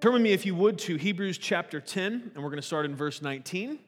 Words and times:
Turn 0.00 0.12
with 0.12 0.22
me, 0.22 0.32
if 0.32 0.44
you 0.44 0.56
would, 0.56 0.76
to 0.80 0.96
Hebrews 0.96 1.38
chapter 1.38 1.80
10, 1.80 2.32
and 2.34 2.42
we're 2.42 2.50
going 2.50 2.60
to 2.60 2.66
start 2.66 2.84
in 2.84 2.96
verse 2.96 3.22
19. 3.22 3.78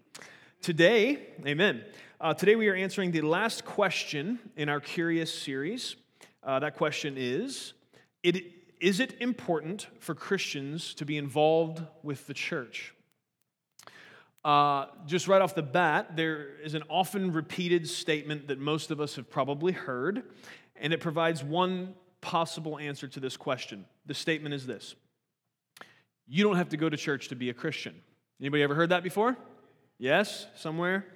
Today, 0.63 1.19
amen. 1.45 1.83
Uh, 2.19 2.33
today 2.33 2.57
we 2.57 2.67
are 2.69 2.75
answering 2.75 3.11
the 3.11 3.21
last 3.21 3.67
question 3.67 4.39
in 4.57 4.71
our 4.71 4.81
Curious 4.81 5.33
series. 5.33 5.97
Uh, 6.47 6.61
that 6.61 6.77
question 6.77 7.17
is 7.19 7.73
it, 8.23 8.45
Is 8.81 9.01
it 9.01 9.21
important 9.21 9.89
for 9.99 10.15
Christians 10.15 10.95
to 10.95 11.05
be 11.05 11.19
involved 11.19 11.83
with 12.05 12.29
the 12.29 12.35
church? 12.35 12.95
Uh, 14.45 14.87
just 15.07 15.27
right 15.27 15.43
off 15.43 15.57
the 15.57 15.63
bat, 15.63 16.15
there 16.15 16.55
is 16.63 16.75
an 16.75 16.85
often 16.89 17.33
repeated 17.33 17.89
statement 17.89 18.47
that 18.47 18.61
most 18.61 18.93
of 18.93 19.01
us 19.01 19.17
have 19.17 19.29
probably 19.29 19.73
heard, 19.73 20.23
and 20.77 20.93
it 20.93 21.01
provides 21.01 21.43
one 21.43 21.95
possible 22.21 22.79
answer 22.79 23.09
to 23.09 23.19
this 23.19 23.37
question. 23.37 23.85
The 24.07 24.15
statement 24.15 24.55
is 24.55 24.67
this 24.67 24.95
you 26.29 26.45
don't 26.45 26.57
have 26.57 26.69
to 26.69 26.77
go 26.77 26.89
to 26.89 26.97
church 26.97 27.29
to 27.29 27.35
be 27.35 27.51
a 27.51 27.55
Christian. 27.55 27.95
Anybody 28.41 28.63
ever 28.63 28.75
heard 28.77 28.91
that 28.91 29.03
before? 29.03 29.37
Yes, 29.99 30.47
somewhere? 30.55 31.07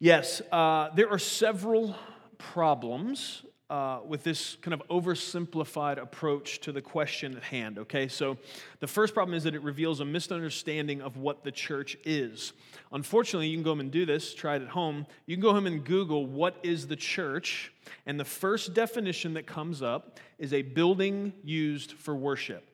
Yes, 0.00 0.40
uh, 0.50 0.88
there 0.94 1.08
are 1.08 1.18
several 1.18 1.94
problems 2.38 3.44
uh, 3.70 4.00
with 4.06 4.24
this 4.24 4.56
kind 4.62 4.72
of 4.72 4.82
oversimplified 4.88 5.98
approach 5.98 6.60
to 6.60 6.72
the 6.72 6.80
question 6.80 7.36
at 7.36 7.42
hand, 7.42 7.78
okay? 7.78 8.08
So 8.08 8.38
the 8.80 8.86
first 8.86 9.12
problem 9.12 9.36
is 9.36 9.44
that 9.44 9.54
it 9.54 9.62
reveals 9.62 10.00
a 10.00 10.04
misunderstanding 10.04 11.02
of 11.02 11.18
what 11.18 11.44
the 11.44 11.52
church 11.52 11.96
is. 12.04 12.54
Unfortunately, 12.92 13.48
you 13.48 13.56
can 13.56 13.62
go 13.62 13.70
home 13.72 13.80
and 13.80 13.90
do 13.90 14.06
this, 14.06 14.34
try 14.34 14.56
it 14.56 14.62
at 14.62 14.68
home. 14.68 15.06
You 15.26 15.36
can 15.36 15.42
go 15.42 15.52
home 15.52 15.66
and 15.66 15.84
Google 15.84 16.24
what 16.24 16.56
is 16.62 16.86
the 16.86 16.96
church, 16.96 17.72
and 18.06 18.18
the 18.18 18.24
first 18.24 18.72
definition 18.72 19.34
that 19.34 19.46
comes 19.46 19.82
up 19.82 20.18
is 20.38 20.52
a 20.54 20.62
building 20.62 21.34
used 21.42 21.92
for 21.92 22.16
worship 22.16 22.68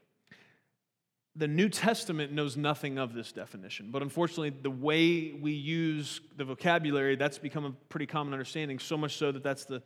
the 1.36 1.48
New 1.48 1.68
Testament 1.68 2.32
knows 2.32 2.56
nothing 2.56 2.96
of 2.96 3.12
this 3.12 3.32
definition, 3.32 3.90
but 3.90 4.02
unfortunately, 4.02 4.50
the 4.50 4.70
way 4.70 5.32
we 5.32 5.50
use 5.50 6.20
the 6.36 6.44
vocabulary, 6.44 7.16
that's 7.16 7.38
become 7.38 7.64
a 7.64 7.72
pretty 7.88 8.06
common 8.06 8.32
understanding, 8.32 8.78
so 8.78 8.96
much 8.96 9.16
so 9.16 9.32
that 9.32 9.42
that's 9.42 9.64
the, 9.64 9.82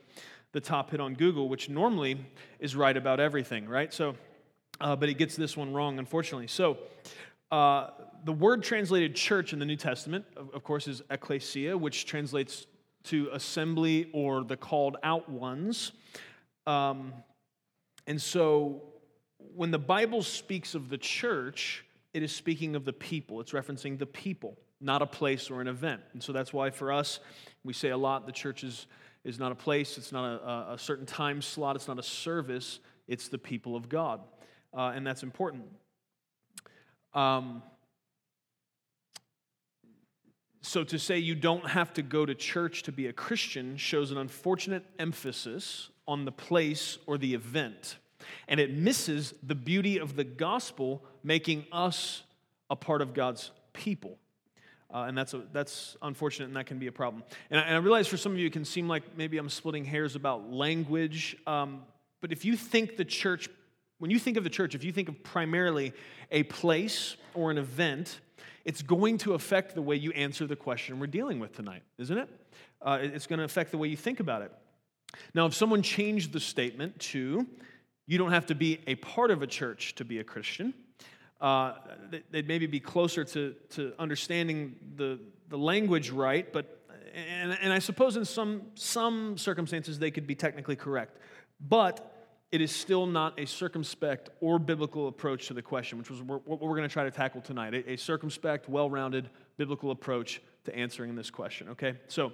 the 0.53 0.61
top 0.61 0.91
hit 0.91 1.01
on 1.01 1.15
Google, 1.15 1.49
which 1.49 1.69
normally 1.69 2.19
is 2.59 2.75
right 2.75 2.97
about 2.97 3.21
everything, 3.21 3.69
right? 3.69 3.93
So, 3.93 4.17
uh, 4.81 4.97
but 4.97 5.09
it 5.09 5.15
gets 5.15 5.37
this 5.37 5.57
one 5.57 5.73
wrong, 5.73 5.99
unfortunately. 5.99 6.47
So, 6.47 6.79
uh, 7.51 7.91
the 8.25 8.33
word 8.33 8.63
translated 8.63 9.15
church 9.15 9.53
in 9.53 9.59
the 9.59 9.65
New 9.65 9.77
Testament, 9.77 10.25
of, 10.37 10.51
of 10.55 10.65
course, 10.65 10.89
is 10.89 11.03
ecclesia, 11.11 11.77
which 11.77 12.07
translates 12.07 12.67
to 13.05 13.31
assembly 13.33 14.11
or 14.13 14.45
the 14.45 14.57
called 14.57 14.97
out 15.03 15.29
ones. 15.29 15.93
Um, 16.67 17.13
and 18.07 18.21
so, 18.21 18.83
when 19.55 19.71
the 19.71 19.79
Bible 19.79 20.23
speaks 20.23 20.75
of 20.75 20.89
the 20.89 20.99
church, 20.99 21.85
it 22.15 22.23
is 22.23 22.33
speaking 22.33 22.75
of 22.75 22.85
the 22.85 22.93
people. 22.93 23.41
It's 23.41 23.53
referencing 23.53 23.99
the 23.99 24.07
people, 24.07 24.57
not 24.81 25.03
a 25.03 25.07
place 25.07 25.51
or 25.51 25.61
an 25.61 25.69
event. 25.69 26.01
And 26.13 26.23
so 26.23 26.33
that's 26.33 26.53
why 26.53 26.71
for 26.71 26.93
us, 26.93 27.21
we 27.65 27.73
say 27.73 27.91
a 27.91 27.97
lot 27.97 28.27
the 28.27 28.33
church 28.33 28.65
is, 28.65 28.87
is 29.25 29.39
not 29.39 29.53
a 29.53 29.55
place, 29.55 29.99
it's 29.99 30.13
not 30.13 30.25
a, 30.25 30.73
a 30.75 30.79
certain 30.79 31.07
time 31.07 31.43
slot, 31.43 31.77
it's 31.77 31.89
not 31.89 31.99
a 31.99 32.03
service, 32.03 32.81
it's 33.07 33.29
the 33.29 33.39
people 33.39 33.77
of 33.77 33.89
God. 33.89 34.21
Uh, 34.77 34.93
and 34.95 35.07
that's 35.07 35.23
important. 35.23 35.65
Um, 37.15 37.63
so 40.61 40.85
to 40.85 40.99
say 40.99 41.19
you 41.19 41.35
don't 41.35 41.67
have 41.69 41.93
to 41.95 42.03
go 42.03 42.27
to 42.27 42.35
church 42.35 42.83
to 42.85 42.93
be 42.93 43.07
a 43.07 43.13
Christian 43.13 43.77
shows 43.77 44.11
an 44.11 44.19
unfortunate 44.19 44.85
emphasis 44.99 45.89
on 46.07 46.25
the 46.25 46.33
place 46.33 46.99
or 47.07 47.17
the 47.19 47.35
event 47.35 47.97
and 48.47 48.61
it 48.61 48.73
misses 48.73 49.35
the 49.43 49.55
beauty 49.55 49.99
of 49.99 50.17
the 50.17 50.25
gospel 50.25 51.05
making 51.23 51.67
us 51.73 52.23
a 52.71 52.77
part 52.77 53.03
of 53.03 53.15
God's 53.15 53.51
people. 53.73 54.19
Uh, 54.93 55.05
and 55.07 55.17
that's, 55.17 55.35
a, 55.35 55.43
that's 55.53 55.97
unfortunate, 56.01 56.47
and 56.47 56.57
that 56.57 56.67
can 56.67 56.79
be 56.79 56.87
a 56.87 56.93
problem. 56.93 57.23
And 57.51 57.61
I, 57.61 57.65
and 57.65 57.75
I, 57.75 57.79
realize 57.79 58.07
for 58.07 58.17
some 58.17 58.33
of 58.33 58.39
you, 58.39 58.47
it 58.47 58.53
can 58.53 58.65
seem 58.65 58.89
like 58.89 59.17
maybe 59.17 59.37
I'm 59.37 59.51
splitting 59.51 59.85
hairs 59.85 60.17
about 60.17 60.51
language. 60.51 61.37
Um, 61.47 61.83
but 62.23 62.33
if 62.33 62.45
you 62.45 62.57
think 62.57 62.97
the 62.97 63.05
church, 63.05 63.51
when 63.99 64.11
you 64.11 64.19
think 64.19 64.39
of 64.39 64.45
the 64.45 64.51
church, 64.51 64.75
if 64.75 64.85
you 64.85 64.93
think 64.93 65.11
of 65.11 65.23
primarily 65.23 65.93
a 66.31 66.45
place 66.45 67.17
or 67.35 67.51
an 67.51 67.59
event, 67.59 68.21
it's 68.65 68.81
going 68.81 69.19
to 69.19 69.35
affect 69.35 69.75
the 69.75 69.83
way 69.83 69.97
you 69.97 70.11
answer 70.13 70.47
the 70.47 70.57
question 70.57 70.99
we're 70.99 71.07
dealing 71.07 71.39
with 71.39 71.55
tonight, 71.55 71.83
isn't 71.99 72.17
it? 72.17 72.29
Uh, 72.81 72.99
it's 73.01 73.27
going 73.27 73.39
to 73.39 73.45
affect 73.45 73.71
the 73.71 73.79
way 73.79 73.89
you 73.89 73.97
think 73.97 74.21
about 74.21 74.43
it. 74.43 74.53
Now, 75.35 75.47
if 75.47 75.55
someone 75.55 75.83
changed 75.83 76.33
the 76.33 76.41
statement 76.41 76.99
to, 77.01 77.47
you 78.07 78.19
don't 78.19 78.31
have 78.31 78.47
to 78.47 78.55
be 78.55 78.81
a 78.87 78.95
part 78.97 79.31
of 79.31 79.43
a 79.43 79.47
church 79.47 79.95
to 79.97 80.05
be 80.05 80.19
a 80.19 80.25
Christian. 80.25 80.73
Uh, 81.41 81.75
they'd 82.31 82.49
maybe 82.49 82.67
be 82.67 82.81
closer 82.81 83.25
to, 83.25 83.55
to 83.71 83.93
understanding 83.99 84.75
the, 84.97 85.21
the 85.49 85.59
language 85.59 86.11
right, 86.11 86.53
but 86.53 86.79
and, 87.15 87.57
and 87.61 87.73
I 87.73 87.79
suppose 87.79 88.17
in 88.17 88.25
some, 88.25 88.63
some 88.75 89.37
circumstances 89.39 89.99
they 89.99 90.11
could 90.11 90.27
be 90.27 90.35
technically 90.35 90.77
correct. 90.77 91.17
But 91.61 92.15
it 92.51 92.61
is 92.61 92.75
still 92.75 93.07
not 93.07 93.39
a 93.39 93.47
circumspect 93.47 94.31
or 94.41 94.59
biblical 94.59 95.09
approach 95.09 95.49
to 95.49 95.55
the 95.55 95.63
question, 95.63 95.99
which 95.99 96.11
was 96.11 96.23
what 96.23 96.47
we're 96.47 96.77
going 96.77 96.83
to 96.83 96.93
try 96.93 97.05
to 97.05 97.11
tackle 97.11 97.41
tonight 97.41 97.75
a, 97.87 97.97
circumspect, 97.97 98.69
well 98.69 98.89
rounded 98.89 99.29
biblical 99.57 99.91
approach 99.91 100.41
to 100.65 100.75
answering 100.75 101.15
this 101.15 101.31
question, 101.31 101.69
okay? 101.71 101.95
So, 102.09 102.33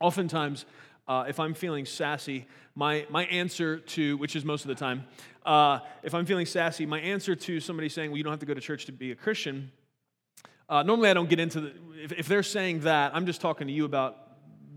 oftentimes, 0.00 0.64
uh, 1.08 1.24
if 1.28 1.40
I'm 1.40 1.54
feeling 1.54 1.84
sassy, 1.84 2.46
my, 2.74 3.06
my 3.10 3.24
answer 3.26 3.78
to, 3.78 4.16
which 4.18 4.36
is 4.36 4.44
most 4.44 4.62
of 4.62 4.68
the 4.68 4.74
time, 4.74 5.04
uh, 5.44 5.80
if 6.02 6.14
I'm 6.14 6.26
feeling 6.26 6.46
sassy, 6.46 6.86
my 6.86 7.00
answer 7.00 7.34
to 7.34 7.60
somebody 7.60 7.88
saying, 7.88 8.10
well, 8.10 8.18
you 8.18 8.24
don't 8.24 8.32
have 8.32 8.40
to 8.40 8.46
go 8.46 8.54
to 8.54 8.60
church 8.60 8.86
to 8.86 8.92
be 8.92 9.10
a 9.10 9.14
Christian, 9.16 9.70
uh, 10.68 10.82
normally 10.82 11.10
I 11.10 11.14
don't 11.14 11.28
get 11.28 11.40
into 11.40 11.60
the, 11.60 11.72
if, 12.02 12.12
if 12.12 12.28
they're 12.28 12.42
saying 12.42 12.80
that, 12.80 13.14
I'm 13.14 13.26
just 13.26 13.40
talking 13.40 13.66
to 13.66 13.72
you 13.72 13.84
about 13.84 14.18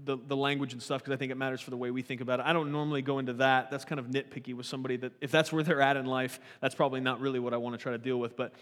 the, 0.05 0.17
the 0.27 0.35
language 0.35 0.73
and 0.73 0.81
stuff 0.81 1.01
because 1.01 1.13
I 1.13 1.17
think 1.17 1.31
it 1.31 1.35
matters 1.35 1.61
for 1.61 1.71
the 1.71 1.77
way 1.77 1.91
we 1.91 2.01
think 2.01 2.21
about 2.21 2.39
it. 2.39 2.45
I 2.45 2.53
don't 2.53 2.71
normally 2.71 3.01
go 3.01 3.19
into 3.19 3.33
that. 3.33 3.71
That's 3.71 3.85
kind 3.85 3.99
of 3.99 4.07
nitpicky 4.07 4.53
with 4.53 4.65
somebody 4.65 4.97
that, 4.97 5.13
if 5.21 5.31
that's 5.31 5.51
where 5.51 5.63
they're 5.63 5.81
at 5.81 5.97
in 5.97 6.05
life, 6.05 6.39
that's 6.61 6.75
probably 6.75 7.01
not 7.01 7.21
really 7.21 7.39
what 7.39 7.53
I 7.53 7.57
want 7.57 7.73
to 7.73 7.81
try 7.81 7.91
to 7.91 7.97
deal 7.97 8.17
with. 8.17 8.35
But 8.35 8.53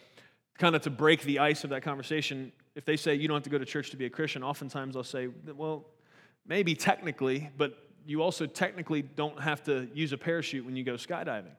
kind 0.58 0.76
of 0.76 0.84
to 0.84 0.90
break 0.90 1.24
the 1.24 1.40
ice 1.40 1.64
of 1.64 1.72
that 1.72 1.84
conversation, 1.84 2.52
if 2.76 2.86
they 2.86 2.96
say 2.96 3.16
you 3.16 3.28
don't 3.28 3.36
have 3.36 3.44
to 3.44 3.50
go 3.50 3.58
to 3.58 3.66
church 3.66 3.92
to 3.92 3.98
be 3.98 4.06
a 4.06 4.10
Christian, 4.10 4.44
oftentimes 4.44 4.96
I'll 4.96 5.04
say, 5.04 5.28
well, 5.56 5.86
Maybe 6.46 6.76
technically, 6.76 7.50
but 7.58 7.78
you 8.06 8.22
also 8.22 8.46
technically 8.46 9.02
don't 9.02 9.40
have 9.40 9.64
to 9.64 9.88
use 9.94 10.12
a 10.12 10.18
parachute 10.18 10.66
when 10.66 10.76
you 10.76 10.84
go 10.84 10.94
skydiving. 10.94 11.56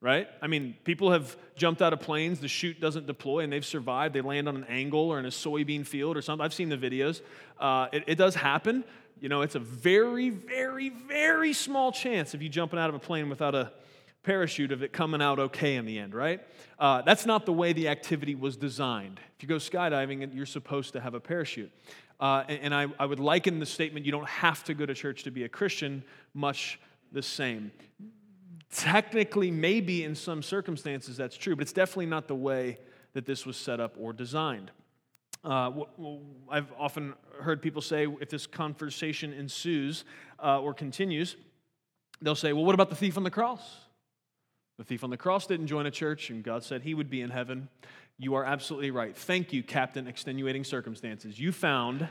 Right? 0.00 0.28
I 0.40 0.46
mean, 0.46 0.76
people 0.84 1.10
have 1.10 1.36
jumped 1.56 1.82
out 1.82 1.92
of 1.92 2.00
planes, 2.00 2.38
the 2.38 2.48
chute 2.48 2.80
doesn't 2.80 3.06
deploy, 3.06 3.40
and 3.40 3.52
they've 3.52 3.64
survived. 3.64 4.14
They 4.14 4.20
land 4.20 4.46
on 4.46 4.56
an 4.56 4.64
angle 4.64 5.10
or 5.10 5.18
in 5.18 5.24
a 5.24 5.30
soybean 5.30 5.86
field 5.86 6.16
or 6.16 6.22
something. 6.22 6.44
I've 6.44 6.54
seen 6.54 6.68
the 6.68 6.76
videos. 6.76 7.22
Uh, 7.58 7.88
it, 7.92 8.04
it 8.06 8.14
does 8.16 8.34
happen. 8.34 8.84
You 9.20 9.30
know, 9.30 9.40
it's 9.40 9.54
a 9.54 9.58
very, 9.60 10.28
very, 10.28 10.90
very 10.90 11.54
small 11.54 11.90
chance 11.90 12.34
of 12.34 12.42
you 12.42 12.48
jumping 12.48 12.78
out 12.78 12.90
of 12.90 12.94
a 12.94 12.98
plane 12.98 13.28
without 13.30 13.54
a 13.54 13.72
parachute 14.22 14.72
of 14.72 14.82
it 14.82 14.92
coming 14.92 15.22
out 15.22 15.38
okay 15.38 15.76
in 15.76 15.86
the 15.86 15.98
end, 15.98 16.14
right? 16.14 16.40
Uh, 16.78 17.00
that's 17.02 17.24
not 17.24 17.46
the 17.46 17.52
way 17.52 17.72
the 17.72 17.88
activity 17.88 18.34
was 18.34 18.56
designed. 18.56 19.20
If 19.36 19.42
you 19.42 19.48
go 19.48 19.56
skydiving, 19.56 20.34
you're 20.34 20.44
supposed 20.46 20.92
to 20.94 21.00
have 21.00 21.14
a 21.14 21.20
parachute. 21.20 21.70
Uh, 22.18 22.44
and, 22.48 22.60
and 22.62 22.74
I, 22.74 22.86
I 22.98 23.06
would 23.06 23.20
liken 23.20 23.58
the 23.58 23.66
statement, 23.66 24.06
you 24.06 24.12
don't 24.12 24.28
have 24.28 24.64
to 24.64 24.74
go 24.74 24.86
to 24.86 24.94
church 24.94 25.24
to 25.24 25.30
be 25.30 25.44
a 25.44 25.48
Christian, 25.48 26.02
much 26.34 26.80
the 27.12 27.22
same. 27.22 27.70
Technically, 28.72 29.50
maybe 29.50 30.04
in 30.04 30.14
some 30.14 30.42
circumstances 30.42 31.16
that's 31.16 31.36
true, 31.36 31.54
but 31.54 31.62
it's 31.62 31.72
definitely 31.72 32.06
not 32.06 32.28
the 32.28 32.34
way 32.34 32.78
that 33.12 33.26
this 33.26 33.46
was 33.46 33.56
set 33.56 33.80
up 33.80 33.96
or 33.98 34.12
designed. 34.12 34.70
Uh, 35.44 35.70
I've 36.50 36.72
often 36.78 37.14
heard 37.40 37.62
people 37.62 37.80
say 37.80 38.06
if 38.20 38.28
this 38.28 38.46
conversation 38.46 39.32
ensues 39.32 40.04
uh, 40.42 40.60
or 40.60 40.74
continues, 40.74 41.36
they'll 42.20 42.34
say, 42.34 42.52
Well, 42.52 42.64
what 42.64 42.74
about 42.74 42.90
the 42.90 42.96
thief 42.96 43.16
on 43.16 43.22
the 43.22 43.30
cross? 43.30 43.62
The 44.78 44.84
thief 44.84 45.04
on 45.04 45.10
the 45.10 45.16
cross 45.16 45.46
didn't 45.46 45.68
join 45.68 45.86
a 45.86 45.90
church, 45.90 46.30
and 46.30 46.42
God 46.42 46.62
said 46.62 46.82
he 46.82 46.94
would 46.94 47.08
be 47.08 47.22
in 47.22 47.30
heaven. 47.30 47.68
You 48.18 48.34
are 48.36 48.44
absolutely 48.44 48.90
right. 48.90 49.14
Thank 49.14 49.52
you, 49.52 49.62
Captain 49.62 50.06
Extenuating 50.06 50.64
Circumstances. 50.64 51.38
You 51.38 51.52
found, 51.52 52.08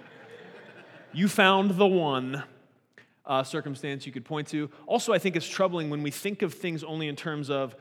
you 1.14 1.28
found 1.28 1.72
the 1.72 1.88
one 1.88 2.44
uh, 3.26 3.42
circumstance 3.44 4.06
you 4.06 4.12
could 4.12 4.24
point 4.24 4.48
to. 4.50 4.70
Also, 4.86 5.14
I 5.14 5.18
think 5.18 5.36
it's 5.36 5.48
troubling 5.48 5.90
when 5.90 6.04
we 6.04 6.12
think 6.12 6.44
of 6.44 6.54
things 6.54 6.84
only 6.84 7.08
in 7.08 7.16
terms 7.16 7.50
of 7.50 7.76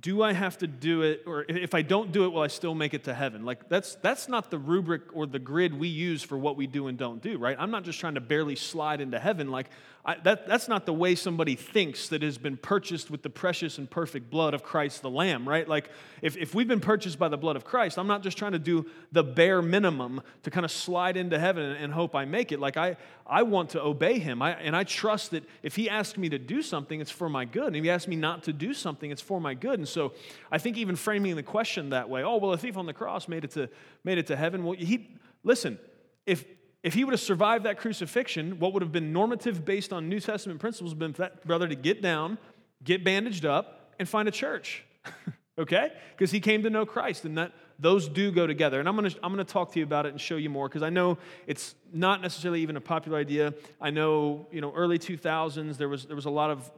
do 0.00 0.22
I 0.22 0.34
have 0.34 0.58
to 0.58 0.68
do 0.68 1.02
it, 1.02 1.22
or 1.26 1.46
if 1.48 1.74
I 1.74 1.82
don't 1.82 2.12
do 2.12 2.24
it, 2.24 2.28
will 2.28 2.42
I 2.42 2.48
still 2.48 2.74
make 2.74 2.94
it 2.94 3.04
to 3.04 3.14
heaven? 3.14 3.44
Like, 3.44 3.68
that's, 3.68 3.96
that's 3.96 4.28
not 4.28 4.50
the 4.50 4.58
rubric 4.58 5.02
or 5.12 5.26
the 5.26 5.38
grid 5.38 5.76
we 5.76 5.88
use 5.88 6.22
for 6.22 6.36
what 6.38 6.56
we 6.56 6.66
do 6.66 6.88
and 6.88 6.98
don't 6.98 7.22
do, 7.22 7.38
right? 7.38 7.56
I'm 7.58 7.70
not 7.70 7.84
just 7.84 7.98
trying 7.98 8.14
to 8.14 8.20
barely 8.20 8.54
slide 8.54 9.00
into 9.00 9.18
heaven. 9.18 9.50
Like, 9.50 9.70
I, 10.06 10.16
that, 10.24 10.46
that's 10.46 10.68
not 10.68 10.84
the 10.84 10.92
way 10.92 11.14
somebody 11.14 11.54
thinks 11.54 12.08
that 12.08 12.22
has 12.22 12.36
been 12.36 12.58
purchased 12.58 13.10
with 13.10 13.22
the 13.22 13.30
precious 13.30 13.78
and 13.78 13.90
perfect 13.90 14.28
blood 14.28 14.52
of 14.52 14.62
Christ 14.62 15.00
the 15.00 15.08
Lamb, 15.08 15.48
right? 15.48 15.66
Like, 15.66 15.88
if, 16.20 16.36
if 16.36 16.54
we've 16.54 16.68
been 16.68 16.80
purchased 16.80 17.18
by 17.18 17.28
the 17.28 17.38
blood 17.38 17.56
of 17.56 17.64
Christ, 17.64 17.98
I'm 17.98 18.06
not 18.06 18.22
just 18.22 18.36
trying 18.36 18.52
to 18.52 18.58
do 18.58 18.84
the 19.12 19.24
bare 19.24 19.62
minimum 19.62 20.20
to 20.42 20.50
kind 20.50 20.66
of 20.66 20.70
slide 20.70 21.16
into 21.16 21.38
heaven 21.38 21.64
and, 21.64 21.84
and 21.84 21.92
hope 21.94 22.14
I 22.14 22.26
make 22.26 22.52
it. 22.52 22.60
Like, 22.60 22.76
I, 22.76 22.98
I 23.26 23.44
want 23.44 23.70
to 23.70 23.82
obey 23.82 24.18
Him. 24.18 24.42
I, 24.42 24.52
and 24.52 24.76
I 24.76 24.84
trust 24.84 25.30
that 25.30 25.44
if 25.62 25.74
He 25.74 25.88
asks 25.88 26.18
me 26.18 26.28
to 26.28 26.38
do 26.38 26.60
something, 26.60 27.00
it's 27.00 27.10
for 27.10 27.30
my 27.30 27.46
good. 27.46 27.68
And 27.68 27.76
if 27.76 27.84
He 27.84 27.90
asks 27.90 28.06
me 28.06 28.16
not 28.16 28.42
to 28.42 28.52
do 28.52 28.74
something, 28.74 29.10
it's 29.10 29.22
for 29.22 29.40
my 29.40 29.54
good. 29.54 29.78
And 29.78 29.88
so 29.88 30.12
I 30.52 30.58
think 30.58 30.76
even 30.76 30.96
framing 30.96 31.34
the 31.34 31.42
question 31.42 31.90
that 31.90 32.10
way, 32.10 32.22
oh, 32.22 32.36
well, 32.36 32.52
a 32.52 32.58
thief 32.58 32.76
on 32.76 32.84
the 32.84 32.92
cross 32.92 33.26
made 33.26 33.44
it 33.44 33.52
to, 33.52 33.70
made 34.04 34.18
it 34.18 34.26
to 34.26 34.36
heaven. 34.36 34.64
Well, 34.64 34.76
he, 34.76 35.16
listen, 35.44 35.78
if, 36.26 36.44
if 36.84 36.92
he 36.92 37.02
would 37.02 37.12
have 37.12 37.20
survived 37.20 37.64
that 37.64 37.78
crucifixion, 37.78 38.58
what 38.58 38.74
would 38.74 38.82
have 38.82 38.92
been 38.92 39.10
normative 39.10 39.64
based 39.64 39.90
on 39.90 40.10
New 40.10 40.20
Testament 40.20 40.60
principles 40.60 40.94
would 40.94 41.02
have 41.02 41.16
been 41.16 41.24
that 41.24 41.46
brother 41.46 41.66
to 41.66 41.74
get 41.74 42.02
down, 42.02 42.36
get 42.84 43.02
bandaged 43.02 43.46
up, 43.46 43.94
and 43.98 44.06
find 44.06 44.28
a 44.28 44.30
church. 44.30 44.84
okay? 45.58 45.92
Because 46.12 46.30
he 46.30 46.40
came 46.40 46.62
to 46.62 46.68
know 46.68 46.84
Christ, 46.84 47.24
and 47.24 47.38
that 47.38 47.52
those 47.78 48.06
do 48.06 48.30
go 48.30 48.46
together. 48.46 48.80
And 48.80 48.88
I'm 48.88 48.96
gonna, 48.96 49.10
I'm 49.22 49.32
gonna 49.32 49.44
talk 49.44 49.72
to 49.72 49.78
you 49.78 49.84
about 49.84 50.04
it 50.04 50.10
and 50.10 50.20
show 50.20 50.36
you 50.36 50.50
more, 50.50 50.68
because 50.68 50.82
I 50.82 50.90
know 50.90 51.16
it's 51.46 51.74
not 51.90 52.20
necessarily 52.20 52.60
even 52.60 52.76
a 52.76 52.82
popular 52.82 53.16
idea. 53.16 53.54
I 53.80 53.88
know, 53.88 54.46
you 54.52 54.60
know, 54.60 54.70
early 54.74 54.98
2000s, 54.98 55.78
there 55.78 55.88
was, 55.88 56.04
there 56.04 56.16
was 56.16 56.26
a 56.26 56.30
lot 56.30 56.50
of 56.50 56.70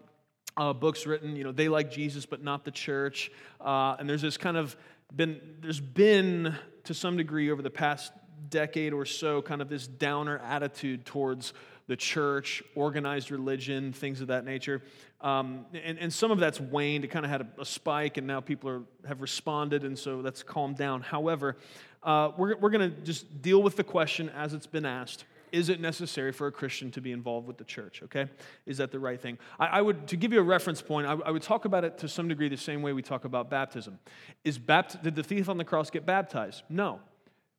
uh, 0.56 0.72
books 0.72 1.04
written, 1.04 1.34
you 1.34 1.42
know, 1.42 1.50
they 1.50 1.68
like 1.68 1.90
Jesus, 1.90 2.26
but 2.26 2.44
not 2.44 2.64
the 2.64 2.70
church. 2.70 3.32
Uh, 3.60 3.96
and 3.98 4.08
there's 4.08 4.22
this 4.22 4.36
kind 4.36 4.56
of 4.56 4.76
been, 5.14 5.40
there's 5.60 5.80
been 5.80 6.54
to 6.84 6.94
some 6.94 7.16
degree 7.16 7.50
over 7.50 7.60
the 7.60 7.70
past 7.70 8.12
decade 8.48 8.92
or 8.92 9.04
so 9.04 9.42
kind 9.42 9.62
of 9.62 9.68
this 9.68 9.86
downer 9.86 10.38
attitude 10.38 11.04
towards 11.04 11.52
the 11.88 11.96
church, 11.96 12.62
organized 12.74 13.30
religion, 13.30 13.92
things 13.92 14.20
of 14.20 14.28
that 14.28 14.44
nature. 14.44 14.82
Um, 15.20 15.66
and, 15.72 15.98
and 15.98 16.12
some 16.12 16.30
of 16.30 16.38
that's 16.38 16.60
waned. 16.60 17.04
It 17.04 17.08
kind 17.08 17.24
of 17.24 17.30
had 17.30 17.42
a, 17.42 17.60
a, 17.60 17.64
spike, 17.64 18.16
and 18.16 18.26
now 18.26 18.40
people 18.40 18.68
are, 18.68 18.82
have 19.06 19.20
responded, 19.20 19.84
and 19.84 19.98
so 19.98 20.20
that's 20.20 20.42
calmed 20.42 20.76
down. 20.76 21.00
However, 21.00 21.56
uh, 22.02 22.32
we're, 22.36 22.56
we're 22.56 22.70
going 22.70 22.90
to 22.90 23.00
just 23.02 23.40
deal 23.40 23.62
with 23.62 23.76
the 23.76 23.84
question 23.84 24.30
as 24.30 24.52
it's 24.52 24.66
been 24.66 24.84
asked 24.84 25.24
is 25.52 25.68
it 25.68 25.80
necessary 25.80 26.32
for 26.32 26.48
a 26.48 26.52
Christian 26.52 26.90
to 26.90 27.00
be 27.00 27.12
involved 27.12 27.46
with 27.46 27.56
the 27.56 27.64
church? 27.64 28.02
Okay, 28.04 28.28
is 28.66 28.78
that 28.78 28.90
the 28.90 28.98
right 28.98 29.20
thing? 29.20 29.38
I, 29.58 29.66
I 29.66 29.80
would, 29.80 30.08
to 30.08 30.16
give 30.16 30.32
you 30.32 30.40
a 30.40 30.42
reference 30.42 30.82
point, 30.82 31.06
I, 31.06 31.12
I, 31.12 31.30
would 31.30 31.42
talk 31.42 31.64
about 31.64 31.84
it 31.84 31.98
to 31.98 32.08
some 32.08 32.28
degree 32.28 32.48
the 32.48 32.56
same 32.56 32.82
way 32.82 32.92
we 32.92 33.02
talk 33.02 33.24
about 33.24 33.48
baptism. 33.48 33.98
Is 34.44 34.58
bapt- 34.58 35.02
did 35.02 35.14
the 35.14 35.22
thief 35.22 35.48
on 35.48 35.56
the 35.56 35.64
cross 35.64 35.88
get 35.88 36.04
baptized? 36.04 36.62
No. 36.68 37.00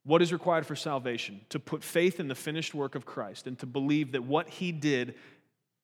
What 0.07 0.21
is 0.21 0.31
required 0.31 0.65
for 0.65 0.75
salvation? 0.77 1.41
To 1.49 1.59
put 1.59 1.83
faith 1.83 2.21
in 2.21 2.29
the 2.29 2.33
finished 2.33 2.73
work 2.73 2.95
of 2.95 3.05
Christ 3.05 3.45
and 3.45 3.59
to 3.59 3.65
believe 3.65 4.13
that 4.13 4.23
what 4.23 4.47
he 4.47 4.71
did 4.71 5.15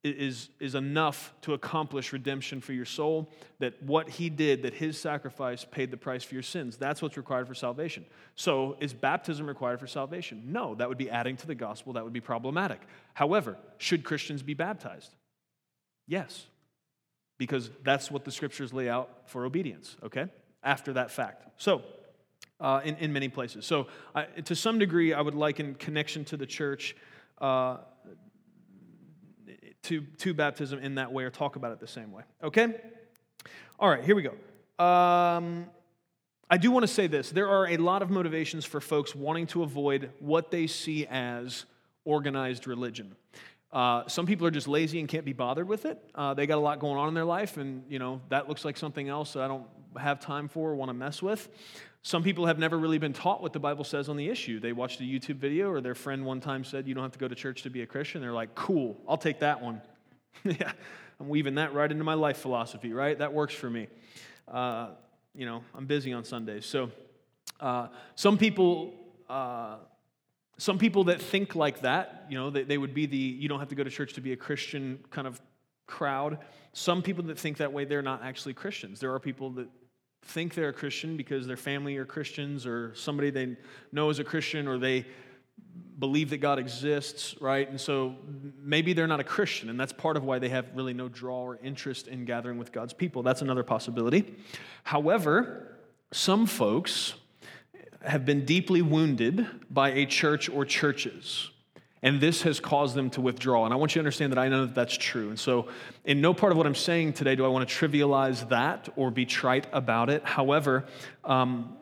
is, 0.01 0.47
is 0.61 0.75
enough 0.75 1.33
to 1.41 1.53
accomplish 1.53 2.13
redemption 2.13 2.61
for 2.61 2.71
your 2.71 2.85
soul, 2.85 3.29
that 3.59 3.83
what 3.83 4.07
he 4.07 4.29
did, 4.29 4.63
that 4.63 4.75
his 4.75 4.97
sacrifice 4.97 5.65
paid 5.69 5.91
the 5.91 5.97
price 5.97 6.23
for 6.23 6.35
your 6.35 6.43
sins. 6.43 6.77
That's 6.77 7.01
what's 7.01 7.17
required 7.17 7.49
for 7.49 7.53
salvation. 7.53 8.05
So, 8.35 8.77
is 8.79 8.93
baptism 8.93 9.45
required 9.45 9.81
for 9.81 9.87
salvation? 9.87 10.41
No, 10.45 10.73
that 10.75 10.87
would 10.87 10.97
be 10.97 11.09
adding 11.09 11.35
to 11.37 11.47
the 11.47 11.55
gospel, 11.55 11.91
that 11.93 12.05
would 12.05 12.13
be 12.13 12.21
problematic. 12.21 12.79
However, 13.13 13.57
should 13.77 14.05
Christians 14.05 14.41
be 14.41 14.53
baptized? 14.53 15.13
Yes, 16.07 16.47
because 17.37 17.69
that's 17.83 18.09
what 18.09 18.23
the 18.23 18.31
scriptures 18.31 18.71
lay 18.71 18.87
out 18.87 19.09
for 19.25 19.43
obedience, 19.43 19.97
okay? 20.01 20.27
After 20.63 20.93
that 20.93 21.11
fact. 21.11 21.45
So, 21.57 21.81
uh, 22.63 22.81
in, 22.83 22.95
in 22.95 23.13
many 23.13 23.29
places. 23.29 23.65
So, 23.65 23.87
I, 24.15 24.23
to 24.23 24.55
some 24.55 24.79
degree, 24.79 25.13
I 25.13 25.21
would 25.21 25.35
liken 25.35 25.75
connection 25.75 26.25
to 26.25 26.37
the 26.37 26.47
church 26.47 26.95
uh, 27.39 27.77
to, 29.83 30.01
to 30.19 30.33
baptism 30.33 30.79
in 30.79 30.95
that 30.95 31.11
way 31.11 31.25
or 31.25 31.29
talk 31.29 31.55
about 31.55 31.73
it 31.73 31.79
the 31.79 31.87
same 31.87 32.11
way. 32.11 32.23
Okay? 32.41 32.73
All 33.79 33.89
right, 33.89 34.03
here 34.03 34.15
we 34.15 34.23
go. 34.23 34.83
Um, 34.83 35.67
I 36.49 36.57
do 36.57 36.71
want 36.71 36.83
to 36.83 36.87
say 36.87 37.07
this 37.07 37.31
there 37.31 37.49
are 37.49 37.67
a 37.67 37.77
lot 37.77 38.01
of 38.01 38.09
motivations 38.09 38.65
for 38.65 38.79
folks 38.79 39.13
wanting 39.13 39.47
to 39.47 39.63
avoid 39.63 40.11
what 40.19 40.51
they 40.51 40.67
see 40.67 41.05
as 41.07 41.65
organized 42.05 42.67
religion. 42.67 43.15
Uh, 43.73 44.07
some 44.07 44.27
people 44.27 44.45
are 44.45 44.51
just 44.51 44.67
lazy 44.67 44.99
and 44.99 45.09
can't 45.09 45.25
be 45.25 45.33
bothered 45.33 45.67
with 45.67 45.85
it. 45.85 45.99
Uh, 46.13 46.35
they 46.35 46.45
got 46.45 46.59
a 46.59 46.61
lot 46.61 46.79
going 46.79 46.95
on 46.95 47.07
in 47.07 47.15
their 47.15 47.25
life, 47.25 47.57
and 47.57 47.83
you 47.89 47.97
know 47.97 48.21
that 48.29 48.47
looks 48.47 48.63
like 48.63 48.77
something 48.77 49.09
else 49.09 49.33
that 49.33 49.41
I 49.41 49.47
don't 49.47 49.65
have 49.97 50.19
time 50.19 50.47
for 50.47 50.69
or 50.69 50.75
want 50.75 50.89
to 50.89 50.93
mess 50.93 51.23
with. 51.23 51.49
Some 52.03 52.21
people 52.21 52.45
have 52.45 52.59
never 52.59 52.77
really 52.77 52.99
been 52.99 53.13
taught 53.13 53.41
what 53.41 53.51
the 53.51 53.59
Bible 53.59 53.83
says 53.83 54.09
on 54.09 54.17
the 54.17 54.29
issue. 54.29 54.59
They 54.59 54.73
watched 54.73 54.99
a 54.99 55.03
YouTube 55.03 55.37
video, 55.37 55.71
or 55.71 55.81
their 55.81 55.95
friend 55.95 56.23
one 56.23 56.39
time 56.39 56.63
said, 56.63 56.87
You 56.87 56.93
don't 56.93 57.03
have 57.03 57.13
to 57.13 57.19
go 57.19 57.27
to 57.27 57.33
church 57.33 57.63
to 57.63 57.71
be 57.71 57.81
a 57.81 57.87
Christian. 57.87 58.21
They're 58.21 58.31
like, 58.31 58.53
Cool, 58.53 58.95
I'll 59.07 59.17
take 59.17 59.39
that 59.39 59.59
one. 59.59 59.81
yeah, 60.43 60.71
I'm 61.19 61.29
weaving 61.29 61.55
that 61.55 61.73
right 61.73 61.91
into 61.91 62.03
my 62.03 62.13
life 62.13 62.37
philosophy, 62.37 62.93
right? 62.93 63.17
That 63.17 63.33
works 63.33 63.55
for 63.55 63.69
me. 63.69 63.87
Uh, 64.47 64.89
you 65.33 65.47
know, 65.47 65.63
I'm 65.73 65.87
busy 65.87 66.13
on 66.13 66.23
Sundays. 66.25 66.67
So, 66.67 66.91
uh, 67.59 67.87
some 68.13 68.37
people. 68.37 68.93
Some 70.57 70.77
people 70.77 71.05
that 71.05 71.21
think 71.21 71.55
like 71.55 71.81
that, 71.81 72.25
you 72.29 72.37
know, 72.37 72.49
they, 72.49 72.63
they 72.63 72.77
would 72.77 72.93
be 72.93 73.05
the 73.05 73.17
you 73.17 73.49
don't 73.49 73.59
have 73.59 73.69
to 73.69 73.75
go 73.75 73.83
to 73.83 73.89
church 73.89 74.13
to 74.13 74.21
be 74.21 74.33
a 74.33 74.37
Christian 74.37 74.99
kind 75.09 75.27
of 75.27 75.41
crowd. 75.87 76.39
Some 76.73 77.01
people 77.01 77.23
that 77.25 77.39
think 77.39 77.57
that 77.57 77.73
way, 77.73 77.85
they're 77.85 78.01
not 78.01 78.23
actually 78.23 78.53
Christians. 78.53 78.99
There 78.99 79.13
are 79.13 79.19
people 79.19 79.49
that 79.51 79.67
think 80.23 80.53
they're 80.53 80.69
a 80.69 80.73
Christian 80.73 81.17
because 81.17 81.45
their 81.47 81.57
family 81.57 81.97
are 81.97 82.05
Christians 82.05 82.65
or 82.65 82.93
somebody 82.95 83.29
they 83.29 83.57
know 83.91 84.09
is 84.09 84.19
a 84.19 84.23
Christian 84.23 84.67
or 84.67 84.77
they 84.77 85.05
believe 85.99 86.29
that 86.31 86.37
God 86.37 86.59
exists, 86.59 87.35
right? 87.39 87.69
And 87.69 87.79
so 87.79 88.15
maybe 88.61 88.93
they're 88.93 89.07
not 89.07 89.19
a 89.19 89.23
Christian, 89.23 89.69
and 89.69 89.79
that's 89.79 89.93
part 89.93 90.17
of 90.17 90.23
why 90.23 90.39
they 90.39 90.49
have 90.49 90.65
really 90.73 90.93
no 90.93 91.07
draw 91.07 91.41
or 91.41 91.59
interest 91.63 92.07
in 92.07 92.25
gathering 92.25 92.57
with 92.57 92.71
God's 92.71 92.93
people. 92.93 93.23
That's 93.23 93.41
another 93.41 93.63
possibility. 93.63 94.35
However, 94.83 95.77
some 96.11 96.45
folks 96.45 97.13
have 98.03 98.25
been 98.25 98.45
deeply 98.45 98.81
wounded 98.81 99.47
by 99.69 99.91
a 99.91 100.05
church 100.05 100.49
or 100.49 100.65
churches 100.65 101.49
and 102.03 102.19
this 102.19 102.41
has 102.41 102.59
caused 102.59 102.95
them 102.95 103.09
to 103.11 103.21
withdraw. 103.21 103.63
And 103.63 103.73
I 103.73 103.77
want 103.77 103.95
you 103.95 103.99
to 103.99 104.01
understand 104.01 104.33
that 104.33 104.37
I 104.37 104.49
know 104.49 104.65
that 104.65 104.75
that's 104.75 104.95
true. 104.95 105.29
And 105.29 105.39
so, 105.39 105.69
in 106.03 106.19
no 106.19 106.33
part 106.33 106.51
of 106.51 106.57
what 106.57 106.67
I'm 106.67 106.75
saying 106.75 107.13
today 107.13 107.35
do 107.35 107.45
I 107.45 107.47
want 107.47 107.67
to 107.67 107.73
trivialize 107.73 108.47
that 108.49 108.89
or 108.97 109.09
be 109.09 109.25
trite 109.25 109.65
about 109.71 110.09
it. 110.09 110.23
However, 110.23 110.83
um, 111.23 111.77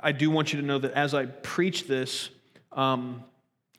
I 0.00 0.12
do 0.12 0.30
want 0.30 0.52
you 0.52 0.60
to 0.60 0.66
know 0.66 0.78
that 0.78 0.92
as 0.92 1.12
I 1.12 1.26
preach 1.26 1.88
this 1.88 2.30
um, 2.70 3.24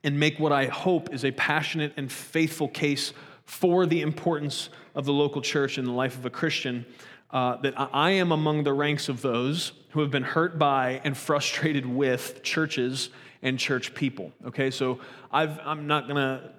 and 0.04 0.20
make 0.20 0.38
what 0.38 0.52
I 0.52 0.66
hope 0.66 1.14
is 1.14 1.24
a 1.24 1.32
passionate 1.32 1.94
and 1.96 2.12
faithful 2.12 2.68
case 2.68 3.14
for 3.46 3.86
the 3.86 4.02
importance 4.02 4.70
of 4.96 5.06
the 5.06 5.14
local 5.14 5.42
church 5.42 5.78
in 5.78 5.86
the 5.86 5.92
life 5.94 6.18
of 6.18 6.26
a 6.26 6.30
Christian, 6.30 6.86
uh, 7.32 7.58
that 7.58 7.74
I 7.78 8.12
am 8.12 8.32
among 8.32 8.64
the 8.64 8.74
ranks 8.74 9.10
of 9.10 9.22
those 9.22 9.74
who 9.90 10.02
have 10.02 10.12
been 10.12 10.24
hurt 10.24 10.58
by 10.58 11.02
and 11.04 11.18
frustrated 11.18 11.86
with 11.86 12.42
churches 12.44 13.10
and 13.42 13.58
church 13.58 13.94
people. 13.94 14.32
Okay, 14.46 14.72
so 14.72 15.00
i 15.32 15.44
am 15.44 15.88
not 15.88 16.08
going 16.08 16.18
to 16.18 16.52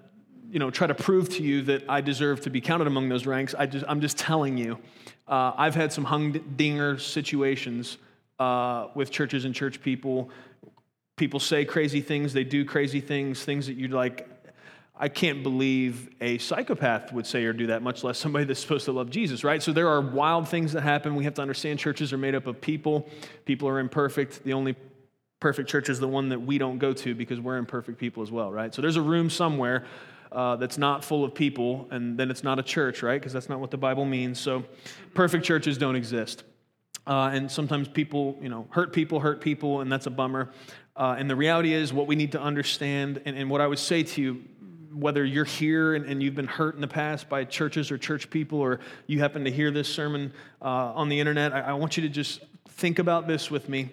you 0.51 0.59
know, 0.59 0.71
try 0.71 0.87
to 0.87 0.95
prove 0.95 1.29
to 1.29 1.43
you 1.43 1.63
that 1.63 1.85
I 1.89 2.01
deserve 2.01 2.41
to 2.43 2.51
be 2.51 2.61
counted 2.61 2.89
among 2.89 3.09
those 3.09 3.25
ranks. 3.25 3.55
I 3.57 3.67
just, 3.67 3.85
I'm 3.89 4.01
just 4.01 4.19
telling 4.19 4.59
you. 4.59 4.79
Uh, 5.29 5.53
I've 5.57 5.77
had 5.77 5.93
some 5.93 6.05
humdinger 6.05 6.99
situations 6.99 7.99
uh, 8.41 8.89
with 8.95 9.13
churches 9.13 9.45
and 9.45 9.55
church 9.55 9.81
people. 9.81 10.31
People 11.17 11.39
say 11.39 11.65
crazy 11.65 12.01
things, 12.01 12.33
they 12.33 12.45
do 12.45 12.65
crazy 12.65 13.01
things, 13.01 13.45
things 13.45 13.67
that 13.67 13.75
you'd 13.75 13.93
like, 13.93 14.29
I 15.03 15.09
can't 15.09 15.43
believe 15.43 16.11
a 16.21 16.37
psychopath 16.37 17.11
would 17.11 17.27
say 17.27 17.45
or 17.47 17.55
do 17.55 17.69
that, 17.69 17.81
much 17.81 18.05
less 18.05 18.19
somebody 18.19 18.45
that's 18.45 18.61
supposed 18.61 18.85
to 18.85 18.93
love 18.93 19.09
Jesus, 19.09 19.43
right? 19.43 19.63
So 19.63 19.73
there 19.73 19.89
are 19.89 20.03
wild 20.03 20.47
things 20.47 20.75
that 20.75 20.83
happen. 20.83 21.15
We 21.15 21.25
have 21.25 21.33
to 21.35 21.43
understand 21.43 21.79
churches 21.79 22.13
are 22.13 22.19
made 22.19 22.35
up 22.35 22.47
of 22.47 22.61
people. 22.61 23.09
People 23.47 23.67
are 23.67 23.79
imperfect. 23.79 24.45
The 24.45 24.53
only 24.53 24.77
perfect 25.41 25.71
church 25.71 25.89
is 25.89 26.01
the 26.01 26.07
one 26.07 26.29
that 26.29 26.41
we 26.41 26.59
don't 26.59 26.77
go 26.77 26.93
to 26.93 27.15
because 27.15 27.41
we're 27.41 27.57
imperfect 27.57 27.97
people 27.97 28.23
as 28.23 28.31
well, 28.31 28.53
right? 28.53 28.75
So 28.75 28.83
there's 28.83 28.97
a 28.97 29.03
room 29.03 29.31
somewhere 29.31 29.87
uh, 30.33 30.57
that's 30.57 30.77
not 30.77 31.03
full 31.03 31.25
of 31.25 31.35
people, 31.35 31.89
and 31.91 32.19
then 32.19 32.31
it's 32.31 32.45
not 32.45 32.59
a 32.59 32.63
church, 32.63 33.03
right? 33.03 33.19
Because 33.19 33.33
that's 33.33 33.49
not 33.49 33.59
what 33.59 33.71
the 33.71 33.79
Bible 33.79 34.05
means. 34.05 34.39
So 34.39 34.65
perfect 35.15 35.47
churches 35.47 35.79
don't 35.79 35.97
exist. 35.97 36.45
Uh, 37.07 37.31
and 37.33 37.51
sometimes 37.51 37.89
people, 37.89 38.39
you 38.43 38.51
know, 38.51 38.67
hurt 38.69 38.93
people, 38.93 39.19
hurt 39.19 39.41
people, 39.41 39.81
and 39.81 39.91
that's 39.91 40.05
a 40.05 40.11
bummer. 40.11 40.51
Uh, 40.95 41.17
and 41.19 41.31
the 41.31 41.37
reality 41.37 41.73
is, 41.73 41.91
what 41.91 42.07
we 42.07 42.15
need 42.15 42.33
to 42.33 42.41
understand, 42.41 43.23
and, 43.25 43.35
and 43.35 43.49
what 43.49 43.63
I 43.63 43.67
would 43.67 43.79
say 43.79 44.03
to 44.03 44.21
you, 44.21 44.45
whether 44.93 45.25
you're 45.25 45.45
here 45.45 45.95
and, 45.95 46.05
and, 46.07 46.23
you've 46.23 46.35
been 46.35 46.47
hurt 46.47 46.75
in 46.75 46.81
the 46.81 46.89
past 46.89 47.29
by 47.29 47.45
churches 47.45 47.91
or 47.91 47.99
church 47.99 48.29
people, 48.31 48.59
or 48.59 48.81
you 49.07 49.21
happen 49.21 49.45
to 49.45 49.51
hear 49.51 49.71
this 49.71 49.89
sermon 49.89 50.33
uh, 50.61 50.65
on 50.65 51.09
the 51.09 51.21
internet, 51.21 51.53
I, 51.53 51.61
I 51.61 51.73
want 51.75 51.97
you 51.97 52.03
to 52.03 52.09
just 52.09 52.41
think 52.69 52.99
about 52.99 53.29
this 53.29 53.51
with 53.51 53.69
me 53.69 53.91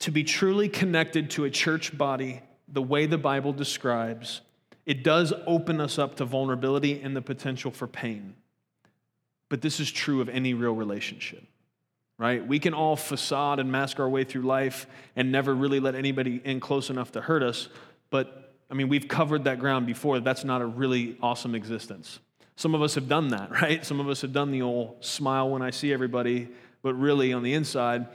to 0.00 0.10
be 0.10 0.24
truly 0.24 0.68
connected 0.68 1.30
to 1.30 1.44
a 1.44 1.50
church 1.50 1.96
body 1.96 2.40
the 2.66 2.82
way 2.82 3.06
the 3.06 3.18
Bible 3.18 3.52
describes, 3.52 4.40
it 4.86 5.04
does 5.04 5.32
open 5.46 5.80
us 5.80 5.98
up 5.98 6.16
to 6.16 6.24
vulnerability 6.24 7.00
and 7.00 7.14
the 7.14 7.22
potential 7.22 7.70
for 7.70 7.86
pain. 7.86 8.34
but 9.48 9.60
this 9.62 9.80
is 9.80 9.90
true 9.90 10.20
of 10.20 10.28
any 10.28 10.54
real 10.54 10.72
relationship, 10.72 11.42
right? 12.18 12.46
We 12.46 12.60
can 12.60 12.72
all 12.72 12.94
facade 12.94 13.58
and 13.58 13.70
mask 13.70 13.98
our 13.98 14.08
way 14.08 14.22
through 14.22 14.42
life 14.42 14.86
and 15.16 15.32
never 15.32 15.52
really 15.52 15.80
let 15.80 15.96
anybody 15.96 16.40
in 16.44 16.60
close 16.60 16.88
enough 16.88 17.10
to 17.12 17.20
hurt 17.20 17.42
us. 17.42 17.68
But 18.10 18.49
I 18.70 18.74
mean, 18.74 18.88
we've 18.88 19.08
covered 19.08 19.44
that 19.44 19.58
ground 19.58 19.86
before. 19.86 20.20
That's 20.20 20.44
not 20.44 20.62
a 20.62 20.66
really 20.66 21.16
awesome 21.20 21.54
existence. 21.54 22.20
Some 22.56 22.74
of 22.74 22.82
us 22.82 22.94
have 22.94 23.08
done 23.08 23.28
that, 23.28 23.50
right? 23.62 23.84
Some 23.84 24.00
of 24.00 24.08
us 24.08 24.20
have 24.22 24.32
done 24.32 24.50
the 24.50 24.62
old 24.62 25.04
smile 25.04 25.50
when 25.50 25.62
I 25.62 25.70
see 25.70 25.92
everybody, 25.92 26.48
but 26.82 26.94
really 26.94 27.32
on 27.32 27.42
the 27.42 27.54
inside, 27.54 28.06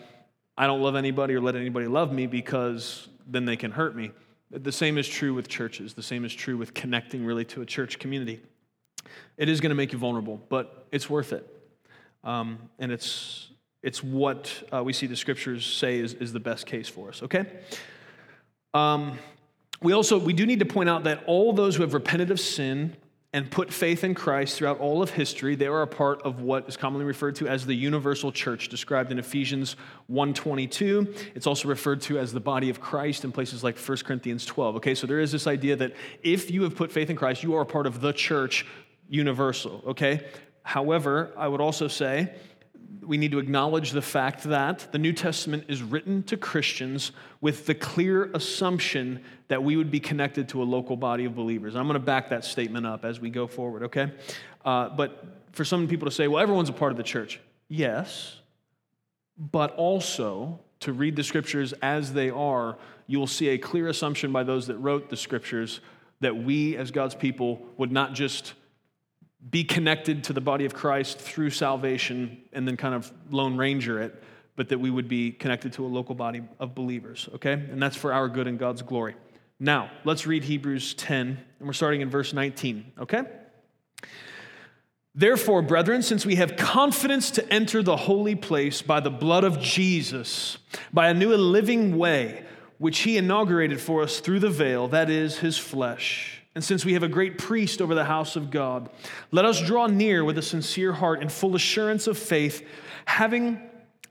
I 0.58 0.68
don't 0.68 0.82
love 0.82 0.96
anybody 0.96 1.34
or 1.34 1.42
let 1.42 1.56
anybody 1.56 1.88
love 1.88 2.14
me 2.14 2.28
because 2.28 3.10
then 3.28 3.46
they 3.46 3.58
can 3.58 3.72
hurt 3.72 3.96
me. 3.96 4.12
The 4.52 4.72
same 4.72 4.98
is 4.98 5.08
true 5.08 5.34
with 5.34 5.48
churches. 5.50 5.94
The 5.94 6.04
same 6.04 6.24
is 6.24 6.34
true 6.34 6.56
with 6.56 6.74
connecting 6.74 7.26
really 7.26 7.44
to 7.46 7.62
a 7.62 7.66
church 7.66 8.00
community. 8.00 8.42
It 9.38 9.50
is 9.50 9.60
going 9.60 9.72
to 9.72 9.76
make 9.76 9.92
you 9.92 9.98
vulnerable, 10.00 10.42
but 10.50 10.88
it's 10.92 11.10
worth 11.10 11.34
it. 11.34 11.46
Um, 12.24 12.58
and 12.80 12.92
it's, 12.92 13.50
it's 13.84 14.02
what 14.02 14.52
uh, 14.72 14.84
we 14.84 14.94
see 14.94 15.08
the 15.08 15.16
scriptures 15.16 15.66
say 15.66 16.00
is, 16.00 16.14
is 16.14 16.32
the 16.32 16.40
best 16.40 16.66
case 16.66 16.88
for 16.88 17.10
us, 17.10 17.22
okay? 17.24 17.46
Um, 18.74 19.18
we 19.82 19.94
also, 19.94 20.18
we 20.18 20.34
do 20.34 20.46
need 20.46 20.60
to 20.60 20.66
point 20.66 20.90
out 20.90 21.04
that 21.04 21.24
all 21.28 21.54
those 21.54 21.76
who 21.76 21.82
have 21.84 21.94
repented 21.94 22.32
of 22.32 22.40
sin 22.40 22.96
and 23.34 23.52
put 23.52 23.74
faith 23.74 24.06
in 24.06 24.16
Christ 24.16 24.58
throughout 24.58 24.80
all 24.80 25.02
of 25.04 25.10
history, 25.10 25.56
they 25.56 25.68
are 25.68 25.82
a 25.82 25.88
part 25.88 26.22
of 26.22 26.40
what 26.40 26.70
is 26.70 26.78
commonly 26.78 27.06
referred 27.06 27.36
to 27.36 27.50
as 27.50 27.66
the 27.66 27.74
universal 27.74 28.32
church, 28.32 28.70
described 28.70 29.12
in 29.12 29.20
Ephesians 29.20 29.76
1:22. 30.10 31.14
It's 31.36 31.46
also 31.46 31.68
referred 31.68 32.00
to 32.04 32.18
as 32.18 32.32
the 32.32 32.40
body 32.40 32.70
of 32.70 32.80
Christ 32.80 33.26
in 33.26 33.34
places 33.34 33.62
like 33.62 33.78
1 33.78 34.06
Corinthians 34.06 34.46
12. 34.46 34.78
Okay, 34.78 34.96
so 34.96 35.06
there 35.06 35.20
is 35.20 35.34
this 35.34 35.48
idea 35.48 35.76
that 35.76 35.94
if 36.24 36.50
you 36.50 36.64
have 36.64 36.78
put 36.78 36.94
faith 36.94 37.10
in 37.10 37.18
Christ, 37.18 37.44
you 37.44 37.56
are 37.56 37.62
a 37.62 37.66
part 37.66 37.88
of 37.88 38.00
the 38.00 38.14
church 38.14 38.66
universal, 39.10 39.84
okay? 39.86 40.22
However, 40.64 41.32
I 41.36 41.50
would 41.50 41.60
also 41.60 41.90
say 41.90 42.34
we 43.06 43.18
need 43.18 43.32
to 43.32 43.40
acknowledge 43.40 43.92
the 43.92 44.02
fact 44.02 44.44
that 44.44 44.92
the 44.92 44.98
New 44.98 45.14
Testament 45.14 45.66
is 45.68 45.82
written 45.82 46.24
to 46.24 46.38
Christians 46.38 47.12
with 47.42 47.66
the 47.66 47.76
clear 47.76 48.26
assumption 48.34 49.24
that 49.48 49.64
we 49.64 49.78
would 49.78 49.92
be 49.92 50.00
connected 50.00 50.50
to 50.50 50.62
a 50.62 50.66
local 50.66 50.98
body 50.98 51.26
of 51.26 51.36
believers. 51.36 51.76
I'm 51.76 51.88
going 51.88 51.94
to 51.94 52.00
back 52.00 52.30
that 52.30 52.44
statement 52.44 52.86
up 52.86 53.06
as 53.06 53.20
we 53.20 53.30
go 53.30 53.48
forward, 53.48 53.84
okay? 53.84 54.12
Uh, 54.64 54.90
but 54.90 55.26
for 55.52 55.64
some 55.64 55.88
people 55.88 56.06
to 56.06 56.12
say, 56.12 56.28
well, 56.28 56.42
everyone's 56.42 56.70
a 56.70 56.74
part 56.74 56.92
of 56.92 56.98
the 56.98 57.04
church. 57.04 57.40
Yes, 57.68 58.38
but 59.38 59.74
also 59.76 60.60
to 60.82 60.94
read 60.94 61.16
the 61.16 61.24
scriptures 61.24 61.74
as 61.82 62.14
they 62.14 62.30
are, 62.30 62.78
you 63.08 63.20
will 63.20 63.28
see 63.28 63.50
a 63.50 63.58
clear 63.58 63.88
assumption 63.88 64.32
by 64.32 64.44
those 64.44 64.68
that 64.68 64.78
wrote 64.78 65.10
the 65.10 65.18
scriptures 65.18 65.80
that 66.20 66.36
we 66.36 66.78
as 66.78 66.92
God's 66.92 67.16
people 67.16 67.62
would 67.78 67.92
not 67.92 68.14
just 68.14 68.54
be 69.50 69.64
connected 69.64 70.24
to 70.26 70.34
the 70.34 70.42
body 70.42 70.66
of 70.66 70.74
Christ 70.74 71.20
through 71.20 71.52
salvation 71.52 72.42
and 72.54 72.68
then 72.68 72.78
kind 72.78 72.96
of 72.96 73.12
lone 73.30 73.58
ranger 73.58 74.02
it, 74.02 74.24
but 74.56 74.70
that 74.70 74.80
we 74.80 74.90
would 74.90 75.08
be 75.08 75.32
connected 75.32 75.74
to 75.74 75.86
a 75.86 75.88
local 75.88 76.16
body 76.16 76.42
of 76.60 76.74
believers, 76.74 77.30
okay? 77.36 77.54
And 77.54 77.82
that's 77.82 77.96
for 77.96 78.14
our 78.14 78.28
good 78.28 78.48
and 78.48 78.58
God's 78.58 78.82
glory. 78.82 79.16
Now, 79.60 79.92
let's 80.04 80.26
read 80.26 80.44
Hebrews 80.44 80.96
10, 80.96 81.28
and 81.60 81.68
we're 81.68 81.74
starting 81.74 82.02
in 82.02 82.10
verse 82.10 82.34
19, 82.34 82.94
okay? 83.00 83.24
Therefore, 85.14 85.62
brethren, 85.62 86.02
since 86.02 86.26
we 86.26 86.36
have 86.36 86.58
confidence 86.58 87.32
to 87.32 87.54
enter 87.54 87.82
the 87.82 87.96
holy 87.96 88.36
place 88.36 88.82
by 88.82 89.00
the 89.00 89.12
blood 89.12 89.44
of 89.44 89.62
Jesus, 89.62 90.58
by 90.92 91.10
a 91.10 91.14
new 91.14 91.34
and 91.34 91.42
living 91.42 91.98
way, 91.98 92.44
which 92.80 93.00
he 93.00 93.18
inaugurated 93.18 93.80
for 93.80 94.02
us 94.02 94.20
through 94.20 94.40
the 94.40 94.50
veil, 94.50 94.90
that 94.90 95.10
is, 95.10 95.38
his 95.38 95.58
flesh 95.58 96.42
and 96.56 96.64
since 96.64 96.86
we 96.86 96.94
have 96.94 97.04
a 97.04 97.10
great 97.10 97.38
priest 97.38 97.82
over 97.82 97.94
the 97.94 98.06
house 98.06 98.38
of 98.38 98.50
God, 98.50 98.90
let 99.32 99.44
us 99.44 99.62
draw 99.62 99.88
near 99.88 100.24
with 100.24 100.38
a 100.38 100.42
sincere 100.42 100.94
heart 100.94 101.22
and 101.22 101.30
full 101.30 101.54
assurance 101.54 102.08
of 102.08 102.18
faith, 102.18 102.66
having 103.04 103.62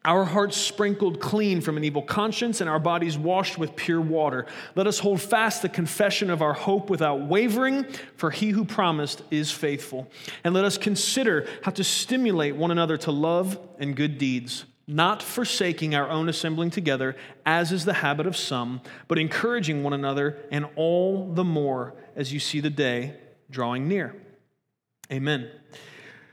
our 0.04 0.26
hearts 0.26 0.58
sprinkled 0.58 1.18
clean 1.18 1.62
from 1.62 1.78
an 1.78 1.84
evil 1.84 2.02
conscience 2.02 2.60
and 2.60 2.68
our 2.68 2.78
bodies 2.78 3.16
washed 3.16 3.56
with 3.56 3.74
pure 3.74 4.02
water. 4.02 4.44
Let 4.74 4.86
us 4.86 4.98
hold 4.98 5.22
fast 5.22 5.62
the 5.62 5.70
confession 5.70 6.28
of 6.28 6.42
our 6.42 6.52
hope 6.52 6.90
without 6.90 7.26
wavering, 7.26 7.86
for 8.16 8.30
he 8.30 8.50
who 8.50 8.66
promised 8.66 9.22
is 9.30 9.50
faithful. 9.50 10.10
And 10.44 10.52
let 10.52 10.66
us 10.66 10.76
consider 10.76 11.48
how 11.62 11.70
to 11.70 11.82
stimulate 11.82 12.54
one 12.54 12.70
another 12.70 12.98
to 12.98 13.10
love 13.10 13.58
and 13.78 13.96
good 13.96 14.18
deeds 14.18 14.66
not 14.87 15.23
forsaking 15.23 15.95
our 15.95 16.09
own 16.09 16.29
assembling 16.29 16.71
together, 16.71 17.17
as 17.47 17.73
is 17.73 17.85
the 17.85 17.95
habit 17.95 18.26
of 18.26 18.37
some, 18.37 18.81
but 19.09 19.19
encouraging 19.19 19.83
one 19.83 19.93
another, 19.93 20.38
and 20.50 20.67
all 20.76 21.33
the 21.33 21.45
more 21.45 21.95
as 22.17 22.33
you 22.33 22.41
see 22.41 22.61
the 22.61 22.71
day 22.71 23.14
drawing 23.50 23.88
near. 23.88 24.14
Amen. 25.11 25.50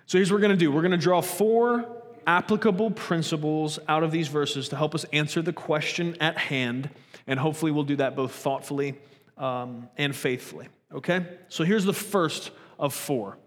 So 0.05 0.17
here's 0.17 0.31
what 0.31 0.37
we're 0.37 0.47
going 0.47 0.57
to 0.57 0.57
do 0.57 0.71
we're 0.71 0.81
going 0.81 0.91
to 0.91 0.97
draw 0.97 1.21
four 1.21 2.01
applicable 2.27 2.91
principles 2.91 3.79
out 3.87 4.03
of 4.03 4.11
these 4.11 4.27
verses 4.27 4.69
to 4.69 4.75
help 4.75 4.93
us 4.93 5.05
answer 5.11 5.41
the 5.41 5.53
question 5.53 6.15
at 6.19 6.37
hand, 6.37 6.89
and 7.27 7.39
hopefully 7.39 7.71
we'll 7.71 7.83
do 7.83 7.95
that 7.95 8.15
both 8.15 8.33
thoughtfully 8.33 8.95
um, 9.37 9.89
and 9.97 10.15
faithfully. 10.15 10.67
Okay? 10.93 11.25
So 11.49 11.63
here's 11.63 11.85
the 11.85 11.93
first 11.93 12.51
of 12.77 12.93
four 12.93 13.37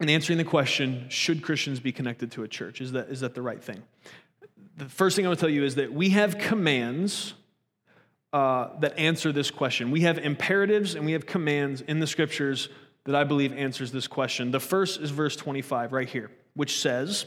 in 0.00 0.08
answering 0.08 0.38
the 0.38 0.44
question, 0.44 1.06
should 1.08 1.42
Christians 1.42 1.80
be 1.80 1.92
connected 1.92 2.32
to 2.32 2.42
a 2.42 2.48
church? 2.48 2.80
Is 2.80 2.92
that, 2.92 3.08
is 3.08 3.20
that 3.20 3.34
the 3.34 3.42
right 3.42 3.62
thing? 3.62 3.82
The 4.76 4.86
first 4.86 5.14
thing 5.14 5.24
I 5.24 5.28
want 5.28 5.38
to 5.38 5.46
tell 5.46 5.54
you 5.54 5.64
is 5.64 5.76
that 5.76 5.92
we 5.92 6.10
have 6.10 6.38
commands 6.38 7.34
uh, 8.32 8.70
that 8.80 8.98
answer 8.98 9.30
this 9.30 9.52
question. 9.52 9.92
We 9.92 10.00
have 10.00 10.18
imperatives 10.18 10.96
and 10.96 11.06
we 11.06 11.12
have 11.12 11.26
commands 11.26 11.80
in 11.82 12.00
the 12.00 12.06
scriptures 12.06 12.68
that 13.04 13.14
I 13.14 13.22
believe 13.22 13.52
answers 13.52 13.92
this 13.92 14.08
question. 14.08 14.50
The 14.50 14.58
first 14.58 15.00
is 15.00 15.10
verse 15.10 15.36
25 15.36 15.92
right 15.92 16.08
here, 16.08 16.32
which 16.54 16.80
says, 16.80 17.26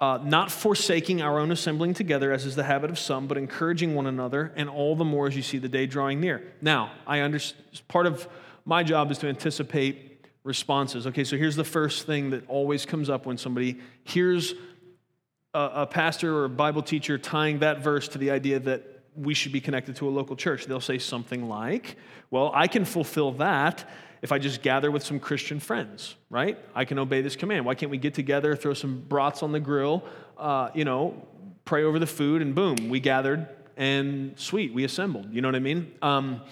uh, 0.00 0.18
not 0.22 0.50
forsaking 0.50 1.22
our 1.22 1.38
own 1.38 1.50
assembling 1.50 1.94
together, 1.94 2.32
as 2.32 2.44
is 2.44 2.56
the 2.56 2.64
habit 2.64 2.90
of 2.90 2.98
some, 2.98 3.26
but 3.26 3.36
encouraging 3.36 3.94
one 3.94 4.06
another, 4.06 4.52
and 4.56 4.68
all 4.68 4.96
the 4.96 5.04
more 5.04 5.26
as 5.26 5.36
you 5.36 5.42
see 5.42 5.58
the 5.58 5.68
day 5.68 5.86
drawing 5.86 6.20
near. 6.20 6.42
Now, 6.60 6.92
I 7.06 7.20
understand 7.20 7.64
part 7.86 8.06
of 8.06 8.26
my 8.64 8.82
job 8.82 9.10
is 9.10 9.18
to 9.18 9.28
anticipate 9.28 10.09
responses. 10.50 11.06
Okay, 11.06 11.22
so 11.22 11.36
here's 11.36 11.54
the 11.54 11.64
first 11.64 12.06
thing 12.06 12.30
that 12.30 12.42
always 12.48 12.84
comes 12.84 13.08
up 13.08 13.24
when 13.24 13.38
somebody 13.38 13.78
hears 14.02 14.52
a, 15.54 15.70
a, 15.74 15.86
pastor 15.86 16.36
or 16.36 16.44
a 16.46 16.48
Bible 16.48 16.82
teacher 16.82 17.16
tying 17.18 17.60
that 17.60 17.78
verse 17.78 18.08
to 18.08 18.18
the 18.18 18.32
idea 18.32 18.58
that 18.58 19.04
we 19.14 19.32
should 19.32 19.52
be 19.52 19.60
connected 19.60 19.94
to 19.96 20.08
a 20.08 20.10
local 20.10 20.34
church. 20.34 20.66
They'll 20.66 20.80
say 20.80 20.98
something 20.98 21.48
like, 21.48 21.96
Well, 22.30 22.50
I 22.52 22.66
can 22.66 22.84
fulfill 22.84 23.30
that 23.34 23.88
if 24.22 24.32
I 24.32 24.38
just 24.38 24.60
gather 24.60 24.90
with 24.90 25.04
some 25.04 25.20
Christian 25.20 25.60
friends, 25.60 26.16
right? 26.28 26.58
I 26.74 26.84
can 26.84 26.98
obey 26.98 27.22
this 27.22 27.36
command. 27.36 27.64
Why 27.64 27.76
can't 27.76 27.90
we 27.90 27.98
get 27.98 28.14
together, 28.14 28.56
throw 28.56 28.74
some 28.74 29.04
brats 29.08 29.44
on 29.44 29.52
the 29.52 29.60
grill, 29.60 30.02
uh, 30.36 30.70
you 30.74 30.84
know, 30.84 31.14
pray 31.64 31.84
over 31.84 32.00
the 32.00 32.06
food, 32.06 32.42
and 32.42 32.56
boom, 32.56 32.88
we 32.88 32.98
gathered 32.98 33.46
and 33.76 34.38
sweet, 34.38 34.74
we 34.74 34.84
assembled. 34.84 35.32
You 35.32 35.40
know 35.40 35.48
what 35.48 35.54
I 35.54 35.60
mean? 35.60 35.92
Um, 36.02 36.42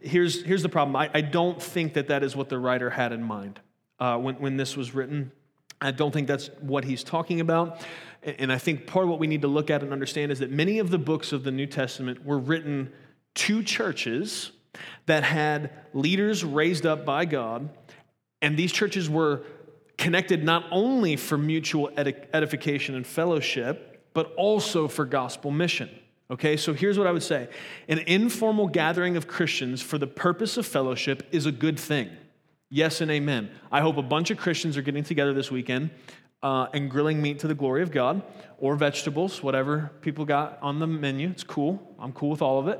here's, 0.00 0.42
here's 0.42 0.62
the 0.62 0.68
problem 0.68 0.96
I, 0.96 1.10
I 1.12 1.20
don't 1.20 1.62
think 1.62 1.94
that 1.94 2.08
that 2.08 2.22
is 2.22 2.36
what 2.36 2.48
the 2.48 2.58
writer 2.58 2.90
had 2.90 3.12
in 3.12 3.22
mind 3.22 3.60
uh, 3.98 4.16
when, 4.18 4.36
when 4.36 4.56
this 4.56 4.76
was 4.76 4.94
written. 4.94 5.32
I 5.80 5.90
don't 5.90 6.12
think 6.12 6.26
that's 6.26 6.50
what 6.60 6.84
he's 6.84 7.04
talking 7.04 7.40
about. 7.40 7.80
And 8.22 8.52
I 8.52 8.58
think 8.58 8.86
part 8.86 9.04
of 9.04 9.10
what 9.10 9.20
we 9.20 9.28
need 9.28 9.42
to 9.42 9.48
look 9.48 9.70
at 9.70 9.82
and 9.82 9.92
understand 9.92 10.32
is 10.32 10.40
that 10.40 10.50
many 10.50 10.80
of 10.80 10.90
the 10.90 10.98
books 10.98 11.32
of 11.32 11.44
the 11.44 11.52
New 11.52 11.66
Testament 11.66 12.24
were 12.24 12.38
written 12.38 12.92
to 13.36 13.62
churches 13.62 14.50
that 15.06 15.22
had 15.22 15.70
leaders 15.92 16.44
raised 16.44 16.84
up 16.84 17.04
by 17.04 17.24
God, 17.24 17.70
and 18.42 18.56
these 18.56 18.72
churches 18.72 19.08
were 19.08 19.44
connected 19.96 20.44
not 20.44 20.64
only 20.70 21.16
for 21.16 21.38
mutual 21.38 21.90
edification 21.96 22.94
and 22.94 23.06
fellowship, 23.06 24.10
but 24.14 24.32
also 24.36 24.88
for 24.88 25.04
gospel 25.04 25.50
mission. 25.50 25.90
Okay, 26.30 26.58
so 26.58 26.74
here's 26.74 26.98
what 26.98 27.06
I 27.06 27.12
would 27.12 27.22
say 27.22 27.48
an 27.88 27.98
informal 28.00 28.68
gathering 28.68 29.16
of 29.16 29.26
Christians 29.26 29.80
for 29.80 29.98
the 29.98 30.06
purpose 30.06 30.56
of 30.56 30.66
fellowship 30.66 31.26
is 31.32 31.46
a 31.46 31.52
good 31.52 31.78
thing. 31.78 32.10
Yes 32.70 33.00
and 33.00 33.10
amen. 33.10 33.50
I 33.72 33.80
hope 33.80 33.96
a 33.96 34.02
bunch 34.02 34.30
of 34.30 34.36
Christians 34.36 34.76
are 34.76 34.82
getting 34.82 35.04
together 35.04 35.32
this 35.32 35.50
weekend 35.50 35.90
uh, 36.42 36.66
and 36.74 36.90
grilling 36.90 37.22
meat 37.22 37.38
to 37.40 37.48
the 37.48 37.54
glory 37.54 37.82
of 37.82 37.90
God 37.90 38.22
or 38.58 38.76
vegetables, 38.76 39.42
whatever 39.42 39.90
people 40.02 40.26
got 40.26 40.58
on 40.60 40.78
the 40.78 40.86
menu. 40.86 41.30
It's 41.30 41.44
cool. 41.44 41.96
I'm 41.98 42.12
cool 42.12 42.28
with 42.28 42.42
all 42.42 42.58
of 42.58 42.68
it. 42.68 42.78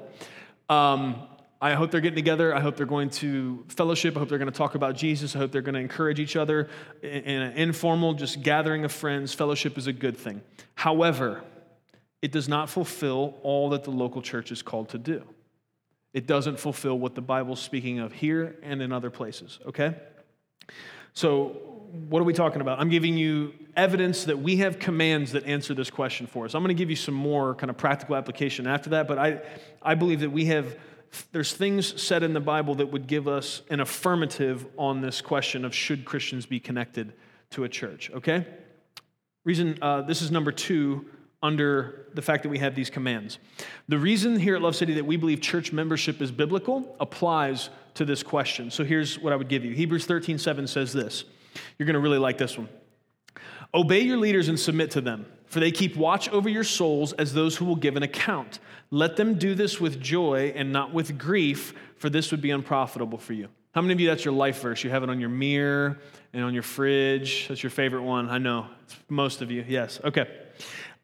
Um, 0.68 1.26
I 1.60 1.72
hope 1.72 1.90
they're 1.90 2.02
getting 2.02 2.16
together. 2.16 2.54
I 2.54 2.60
hope 2.60 2.76
they're 2.76 2.86
going 2.86 3.10
to 3.10 3.64
fellowship. 3.68 4.14
I 4.14 4.20
hope 4.20 4.28
they're 4.28 4.38
going 4.38 4.52
to 4.52 4.56
talk 4.56 4.74
about 4.74 4.94
Jesus. 4.94 5.34
I 5.34 5.38
hope 5.38 5.50
they're 5.50 5.62
going 5.62 5.74
to 5.74 5.80
encourage 5.80 6.20
each 6.20 6.36
other 6.36 6.68
in 7.02 7.42
an 7.42 7.56
informal, 7.56 8.12
just 8.12 8.42
gathering 8.42 8.84
of 8.84 8.92
friends. 8.92 9.32
Fellowship 9.32 9.78
is 9.78 9.86
a 9.86 9.92
good 9.92 10.16
thing. 10.16 10.42
However, 10.74 11.42
it 12.22 12.32
does 12.32 12.48
not 12.48 12.68
fulfill 12.68 13.34
all 13.42 13.70
that 13.70 13.84
the 13.84 13.90
local 13.90 14.22
church 14.22 14.50
is 14.50 14.62
called 14.62 14.88
to 14.90 14.98
do. 14.98 15.22
It 16.12 16.26
doesn't 16.26 16.58
fulfill 16.58 16.98
what 16.98 17.14
the 17.14 17.20
Bible's 17.20 17.60
speaking 17.60 17.98
of 18.00 18.12
here 18.12 18.56
and 18.62 18.82
in 18.82 18.92
other 18.92 19.10
places, 19.10 19.58
okay? 19.66 19.94
So, 21.12 21.62
what 22.08 22.20
are 22.20 22.24
we 22.24 22.32
talking 22.34 22.60
about? 22.60 22.80
I'm 22.80 22.90
giving 22.90 23.16
you 23.16 23.54
evidence 23.76 24.24
that 24.24 24.38
we 24.38 24.56
have 24.56 24.78
commands 24.78 25.32
that 25.32 25.46
answer 25.46 25.72
this 25.72 25.90
question 25.90 26.26
for 26.26 26.44
us. 26.44 26.54
I'm 26.54 26.62
going 26.62 26.74
to 26.74 26.78
give 26.78 26.90
you 26.90 26.96
some 26.96 27.14
more 27.14 27.54
kind 27.54 27.70
of 27.70 27.78
practical 27.78 28.14
application 28.14 28.66
after 28.66 28.90
that, 28.90 29.08
but 29.08 29.18
I, 29.18 29.40
I 29.82 29.94
believe 29.94 30.20
that 30.20 30.30
we 30.30 30.46
have, 30.46 30.76
there's 31.32 31.54
things 31.54 32.00
said 32.00 32.22
in 32.22 32.34
the 32.34 32.40
Bible 32.40 32.74
that 32.76 32.92
would 32.92 33.06
give 33.06 33.26
us 33.26 33.62
an 33.70 33.80
affirmative 33.80 34.66
on 34.76 35.00
this 35.00 35.22
question 35.22 35.64
of 35.64 35.74
should 35.74 36.04
Christians 36.04 36.44
be 36.44 36.60
connected 36.60 37.14
to 37.50 37.64
a 37.64 37.68
church, 37.68 38.10
okay? 38.14 38.46
Reason, 39.44 39.78
uh, 39.80 40.02
this 40.02 40.20
is 40.20 40.30
number 40.30 40.52
two 40.52 41.06
under 41.42 42.06
the 42.14 42.22
fact 42.22 42.42
that 42.42 42.48
we 42.48 42.58
have 42.58 42.74
these 42.74 42.90
commands. 42.90 43.38
The 43.88 43.98
reason 43.98 44.38
here 44.38 44.56
at 44.56 44.62
Love 44.62 44.74
City 44.74 44.94
that 44.94 45.06
we 45.06 45.16
believe 45.16 45.40
church 45.40 45.72
membership 45.72 46.20
is 46.20 46.32
biblical 46.32 46.96
applies 46.98 47.70
to 47.94 48.04
this 48.04 48.22
question. 48.22 48.70
So 48.70 48.84
here's 48.84 49.18
what 49.18 49.32
I 49.32 49.36
would 49.36 49.48
give 49.48 49.64
you 49.64 49.72
Hebrews 49.72 50.06
13 50.06 50.38
7 50.38 50.66
says 50.66 50.92
this. 50.92 51.24
You're 51.78 51.86
going 51.86 51.94
to 51.94 52.00
really 52.00 52.18
like 52.18 52.38
this 52.38 52.58
one. 52.58 52.68
Obey 53.74 54.00
your 54.00 54.16
leaders 54.16 54.48
and 54.48 54.58
submit 54.58 54.92
to 54.92 55.00
them, 55.00 55.26
for 55.46 55.60
they 55.60 55.70
keep 55.70 55.96
watch 55.96 56.28
over 56.30 56.48
your 56.48 56.64
souls 56.64 57.12
as 57.14 57.34
those 57.34 57.56
who 57.56 57.64
will 57.64 57.76
give 57.76 57.96
an 57.96 58.02
account. 58.02 58.60
Let 58.90 59.16
them 59.16 59.34
do 59.38 59.54
this 59.54 59.80
with 59.80 60.00
joy 60.00 60.52
and 60.56 60.72
not 60.72 60.94
with 60.94 61.18
grief, 61.18 61.74
for 61.96 62.08
this 62.08 62.30
would 62.30 62.40
be 62.40 62.50
unprofitable 62.50 63.18
for 63.18 63.34
you. 63.34 63.48
How 63.72 63.82
many 63.82 63.92
of 63.92 64.00
you 64.00 64.08
that's 64.08 64.24
your 64.24 64.34
life 64.34 64.62
verse? 64.62 64.82
You 64.82 64.90
have 64.90 65.02
it 65.02 65.10
on 65.10 65.20
your 65.20 65.28
mirror 65.28 65.98
and 66.32 66.42
on 66.42 66.54
your 66.54 66.62
fridge. 66.62 67.46
That's 67.48 67.62
your 67.62 67.70
favorite 67.70 68.02
one. 68.02 68.28
I 68.30 68.38
know. 68.38 68.66
It's 68.84 68.96
most 69.08 69.42
of 69.42 69.50
you. 69.50 69.64
Yes. 69.68 70.00
Okay. 70.02 70.26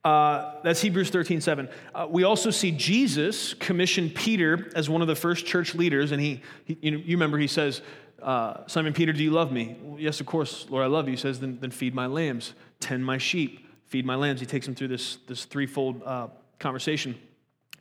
Uh, 0.04 0.61
that's 0.62 0.82
Hebrews 0.82 1.08
13, 1.08 1.40
7. 1.40 1.68
Uh, 1.94 2.06
we 2.11 2.25
also 2.25 2.50
see 2.50 2.70
Jesus 2.70 3.54
commission 3.54 4.11
Peter 4.11 4.70
as 4.76 4.90
one 4.90 5.00
of 5.00 5.08
the 5.08 5.16
first 5.16 5.46
church 5.46 5.75
leaders, 5.75 6.12
and 6.12 6.20
he, 6.20 6.42
he 6.66 6.76
you, 6.82 6.90
know, 6.90 6.99
you 6.99 7.16
remember 7.16 7.38
he 7.38 7.46
says, 7.46 7.80
uh, 8.23 8.66
Simon 8.66 8.92
Peter, 8.92 9.12
do 9.12 9.23
you 9.23 9.30
love 9.30 9.50
me? 9.50 9.76
Well, 9.80 9.99
yes, 9.99 10.20
of 10.20 10.26
course, 10.26 10.66
Lord, 10.68 10.84
I 10.84 10.88
love 10.88 11.06
you. 11.06 11.12
He 11.12 11.16
says, 11.16 11.40
then, 11.40 11.58
then 11.61 11.70
feed 11.70 11.94
my 11.94 12.06
lambs, 12.06 12.52
tend 12.80 13.04
my 13.04 13.16
sheep, 13.16 13.66
feed 13.87 14.04
my 14.04 14.14
lambs. 14.14 14.40
He 14.40 14.46
takes 14.46 14.68
him 14.68 14.75
through 14.75 14.88
this, 14.88 15.16
this 15.26 15.46
threefold 15.46 16.02
uh, 16.04 16.28
conversation. 16.58 17.18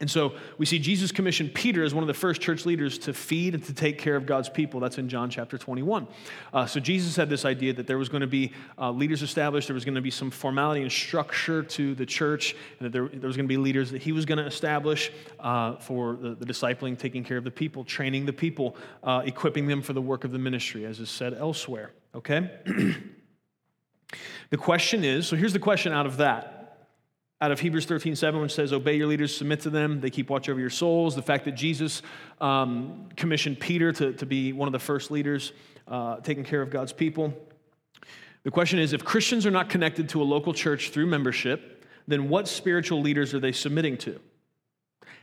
And 0.04 0.12
so 0.12 0.34
we 0.58 0.66
see 0.66 0.80
Jesus 0.80 1.14
commission 1.14 1.48
Peter 1.48 1.82
as 1.82 1.94
one 1.94 2.04
of 2.04 2.10
the 2.10 2.14
first 2.14 2.42
church 2.42 2.66
leaders 2.66 2.98
to 2.98 3.14
feed 3.14 3.56
and 3.56 3.64
to 3.64 3.74
take 3.74 3.98
care 3.98 4.18
of 4.18 4.26
God's 4.26 4.50
people. 4.50 4.82
That's 4.82 4.98
in 4.98 5.08
John 5.08 5.30
chapter 5.30 5.58
21. 5.58 6.10
Uh, 6.52 6.66
so 6.66 6.82
Jesus 6.82 7.16
had 7.16 7.30
this 7.30 7.46
idea 7.46 7.72
that 7.72 7.88
there 7.88 7.98
was 7.98 8.10
going 8.10 8.20
to 8.20 8.28
be 8.28 8.52
uh, 8.78 8.92
leaders 8.92 9.22
established, 9.22 9.70
there 9.70 9.74
was 9.74 9.86
going 9.86 9.96
to 9.96 10.02
be 10.02 10.12
some 10.12 10.30
formality 10.30 10.82
and 10.82 10.92
structure 10.92 11.64
to 11.64 11.96
the 11.96 12.06
church, 12.06 12.54
and 12.80 12.86
that 12.86 12.92
there, 12.92 13.08
there 13.08 13.28
was 13.28 13.38
going 13.38 13.46
to 13.46 13.48
be 13.48 13.56
leaders 13.56 13.92
that 13.92 14.02
he 14.02 14.12
was 14.12 14.26
going 14.26 14.40
to 14.40 14.46
establish 14.46 15.10
uh, 15.40 15.78
for 15.78 16.18
the, 16.18 16.36
the, 16.36 16.46
discipling, 16.46 17.00
taking 17.00 17.24
care 17.24 17.38
of 17.38 17.46
the 17.46 17.52
people, 17.52 17.86
training 17.86 18.26
the 18.26 18.34
people, 18.34 18.76
uh, 19.06 19.22
equipping 19.24 19.68
them 19.68 19.82
for 19.82 19.94
the 19.94 20.02
work 20.02 20.26
of 20.26 20.34
the 20.34 20.38
ministry, 20.38 20.86
as 20.86 21.00
is 21.00 21.10
said 21.10 21.34
elsewhere. 21.34 21.94
Okay? 22.14 22.52
the 24.50 24.58
question 24.58 25.06
is 25.06 25.30
so 25.30 25.38
here's 25.38 25.54
the 25.54 25.60
question 25.60 25.94
out 25.94 26.06
of 26.06 26.18
that 26.18 26.53
out 27.42 27.52
of 27.52 27.60
Hebrews 27.60 27.86
13, 27.86 28.16
7, 28.16 28.42
which 28.42 28.54
says, 28.54 28.72
Obey 28.72 28.96
your 28.96 29.08
leaders, 29.08 29.36
submit 29.36 29.62
to 29.62 29.70
them, 29.70 30.00
they 30.00 30.10
keep 30.10 30.30
watch 30.30 30.48
over 30.48 30.60
your 30.60 30.70
souls. 30.70 31.16
The 31.16 31.22
fact 31.22 31.46
that 31.46 31.54
Jesus 31.54 32.02
um, 32.40 33.10
commissioned 33.18 33.60
Peter 33.60 33.92
to, 33.92 34.13
to 34.13 34.25
be 34.25 34.54
one 34.54 34.68
of 34.68 34.72
the 34.72 34.80
first 34.80 35.12
leaders 35.12 35.52
uh, 35.88 36.18
taking 36.18 36.44
care 36.44 36.62
of 36.62 36.70
God's 36.70 36.94
people. 36.94 37.34
The 38.44 38.52
question 38.52 38.80
is 38.80 38.94
if 38.94 39.04
Christians 39.04 39.46
are 39.46 39.52
not 39.52 39.70
connected 39.70 40.10
to 40.10 40.22
a 40.22 40.24
local 40.24 40.54
church 40.54 40.92
through 40.92 41.08
membership, 41.08 41.86
then 42.08 42.30
what 42.30 42.48
spiritual 42.48 43.02
leaders 43.02 43.34
are 43.34 43.40
they 43.40 43.52
submitting 43.52 43.98
to? 44.00 44.20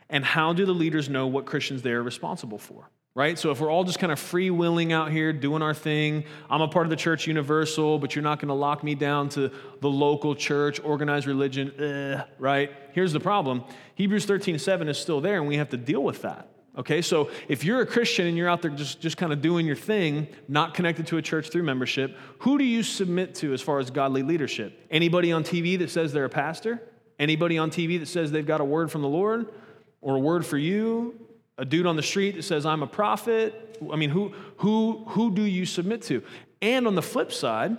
And 0.09 0.25
how 0.25 0.52
do 0.52 0.67
the 0.67 0.73
leaders 0.73 1.09
know 1.09 1.26
what 1.26 1.47
Christians 1.47 1.83
they 1.83 1.93
are 1.93 2.02
responsible 2.02 2.59
for? 2.59 2.90
Right? 3.14 3.38
So 3.38 3.50
if 3.50 3.61
we're 3.61 3.71
all 3.71 3.85
just 3.85 3.99
kind 3.99 4.12
of 4.12 4.19
free-willing 4.19 4.93
out 4.93 5.11
here 5.11 5.33
doing 5.33 5.62
our 5.62 5.75
thing, 5.75 6.25
I'm 6.49 6.61
a 6.61 6.69
part 6.69 6.87
of 6.87 6.90
the 6.90 6.97
church 6.97 7.26
universal, 7.26 7.99
but 7.99 8.14
you're 8.14 8.23
not 8.23 8.38
going 8.38 8.49
to 8.49 8.55
lock 8.55 8.85
me 8.85 8.95
down 8.95 9.29
to 9.31 9.50
the 9.81 9.90
local 9.90 10.35
church, 10.35 10.81
organized 10.85 11.26
religion, 11.26 12.25
right? 12.38 12.73
Here's 12.93 13.12
the 13.12 13.21
problem. 13.21 13.64
Hebrews 13.97 14.26
13, 14.26 14.59
7 14.59 14.88
is 14.88 14.99
still 14.99 15.21
there, 15.21 15.38
and 15.38 15.49
we 15.49 15.57
have 15.57 15.71
to 15.71 15.76
deal 15.76 16.02
with 16.02 16.23
that. 16.23 16.49
Okay, 16.79 17.02
so 17.02 17.31
if 17.49 17.64
you're 17.64 17.81
a 17.81 17.87
Christian 17.87 18.29
and 18.29 18.37
you're 18.37 18.49
out 18.49 18.62
there 18.62 18.71
just, 18.71 19.00
just 19.00 19.17
kind 19.17 19.33
of 19.33 19.43
doing 19.43 19.67
your 19.67 19.75
thing, 19.75 20.29
not 20.47 20.73
connected 20.73 21.05
to 21.09 21.17
a 21.17 21.23
church 21.23 21.50
through 21.50 21.64
membership, 21.64 22.17
who 22.38 22.59
do 22.59 22.64
you 22.64 22.85
submit 22.85 23.35
to 23.37 23.52
as 23.52 23.61
far 23.61 23.81
as 23.81 23.90
godly 23.90 24.23
leadership? 24.23 24.87
Anybody 24.88 25.33
on 25.33 25.43
TV 25.43 25.76
that 25.81 25.90
says 25.90 26.12
they're 26.12 26.26
a 26.26 26.31
pastor? 26.31 26.81
Anybody 27.19 27.59
on 27.59 27.73
TV 27.73 27.99
that 27.99 28.07
says 28.07 28.31
they've 28.31 28.47
got 28.47 28.61
a 28.61 28.64
word 28.64 28.90
from 28.90 29.02
the 29.02 29.09
Lord 29.09 29.52
or 30.00 30.14
a 30.14 30.21
word 30.21 30.47
for 30.47 30.57
you? 30.57 31.19
A 31.61 31.64
dude 31.67 31.87
on 31.87 31.95
the 31.95 32.02
street 32.02 32.37
that 32.37 32.43
says, 32.43 32.64
I'm 32.64 32.83
a 32.83 32.87
prophet. 32.87 33.79
I 33.93 33.97
mean, 33.97 34.09
who, 34.09 34.33
who, 34.57 35.05
who 35.09 35.31
do 35.31 35.43
you 35.43 35.67
submit 35.67 36.00
to? 36.02 36.23
And 36.62 36.87
on 36.87 36.94
the 36.94 37.03
flip 37.03 37.33
side, 37.33 37.77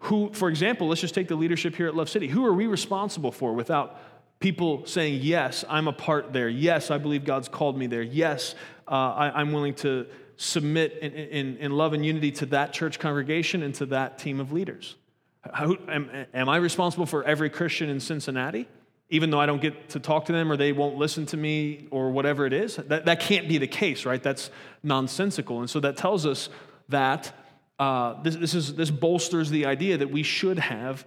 who, 0.00 0.32
for 0.32 0.48
example, 0.48 0.88
let's 0.88 1.00
just 1.00 1.14
take 1.14 1.28
the 1.28 1.36
leadership 1.36 1.76
here 1.76 1.86
at 1.86 1.94
Love 1.94 2.08
City. 2.08 2.26
Who 2.26 2.44
are 2.44 2.52
we 2.52 2.66
responsible 2.66 3.30
for 3.30 3.52
without 3.54 4.00
people 4.40 4.84
saying, 4.84 5.20
Yes, 5.22 5.64
I'm 5.68 5.86
a 5.86 5.92
part 5.92 6.32
there. 6.32 6.48
Yes, 6.48 6.90
I 6.90 6.98
believe 6.98 7.24
God's 7.24 7.48
called 7.48 7.78
me 7.78 7.86
there. 7.86 8.02
Yes, 8.02 8.56
uh, 8.88 8.94
I, 8.94 9.40
am 9.40 9.52
willing 9.52 9.74
to 9.76 10.06
submit 10.36 10.98
in, 11.00 11.12
in, 11.12 11.56
in, 11.58 11.72
love 11.72 11.92
and 11.92 12.04
unity 12.04 12.30
to 12.30 12.46
that 12.46 12.72
church 12.72 12.98
congregation 12.98 13.62
and 13.62 13.74
to 13.76 13.86
that 13.86 14.18
team 14.18 14.40
of 14.40 14.52
leaders. 14.52 14.96
How, 15.40 15.76
am, 15.88 16.10
am 16.34 16.48
I 16.48 16.56
responsible 16.56 17.06
for 17.06 17.22
every 17.24 17.48
Christian 17.48 17.88
in 17.88 18.00
Cincinnati? 18.00 18.68
Even 19.08 19.30
though 19.30 19.40
I 19.40 19.46
don't 19.46 19.60
get 19.60 19.90
to 19.90 20.00
talk 20.00 20.24
to 20.26 20.32
them 20.32 20.50
or 20.50 20.56
they 20.56 20.72
won't 20.72 20.96
listen 20.96 21.26
to 21.26 21.36
me 21.36 21.86
or 21.90 22.10
whatever 22.10 22.44
it 22.46 22.52
is. 22.52 22.76
That, 22.76 23.06
that 23.06 23.20
can't 23.20 23.48
be 23.48 23.58
the 23.58 23.68
case, 23.68 24.04
right? 24.04 24.22
That's 24.22 24.50
nonsensical. 24.82 25.60
And 25.60 25.70
so 25.70 25.80
that 25.80 25.96
tells 25.96 26.26
us 26.26 26.48
that 26.88 27.32
uh, 27.78 28.20
this, 28.22 28.36
this, 28.36 28.54
is, 28.54 28.74
this 28.74 28.90
bolsters 28.90 29.50
the 29.50 29.66
idea 29.66 29.98
that 29.98 30.10
we 30.10 30.22
should 30.22 30.58
have 30.58 31.06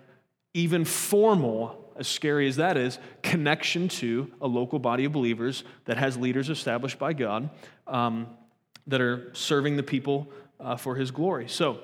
even 0.53 0.85
formal, 0.85 1.93
as 1.97 2.07
scary 2.07 2.47
as 2.47 2.55
that 2.55 2.77
is, 2.77 2.99
connection 3.21 3.87
to 3.87 4.31
a 4.41 4.47
local 4.47 4.79
body 4.79 5.05
of 5.05 5.11
believers 5.11 5.63
that 5.85 5.97
has 5.97 6.17
leaders 6.17 6.49
established 6.49 6.99
by 6.99 7.13
God 7.13 7.49
um, 7.87 8.27
that 8.87 9.01
are 9.01 9.29
serving 9.33 9.75
the 9.75 9.83
people 9.83 10.31
uh, 10.59 10.75
for 10.75 10.95
his 10.95 11.11
glory. 11.11 11.47
So, 11.47 11.79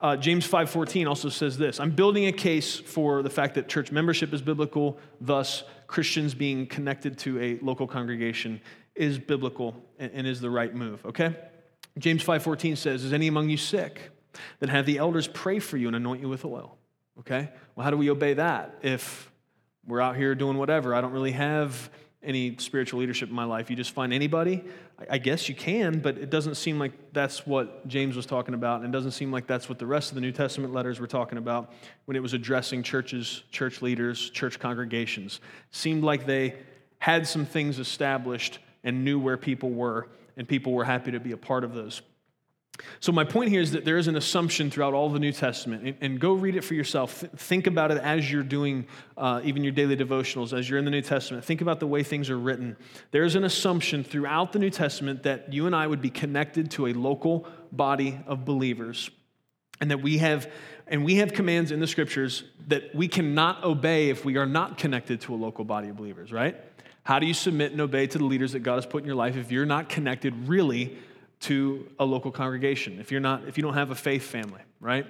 uh, 0.00 0.16
James 0.16 0.48
5:14 0.48 1.06
also 1.06 1.28
says 1.28 1.58
this, 1.58 1.78
I'm 1.78 1.90
building 1.90 2.26
a 2.26 2.32
case 2.32 2.78
for 2.78 3.22
the 3.22 3.30
fact 3.30 3.54
that 3.54 3.68
church 3.68 3.92
membership 3.92 4.32
is 4.32 4.42
biblical, 4.42 4.98
thus 5.20 5.64
Christians 5.86 6.34
being 6.34 6.66
connected 6.66 7.18
to 7.18 7.40
a 7.40 7.58
local 7.64 7.86
congregation 7.86 8.60
is 8.94 9.18
biblical 9.18 9.74
and, 9.98 10.10
and 10.12 10.26
is 10.26 10.40
the 10.40 10.50
right 10.50 10.74
move, 10.74 11.04
okay? 11.04 11.36
James 11.98 12.22
5:14 12.22 12.76
says, 12.76 13.04
"Is 13.04 13.12
any 13.12 13.26
among 13.26 13.50
you 13.50 13.56
sick? 13.56 14.10
Then 14.60 14.68
have 14.68 14.86
the 14.86 14.98
elders 14.98 15.26
pray 15.26 15.58
for 15.58 15.76
you 15.76 15.88
and 15.88 15.96
anoint 15.96 16.20
you 16.20 16.28
with 16.28 16.44
oil." 16.44 16.78
Okay? 17.18 17.50
Well, 17.74 17.84
how 17.84 17.90
do 17.90 17.96
we 17.96 18.10
obey 18.10 18.34
that 18.34 18.78
if 18.82 19.30
we're 19.86 20.00
out 20.00 20.16
here 20.16 20.34
doing 20.34 20.56
whatever? 20.56 20.94
I 20.94 21.00
don't 21.00 21.12
really 21.12 21.32
have 21.32 21.90
any 22.22 22.56
spiritual 22.58 23.00
leadership 23.00 23.28
in 23.28 23.34
my 23.34 23.44
life. 23.44 23.70
You 23.70 23.76
just 23.76 23.92
find 23.92 24.12
anybody. 24.12 24.62
I 25.08 25.18
guess 25.18 25.48
you 25.48 25.54
can, 25.54 26.00
but 26.00 26.18
it 26.18 26.28
doesn't 26.28 26.56
seem 26.56 26.78
like 26.78 26.92
that's 27.12 27.46
what 27.46 27.86
James 27.88 28.14
was 28.14 28.26
talking 28.26 28.52
about, 28.52 28.82
and 28.82 28.94
it 28.94 28.96
doesn't 28.96 29.12
seem 29.12 29.32
like 29.32 29.46
that's 29.46 29.68
what 29.68 29.78
the 29.78 29.86
rest 29.86 30.10
of 30.10 30.16
the 30.16 30.20
New 30.20 30.32
Testament 30.32 30.74
letters 30.74 31.00
were 31.00 31.06
talking 31.06 31.38
about 31.38 31.72
when 32.04 32.16
it 32.16 32.20
was 32.20 32.34
addressing 32.34 32.82
churches, 32.82 33.42
church 33.50 33.80
leaders, 33.80 34.28
church 34.30 34.58
congregations. 34.58 35.40
Seemed 35.70 36.04
like 36.04 36.26
they 36.26 36.56
had 36.98 37.26
some 37.26 37.46
things 37.46 37.78
established 37.78 38.58
and 38.84 39.04
knew 39.04 39.18
where 39.18 39.38
people 39.38 39.70
were, 39.70 40.08
and 40.36 40.46
people 40.46 40.72
were 40.72 40.84
happy 40.84 41.10
to 41.12 41.20
be 41.20 41.32
a 41.32 41.36
part 41.36 41.64
of 41.64 41.72
those. 41.72 42.02
So, 43.00 43.12
my 43.12 43.24
point 43.24 43.50
here 43.50 43.60
is 43.60 43.72
that 43.72 43.84
there 43.84 43.98
is 43.98 44.08
an 44.08 44.16
assumption 44.16 44.70
throughout 44.70 44.94
all 44.94 45.08
the 45.08 45.18
New 45.18 45.32
Testament, 45.32 45.84
and, 45.84 45.96
and 46.00 46.20
go 46.20 46.32
read 46.32 46.56
it 46.56 46.62
for 46.62 46.74
yourself. 46.74 47.24
Think 47.36 47.66
about 47.66 47.90
it 47.90 47.98
as 47.98 48.30
you're 48.30 48.42
doing 48.42 48.86
uh, 49.16 49.40
even 49.44 49.64
your 49.64 49.72
daily 49.72 49.96
devotionals, 49.96 50.56
as 50.56 50.68
you're 50.68 50.78
in 50.78 50.84
the 50.84 50.90
New 50.90 51.02
Testament. 51.02 51.44
Think 51.44 51.60
about 51.60 51.80
the 51.80 51.86
way 51.86 52.02
things 52.02 52.30
are 52.30 52.38
written. 52.38 52.76
There 53.10 53.24
is 53.24 53.34
an 53.34 53.44
assumption 53.44 54.04
throughout 54.04 54.52
the 54.52 54.58
New 54.58 54.70
Testament 54.70 55.22
that 55.22 55.52
you 55.52 55.66
and 55.66 55.74
I 55.74 55.86
would 55.86 56.02
be 56.02 56.10
connected 56.10 56.70
to 56.72 56.88
a 56.88 56.92
local 56.92 57.46
body 57.72 58.20
of 58.26 58.44
believers, 58.44 59.10
and 59.80 59.90
that 59.90 60.02
we 60.02 60.18
have. 60.18 60.50
And 60.86 61.04
we 61.04 61.16
have 61.16 61.32
commands 61.32 61.70
in 61.70 61.78
the 61.78 61.86
scriptures 61.86 62.42
that 62.66 62.92
we 62.92 63.06
cannot 63.06 63.62
obey 63.62 64.10
if 64.10 64.24
we 64.24 64.38
are 64.38 64.46
not 64.46 64.76
connected 64.76 65.20
to 65.20 65.34
a 65.34 65.36
local 65.36 65.64
body 65.64 65.88
of 65.88 65.96
believers, 65.96 66.32
right? 66.32 66.56
How 67.04 67.18
do 67.18 67.26
you 67.26 67.34
submit 67.34 67.72
and 67.72 67.80
obey 67.80 68.06
to 68.08 68.18
the 68.18 68.24
leaders 68.24 68.52
that 68.52 68.60
God 68.60 68.74
has 68.74 68.86
put 68.86 69.02
in 69.02 69.06
your 69.06 69.16
life 69.16 69.36
if 69.36 69.50
you're 69.50 69.66
not 69.66 69.88
connected 69.88 70.48
really 70.48 70.98
to 71.40 71.88
a 71.98 72.04
local 72.04 72.30
congregation. 72.30 72.98
If 73.00 73.10
you're 73.10 73.20
not 73.20 73.48
if 73.48 73.56
you 73.56 73.62
don't 73.62 73.74
have 73.74 73.90
a 73.90 73.94
faith 73.94 74.24
family 74.24 74.60
right? 74.80 75.06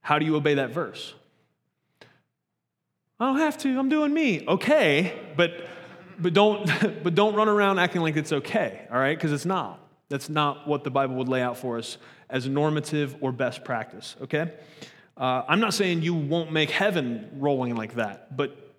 How 0.00 0.18
do 0.18 0.24
you 0.24 0.36
obey 0.36 0.54
that 0.54 0.70
verse? 0.70 1.14
I 3.18 3.26
don't 3.26 3.38
have 3.38 3.58
to. 3.58 3.78
I'm 3.78 3.88
doing 3.88 4.12
me. 4.12 4.44
Okay 4.46 5.18
but 5.36 5.66
but 6.18 6.32
don't 6.32 6.66
but 7.04 7.14
don't 7.14 7.34
run 7.34 7.48
around 7.48 7.78
acting 7.78 8.02
like 8.02 8.16
it's 8.16 8.32
okay 8.32 8.86
all 8.90 8.98
right? 8.98 9.16
Because 9.16 9.32
it's 9.32 9.46
not. 9.46 9.78
That's 10.08 10.28
not 10.28 10.66
what 10.66 10.84
the 10.84 10.90
bible 10.90 11.16
would 11.16 11.28
lay 11.28 11.42
out 11.42 11.56
for 11.56 11.78
us 11.78 11.98
as 12.28 12.48
normative 12.48 13.16
or 13.20 13.32
best 13.32 13.64
practice 13.64 14.16
okay? 14.22 14.52
Uh, 15.16 15.44
i'm 15.48 15.60
not 15.60 15.74
saying 15.74 16.00
you 16.02 16.14
won't 16.14 16.50
make 16.50 16.70
heaven 16.70 17.28
rolling 17.34 17.76
like 17.76 17.94
that 17.96 18.34
but 18.34 18.69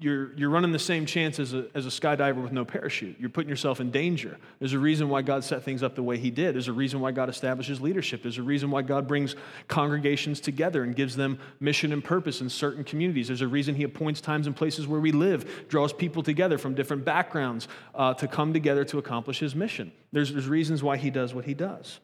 you're, 0.00 0.32
you're 0.34 0.50
running 0.50 0.72
the 0.72 0.78
same 0.78 1.06
chance 1.06 1.38
as 1.38 1.54
a, 1.54 1.66
as 1.74 1.86
a 1.86 1.88
skydiver 1.88 2.42
with 2.42 2.52
no 2.52 2.64
parachute. 2.64 3.16
You're 3.18 3.30
putting 3.30 3.48
yourself 3.48 3.80
in 3.80 3.90
danger. 3.90 4.38
There's 4.58 4.72
a 4.72 4.78
reason 4.78 5.08
why 5.08 5.22
God 5.22 5.44
set 5.44 5.62
things 5.62 5.82
up 5.82 5.94
the 5.94 6.02
way 6.02 6.18
He 6.18 6.30
did. 6.30 6.54
There's 6.54 6.68
a 6.68 6.72
reason 6.72 7.00
why 7.00 7.10
God 7.12 7.28
establishes 7.28 7.80
leadership. 7.80 8.22
There's 8.22 8.38
a 8.38 8.42
reason 8.42 8.70
why 8.70 8.82
God 8.82 9.08
brings 9.08 9.34
congregations 9.66 10.40
together 10.40 10.82
and 10.82 10.94
gives 10.94 11.16
them 11.16 11.38
mission 11.60 11.92
and 11.92 12.02
purpose 12.02 12.40
in 12.40 12.48
certain 12.48 12.84
communities. 12.84 13.28
There's 13.28 13.42
a 13.42 13.48
reason 13.48 13.74
He 13.74 13.84
appoints 13.84 14.20
times 14.20 14.46
and 14.46 14.54
places 14.54 14.86
where 14.86 15.00
we 15.00 15.12
live, 15.12 15.68
draws 15.68 15.92
people 15.92 16.22
together 16.22 16.58
from 16.58 16.74
different 16.74 17.04
backgrounds 17.04 17.68
uh, 17.94 18.14
to 18.14 18.28
come 18.28 18.52
together 18.52 18.84
to 18.84 18.98
accomplish 18.98 19.38
His 19.40 19.54
mission. 19.54 19.92
There's, 20.12 20.32
there's 20.32 20.48
reasons 20.48 20.82
why 20.82 20.96
He 20.96 21.10
does 21.10 21.34
what 21.34 21.44
He 21.44 21.54
does. 21.54 22.00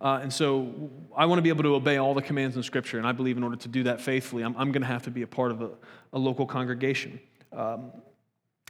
Uh, 0.00 0.20
and 0.22 0.32
so 0.32 0.90
I 1.16 1.26
want 1.26 1.38
to 1.38 1.42
be 1.42 1.48
able 1.48 1.62
to 1.64 1.74
obey 1.74 1.96
all 1.96 2.14
the 2.14 2.22
commands 2.22 2.56
in 2.56 2.62
Scripture, 2.62 2.98
and 2.98 3.06
I 3.06 3.12
believe 3.12 3.36
in 3.36 3.42
order 3.42 3.56
to 3.56 3.68
do 3.68 3.82
that 3.84 4.00
faithfully, 4.00 4.42
I'm, 4.42 4.56
I'm 4.56 4.72
going 4.72 4.82
to 4.82 4.88
have 4.88 5.02
to 5.04 5.10
be 5.10 5.22
a 5.22 5.26
part 5.26 5.50
of 5.50 5.62
a, 5.62 5.70
a 6.12 6.18
local 6.18 6.46
congregation 6.46 7.20
um, 7.52 7.92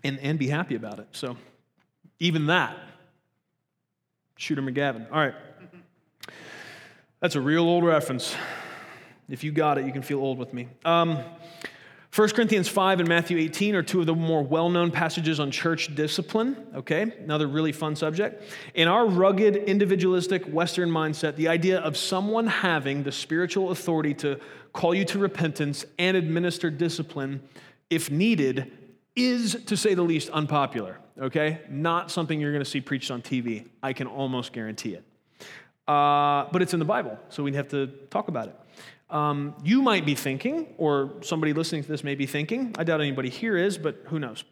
and, 0.05 0.19
and 0.21 0.39
be 0.39 0.49
happy 0.49 0.75
about 0.75 0.99
it. 0.99 1.09
So 1.13 1.37
even 2.19 2.47
that, 2.47 2.77
Shooter 4.37 4.63
McGavin. 4.63 5.11
All 5.11 5.19
right. 5.19 5.35
That's 7.21 7.35
a 7.35 7.41
real 7.41 7.63
old 7.63 7.85
reference. 7.85 8.37
If 9.29 9.43
you 9.43 9.51
got 9.51 9.79
it, 9.79 9.87
you 9.87 9.93
can 9.93 10.03
feel 10.03 10.21
old 10.21 10.39
with 10.39 10.53
me. 10.53 10.69
Um, 10.85 11.19
1 12.15 12.29
Corinthians 12.31 12.69
5 12.69 13.01
and 13.01 13.09
Matthew 13.09 13.37
18 13.39 13.75
are 13.75 13.83
two 13.83 14.01
of 14.01 14.07
the 14.07 14.15
more 14.15 14.43
well 14.43 14.71
known 14.71 14.91
passages 14.91 15.41
on 15.41 15.51
church 15.51 15.95
discipline. 15.95 16.57
Okay, 16.75 17.03
another 17.03 17.47
really 17.47 17.73
fun 17.73 17.97
subject. 17.97 18.43
In 18.75 18.89
our 18.89 19.07
rugged, 19.07 19.57
individualistic 19.57 20.45
Western 20.47 20.91
mindset, 20.91 21.37
the 21.37 21.49
idea 21.49 21.81
of 21.81 21.97
someone 21.97 22.47
having 22.47 23.03
the 23.03 23.13
spiritual 23.13 23.71
authority 23.71 24.15
to 24.15 24.39
call 24.73 24.95
you 24.95 25.05
to 25.07 25.19
repentance 25.19 25.85
and 25.99 26.17
administer 26.17 26.71
discipline, 26.71 27.43
if 27.91 28.11
needed, 28.11 28.73
is, 29.15 29.65
to 29.67 29.77
say 29.77 29.95
the 29.95 30.03
least, 30.03 30.29
unpopular. 30.31 30.99
Okay, 31.19 31.61
not 31.71 32.11
something 32.11 32.41
you're 32.41 32.53
going 32.53 32.65
to 32.65 32.71
see 32.71 32.81
preached 32.81 33.11
on 33.11 33.23
TV. 33.23 33.67
I 33.83 33.93
can 33.95 34.07
almost 34.07 34.53
guarantee 34.53 34.95
it. 34.95 35.05
Uh, 35.89 36.47
but 36.53 36.63
it's 36.63 36.75
in 36.75 36.79
the 36.79 36.85
Bible, 36.85 37.19
so 37.29 37.43
we'd 37.43 37.55
have 37.55 37.69
to 37.69 37.87
talk 38.11 38.29
about 38.29 38.49
it. 38.49 38.61
Um, 39.09 39.55
you 39.63 39.83
might 39.83 40.05
be 40.05 40.15
thinking, 40.15 40.75
or 40.79 41.13
somebody 41.23 41.53
listening 41.53 41.83
to 41.83 41.89
this 41.89 42.03
may 42.03 42.15
be 42.15 42.27
thinking, 42.27 42.75
I 42.77 42.85
doubt 42.85 43.01
anybody 43.01 43.31
here 43.31 43.57
is, 43.57 43.79
but 43.79 44.03
who 44.07 44.19
knows? 44.19 44.45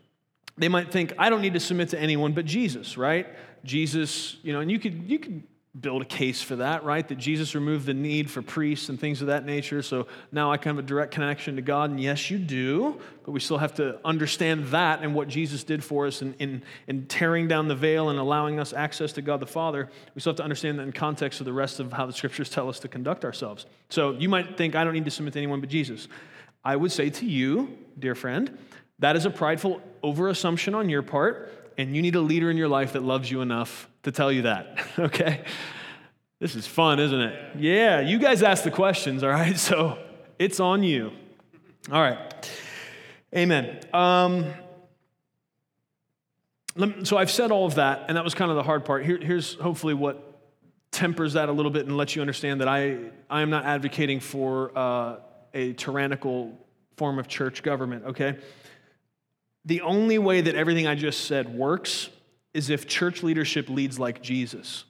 They 0.57 0.69
might 0.69 0.93
think, 0.93 1.13
I 1.19 1.31
don't 1.31 1.43
need 1.43 1.55
to 1.55 1.61
submit 1.61 1.89
to 1.91 2.01
anyone 2.01 2.33
but 2.33 2.45
Jesus, 2.45 2.97
right? 2.97 3.27
Jesus, 3.65 4.37
you 4.43 4.53
know, 4.53 4.61
and 4.61 4.71
you 4.71 4.79
could, 4.79 5.11
you 5.11 5.19
could 5.19 5.43
build 5.81 6.03
a 6.03 6.05
case 6.05 6.41
for 6.41 6.57
that, 6.57 6.85
right? 6.85 7.07
That 7.09 7.19
Jesus 7.19 7.55
removed 7.57 7.87
the 7.87 7.95
need 7.95 8.31
for 8.31 8.43
priests 8.43 8.89
and 8.89 9.01
things 9.01 9.21
of 9.21 9.27
that 9.27 9.45
nature. 9.45 9.83
So 9.83 10.07
now 10.31 10.53
I 10.53 10.57
can 10.57 10.77
have 10.77 10.85
a 10.85 10.87
direct 10.87 11.13
connection 11.13 11.57
to 11.57 11.63
God. 11.63 11.91
And 11.91 12.01
yes, 12.01 12.31
you 12.31 12.39
do, 12.39 13.01
but 13.25 13.33
we 13.33 13.41
still 13.41 13.59
have 13.59 13.75
to 13.75 13.99
understand 14.05 14.67
that 14.67 15.03
and 15.03 15.17
what 15.17 15.27
Jesus 15.27 15.65
did 15.65 15.83
for 15.83 16.07
us 16.07 16.23
in, 16.23 16.35
in, 16.35 16.63
in 16.87 17.07
tearing 17.07 17.49
down 17.49 17.67
the 17.67 17.75
veil 17.75 18.11
and 18.11 18.21
allowing 18.21 18.61
us 18.61 18.73
access 18.73 19.13
to 19.15 19.23
God 19.23 19.41
the 19.41 19.47
Father. 19.47 19.91
We 20.15 20.21
still 20.21 20.31
have 20.31 20.37
to 20.37 20.45
understand 20.45 20.79
that 20.79 20.85
in 20.85 20.93
context 20.93 21.41
of 21.41 21.47
the 21.47 21.53
rest 21.53 21.81
of 21.81 21.93
how 21.93 22.07
the 22.07 22.13
scriptures 22.13 22.51
tell 22.51 22.69
us 22.69 22.79
to 22.81 22.89
conduct 22.89 23.25
ourselves. 23.25 23.67
So 23.89 24.13
you 24.13 24.29
might 24.29 24.57
think, 24.57 24.77
I 24.77 24.85
don't 24.85 24.95
need 24.95 25.07
to 25.07 25.11
submit 25.11 25.33
to 25.33 25.41
anyone 25.41 25.61
but 25.61 25.71
Jesus. 25.71 26.07
I 26.65 26.77
would 26.77 26.93
say 26.93 27.11
to 27.11 27.27
you, 27.27 27.77
dear 27.99 28.15
friend, 28.15 28.57
that 29.01 29.17
is 29.17 29.27
a 29.27 29.31
prideful 29.31 29.83
overassumption 30.05 30.77
on 30.77 30.89
your 30.89 31.03
part, 31.03 31.64
and 31.77 31.95
you 31.95 32.03
need 32.03 32.15
a 32.15 32.21
leader 32.21 32.51
in 32.51 32.57
your 32.57 32.69
life 32.69 32.93
that 32.93 33.03
loves 33.03 33.31
you 33.31 33.41
enough 33.41 33.89
to 34.03 34.13
tell 34.13 34.31
you 34.31 34.43
that, 34.43 34.79
okay? 34.99 35.45
This 36.41 36.55
is 36.57 36.67
fun, 36.67 37.01
isn't 37.01 37.21
it? 37.21 37.57
Yeah, 37.57 38.01
you 38.01 38.19
guys 38.19 38.43
ask 38.43 38.65
the 38.65 38.71
questions, 38.71 39.23
all 39.23 39.31
right? 39.31 39.57
So 39.59 39.99
it's 40.39 40.61
on 40.61 40.83
you. 40.83 41.13
All 41.91 42.01
right. 42.01 42.51
Amen. 43.35 43.81
Um, 43.93 44.53
so 47.05 47.17
I've 47.17 47.31
said 47.31 47.51
all 47.51 47.67
of 47.67 47.77
that, 47.77 48.07
and 48.09 48.17
that 48.17 48.25
was 48.25 48.35
kind 48.35 48.51
of 48.51 48.57
the 48.57 48.63
hard 48.63 48.85
part. 48.85 49.05
Here, 49.05 49.19
here's 49.19 49.55
hopefully 49.55 49.95
what 49.95 50.35
tempers 50.91 51.35
that 51.35 51.49
a 51.49 51.53
little 51.53 51.71
bit 51.71 51.87
and 51.87 51.97
lets 51.97 52.15
you 52.17 52.21
understand 52.23 52.61
that 52.61 52.69
I, 52.69 52.99
I 53.29 53.43
am 53.43 53.51
not 53.51 53.65
advocating 53.65 54.21
for 54.21 54.77
uh, 54.77 55.17
a 55.53 55.73
tyrannical 55.75 56.59
form 56.97 57.19
of 57.19 57.29
church 57.29 57.63
government, 57.63 58.05
okay? 58.07 58.37
The 59.65 59.81
only 59.81 60.19
way 60.19 60.41
that 60.41 60.55
everything 60.55 60.87
I 60.87 60.95
just 60.95 61.25
said 61.25 61.55
works 61.55 62.11
is 62.53 62.71
if 62.71 62.87
church 62.87 63.23
leadership 63.23 63.69
leads 63.69 63.99
like 63.99 64.23
Jesus, 64.23 64.85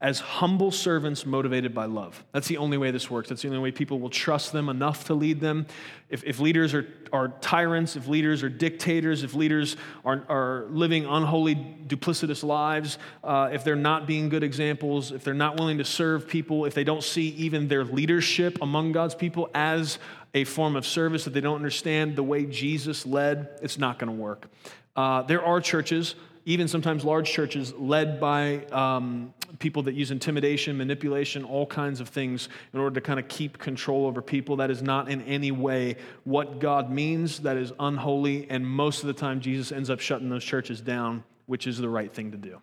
as 0.00 0.18
humble 0.18 0.70
servants 0.70 1.26
motivated 1.26 1.74
by 1.74 1.84
love. 1.84 2.24
That's 2.32 2.48
the 2.48 2.56
only 2.56 2.78
way 2.78 2.90
this 2.90 3.10
works. 3.10 3.28
That's 3.28 3.42
the 3.42 3.48
only 3.48 3.60
way 3.60 3.70
people 3.70 4.00
will 4.00 4.08
trust 4.08 4.50
them 4.50 4.70
enough 4.70 5.04
to 5.04 5.14
lead 5.14 5.40
them. 5.40 5.66
If, 6.08 6.24
if 6.24 6.40
leaders 6.40 6.72
are, 6.72 6.86
are 7.12 7.28
tyrants, 7.42 7.96
if 7.96 8.08
leaders 8.08 8.42
are 8.42 8.48
dictators, 8.48 9.22
if 9.22 9.34
leaders 9.34 9.76
are, 10.02 10.24
are 10.30 10.66
living 10.70 11.04
unholy, 11.04 11.54
duplicitous 11.86 12.42
lives, 12.42 12.96
uh, 13.22 13.50
if 13.52 13.62
they're 13.62 13.76
not 13.76 14.06
being 14.06 14.30
good 14.30 14.42
examples, 14.42 15.12
if 15.12 15.22
they're 15.22 15.34
not 15.34 15.58
willing 15.58 15.76
to 15.76 15.84
serve 15.84 16.26
people, 16.26 16.64
if 16.64 16.72
they 16.72 16.84
don't 16.84 17.04
see 17.04 17.28
even 17.30 17.68
their 17.68 17.84
leadership 17.84 18.56
among 18.62 18.92
God's 18.92 19.14
people 19.14 19.50
as 19.54 19.98
a 20.34 20.44
form 20.44 20.76
of 20.76 20.86
service, 20.86 21.24
that 21.24 21.34
they 21.34 21.40
don't 21.40 21.56
understand 21.56 22.16
the 22.16 22.22
way 22.22 22.46
Jesus 22.46 23.04
led, 23.06 23.48
it's 23.62 23.78
not 23.78 23.98
going 23.98 24.10
to 24.14 24.16
work. 24.16 24.50
Uh, 24.96 25.22
there 25.22 25.44
are 25.44 25.60
churches 25.60 26.14
even 26.46 26.68
sometimes 26.68 27.04
large 27.04 27.30
churches 27.30 27.72
led 27.74 28.18
by 28.18 28.64
um, 28.72 29.32
people 29.58 29.82
that 29.82 29.94
use 29.94 30.10
intimidation, 30.10 30.76
manipulation, 30.76 31.44
all 31.44 31.66
kinds 31.66 32.00
of 32.00 32.08
things 32.08 32.48
in 32.72 32.80
order 32.80 32.94
to 32.94 33.00
kind 33.00 33.20
of 33.20 33.28
keep 33.28 33.58
control 33.58 34.06
over 34.06 34.22
people. 34.22 34.56
That 34.56 34.70
is 34.70 34.82
not 34.82 35.08
in 35.08 35.22
any 35.22 35.52
way 35.52 35.96
what 36.24 36.58
God 36.58 36.90
means. 36.90 37.40
That 37.40 37.56
is 37.56 37.72
unholy. 37.78 38.48
And 38.48 38.66
most 38.66 39.02
of 39.02 39.06
the 39.06 39.12
time, 39.12 39.40
Jesus 39.40 39.70
ends 39.70 39.90
up 39.90 40.00
shutting 40.00 40.28
those 40.28 40.44
churches 40.44 40.80
down, 40.80 41.24
which 41.46 41.66
is 41.66 41.78
the 41.78 41.88
right 41.88 42.12
thing 42.12 42.32
to 42.32 42.38
do. 42.38 42.60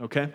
Okay? 0.00 0.32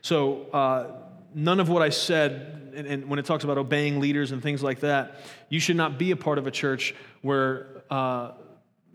So, 0.00 0.46
uh, 0.52 0.86
none 1.34 1.60
of 1.60 1.68
what 1.68 1.82
I 1.82 1.90
said, 1.90 2.72
and, 2.74 2.86
and, 2.86 3.08
when 3.08 3.18
it 3.18 3.24
talks 3.24 3.44
about 3.44 3.58
obeying 3.58 4.00
leaders 4.00 4.32
and 4.32 4.42
things 4.42 4.62
like 4.62 4.80
that, 4.80 5.20
you 5.48 5.60
should 5.60 5.76
not 5.76 5.98
be 5.98 6.10
a 6.10 6.16
part 6.16 6.38
of 6.38 6.46
a 6.46 6.50
church 6.50 6.94
where 7.20 7.82
uh, 7.90 8.32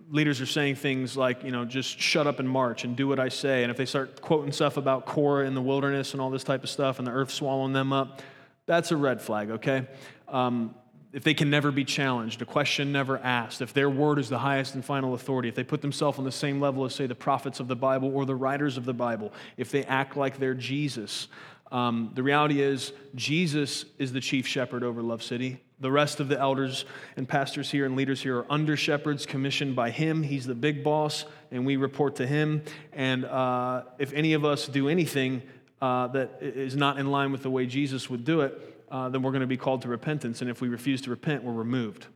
leaders 0.10 0.42
are 0.42 0.46
saying 0.46 0.76
things 0.76 1.18
like, 1.18 1.44
you 1.44 1.52
know, 1.52 1.66
just 1.66 2.00
shut 2.00 2.28
up 2.28 2.40
and 2.40 2.50
march 2.50 2.84
and 2.84 2.96
do 2.96 3.08
what 3.08 3.20
I 3.20 3.30
say. 3.30 3.64
And 3.64 3.72
if 3.72 3.78
they 3.78 3.86
start 3.86 4.22
quoting 4.22 4.52
stuff 4.52 4.78
about 4.78 5.06
Korah 5.06 5.46
in 5.46 5.54
the 5.54 5.62
wilderness 5.62 6.14
and 6.14 6.22
all 6.22 6.30
this 6.30 6.44
type 6.44 6.64
of 6.64 6.70
stuff 6.70 7.00
and 7.00 7.08
the 7.08 7.12
earth 7.12 7.32
swallowing 7.32 7.74
them 7.74 7.94
up, 7.94 8.22
that's 8.66 8.92
a 8.92 8.98
red 8.98 9.22
flag, 9.22 9.52
okay? 9.52 9.88
Um, 10.28 10.76
if 11.14 11.24
they 11.24 11.34
can 11.34 11.50
never 11.50 11.72
be 11.72 11.86
challenged, 11.86 12.42
a 12.42 12.46
question 12.46 12.92
never 12.92 13.18
asked, 13.18 13.62
if 13.62 13.74
their 13.74 13.90
word 13.90 14.20
is 14.20 14.30
the 14.30 14.38
highest 14.38 14.76
and 14.76 14.84
final 14.84 15.14
authority, 15.14 15.50
if 15.50 15.56
they 15.56 15.64
put 15.64 15.82
themselves 15.82 16.20
on 16.20 16.26
the 16.26 16.32
same 16.32 16.60
level 16.60 16.84
as, 16.86 16.94
say, 16.94 17.08
the 17.08 17.16
prophets 17.16 17.60
of 17.60 17.68
the 17.68 17.76
Bible 17.76 18.16
or 18.16 18.26
the 18.26 18.36
writers 18.36 18.78
of 18.78 18.86
the 18.86 18.94
Bible, 18.94 19.32
if 19.56 19.72
they 19.72 19.84
act 19.86 20.18
like 20.18 20.38
they're 20.38 20.54
Jesus, 20.54 21.30
um, 21.72 22.12
the 22.14 22.24
reality 22.24 22.62
is 22.62 22.94
Jesus 23.16 23.86
is 23.98 24.14
the 24.14 24.22
chief 24.22 24.48
shepherd 24.48 24.84
over 24.84 25.02
Love 25.02 25.22
City. 25.22 25.62
The 25.80 25.92
rest 25.92 26.20
of 26.20 26.28
the 26.28 26.40
elders 26.40 26.86
and 27.18 27.28
pastors 27.30 27.70
here 27.70 27.86
and 27.86 27.96
leaders 27.96 28.22
here 28.22 28.40
are 28.40 28.52
under 28.52 28.76
shepherds 28.76 29.26
commissioned 29.26 29.76
by 29.76 29.92
him. 29.92 30.24
He's 30.24 30.46
the 30.46 30.56
big 30.56 30.84
boss, 30.84 31.26
and 31.52 31.66
we 31.66 31.76
report 31.76 32.16
to 32.16 32.26
him. 32.26 32.64
And 32.94 33.26
uh, 33.26 33.84
if 34.00 34.12
any 34.14 34.34
of 34.34 34.44
us 34.44 34.68
do 34.68 34.90
anything 34.90 35.44
uh, 35.82 36.08
that 36.08 36.40
is 36.42 36.76
not 36.76 36.98
in 36.98 37.12
line 37.12 37.32
with 37.32 37.44
the 37.44 37.52
way 37.52 37.68
Jesus 37.68 38.10
would 38.10 38.26
do 38.26 38.42
it, 38.42 38.76
uh, 38.90 39.10
then 39.10 39.22
we're 39.22 39.32
going 39.32 39.42
to 39.42 39.48
be 39.48 39.58
called 39.58 39.84
to 39.84 39.90
repentance. 39.90 40.42
And 40.42 40.50
if 40.50 40.62
we 40.62 40.70
refuse 40.70 41.02
to 41.02 41.10
repent, 41.10 41.44
we're 41.44 41.52
removed. 41.52 42.08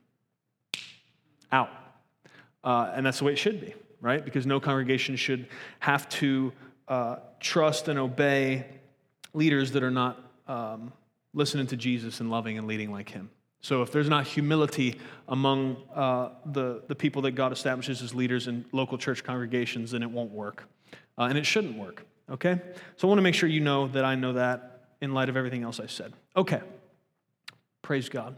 Out. 1.52 1.70
Uh, 2.64 2.92
and 2.96 3.06
that's 3.06 3.20
the 3.20 3.26
way 3.26 3.34
it 3.34 3.38
should 3.38 3.60
be, 3.60 3.76
right? 4.00 4.24
Because 4.24 4.46
no 4.46 4.60
congregation 4.60 5.18
should 5.18 5.48
have 5.80 6.08
to 6.10 6.54
uh, 6.88 7.18
trust 7.40 7.90
and 7.90 8.00
obey 8.00 8.66
leaders 9.34 9.72
that 9.72 9.84
are 9.84 9.92
not 9.92 10.20
um, 10.48 10.94
listening 11.34 11.68
to 11.68 11.78
Jesus 11.78 12.20
and 12.20 12.30
loving 12.30 12.58
and 12.58 12.68
leading 12.68 12.92
like 12.92 13.10
him. 13.10 13.30
So, 13.64 13.84
if 13.84 13.92
there's 13.92 14.10
not 14.10 14.26
humility 14.26 15.00
among 15.28 15.78
uh, 15.94 16.30
the, 16.46 16.82
the 16.88 16.96
people 16.96 17.22
that 17.24 17.32
God 17.32 17.52
establishes 17.52 18.02
as 18.02 18.16
leaders 18.16 18.48
in 18.48 18.66
local 18.72 18.98
church 18.98 19.24
congregations, 19.24 19.92
then 19.92 20.02
it 20.02 20.10
won't 20.10 20.32
work. 20.32 20.64
Uh, 21.18 21.24
and 21.24 21.38
it 21.38 21.46
shouldn't 21.46 21.78
work, 21.78 22.04
okay? 22.30 22.60
So, 22.98 23.08
I 23.08 23.10
want 23.10 23.20
to 23.20 23.24
make 23.24 23.36
sure 23.36 23.48
you 23.48 23.60
know 23.60 23.88
that 23.90 24.04
I 24.04 24.16
know 24.16 24.34
that 24.34 24.72
in 25.00 25.14
light 25.14 25.30
of 25.30 25.38
everything 25.38 25.64
else 25.64 25.80
I 25.80 25.86
said. 25.86 26.14
Okay. 26.36 26.62
Praise 27.82 28.10
God. 28.10 28.38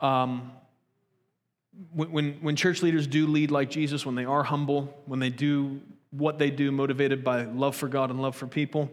Um, 0.00 0.52
when, 1.92 2.12
when, 2.12 2.32
when 2.40 2.56
church 2.56 2.82
leaders 2.82 3.06
do 3.06 3.26
lead 3.26 3.50
like 3.50 3.70
Jesus, 3.70 4.04
when 4.04 4.14
they 4.14 4.24
are 4.24 4.42
humble, 4.42 5.02
when 5.06 5.18
they 5.18 5.30
do 5.30 5.80
what 6.10 6.38
they 6.38 6.50
do 6.50 6.70
motivated 6.72 7.22
by 7.24 7.44
love 7.44 7.76
for 7.76 7.88
God 7.88 8.10
and 8.10 8.20
love 8.20 8.36
for 8.36 8.46
people, 8.46 8.90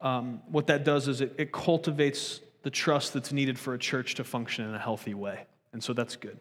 um, 0.00 0.42
what 0.48 0.66
that 0.66 0.84
does 0.84 1.08
is 1.08 1.20
it, 1.20 1.34
it 1.38 1.52
cultivates 1.52 2.40
the 2.62 2.70
trust 2.70 3.14
that's 3.14 3.32
needed 3.32 3.58
for 3.58 3.74
a 3.74 3.78
church 3.78 4.14
to 4.16 4.24
function 4.24 4.68
in 4.68 4.74
a 4.74 4.78
healthy 4.78 5.14
way. 5.14 5.46
And 5.72 5.82
so 5.82 5.92
that's 5.92 6.16
good. 6.16 6.38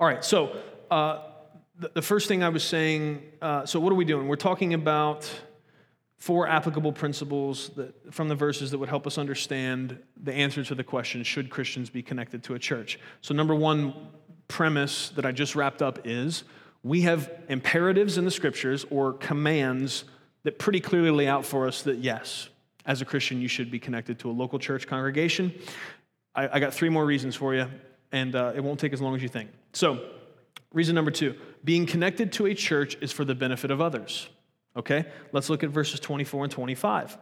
All 0.00 0.06
right, 0.06 0.24
so 0.24 0.56
uh, 0.90 1.20
the, 1.78 1.90
the, 1.94 2.02
first 2.02 2.28
thing 2.28 2.42
I 2.42 2.48
was 2.48 2.64
saying 2.64 3.22
uh, 3.40 3.64
so, 3.64 3.80
what 3.80 3.92
are 3.92 3.96
we 3.96 4.04
doing? 4.04 4.28
We're 4.28 4.36
talking 4.36 4.74
about 4.74 5.30
four 6.18 6.46
applicable 6.46 6.92
principles 6.92 7.70
that, 7.70 8.14
from 8.14 8.28
the 8.28 8.34
verses 8.34 8.70
that 8.70 8.78
would 8.78 8.88
help 8.88 9.06
us 9.06 9.18
understand 9.18 9.98
the 10.22 10.32
answer 10.32 10.62
to 10.62 10.74
the 10.74 10.84
question 10.84 11.24
should 11.24 11.50
Christians 11.50 11.90
be 11.90 12.02
connected 12.02 12.42
to 12.44 12.54
a 12.54 12.58
church? 12.58 12.98
So, 13.20 13.34
number 13.34 13.54
one 13.54 13.94
premise 14.48 15.10
that 15.10 15.24
I 15.24 15.32
just 15.32 15.56
wrapped 15.56 15.82
up 15.82 16.00
is 16.04 16.44
we 16.82 17.02
have 17.02 17.30
imperatives 17.48 18.18
in 18.18 18.24
the 18.24 18.30
scriptures 18.30 18.84
or 18.90 19.14
commands 19.14 20.04
that 20.44 20.58
pretty 20.58 20.80
clearly 20.80 21.10
lay 21.10 21.28
out 21.28 21.44
for 21.44 21.66
us 21.66 21.82
that 21.82 21.98
yes, 21.98 22.48
as 22.84 23.00
a 23.00 23.04
Christian, 23.04 23.40
you 23.40 23.48
should 23.48 23.70
be 23.70 23.78
connected 23.78 24.18
to 24.20 24.30
a 24.30 24.32
local 24.32 24.58
church 24.58 24.86
congregation. 24.86 25.54
I, 26.34 26.56
I 26.56 26.60
got 26.60 26.74
three 26.74 26.88
more 26.88 27.04
reasons 27.04 27.36
for 27.36 27.54
you, 27.54 27.66
and 28.10 28.34
uh, 28.34 28.52
it 28.54 28.62
won't 28.62 28.80
take 28.80 28.92
as 28.92 29.00
long 29.00 29.14
as 29.14 29.22
you 29.22 29.28
think. 29.28 29.50
So, 29.72 30.04
reason 30.72 30.94
number 30.94 31.10
two 31.10 31.36
being 31.64 31.86
connected 31.86 32.32
to 32.32 32.46
a 32.46 32.54
church 32.54 32.96
is 33.00 33.12
for 33.12 33.24
the 33.24 33.34
benefit 33.34 33.70
of 33.70 33.80
others. 33.80 34.28
Okay, 34.74 35.04
let's 35.32 35.50
look 35.50 35.62
at 35.62 35.68
verses 35.68 36.00
24 36.00 36.44
and 36.44 36.52
25. 36.52 37.18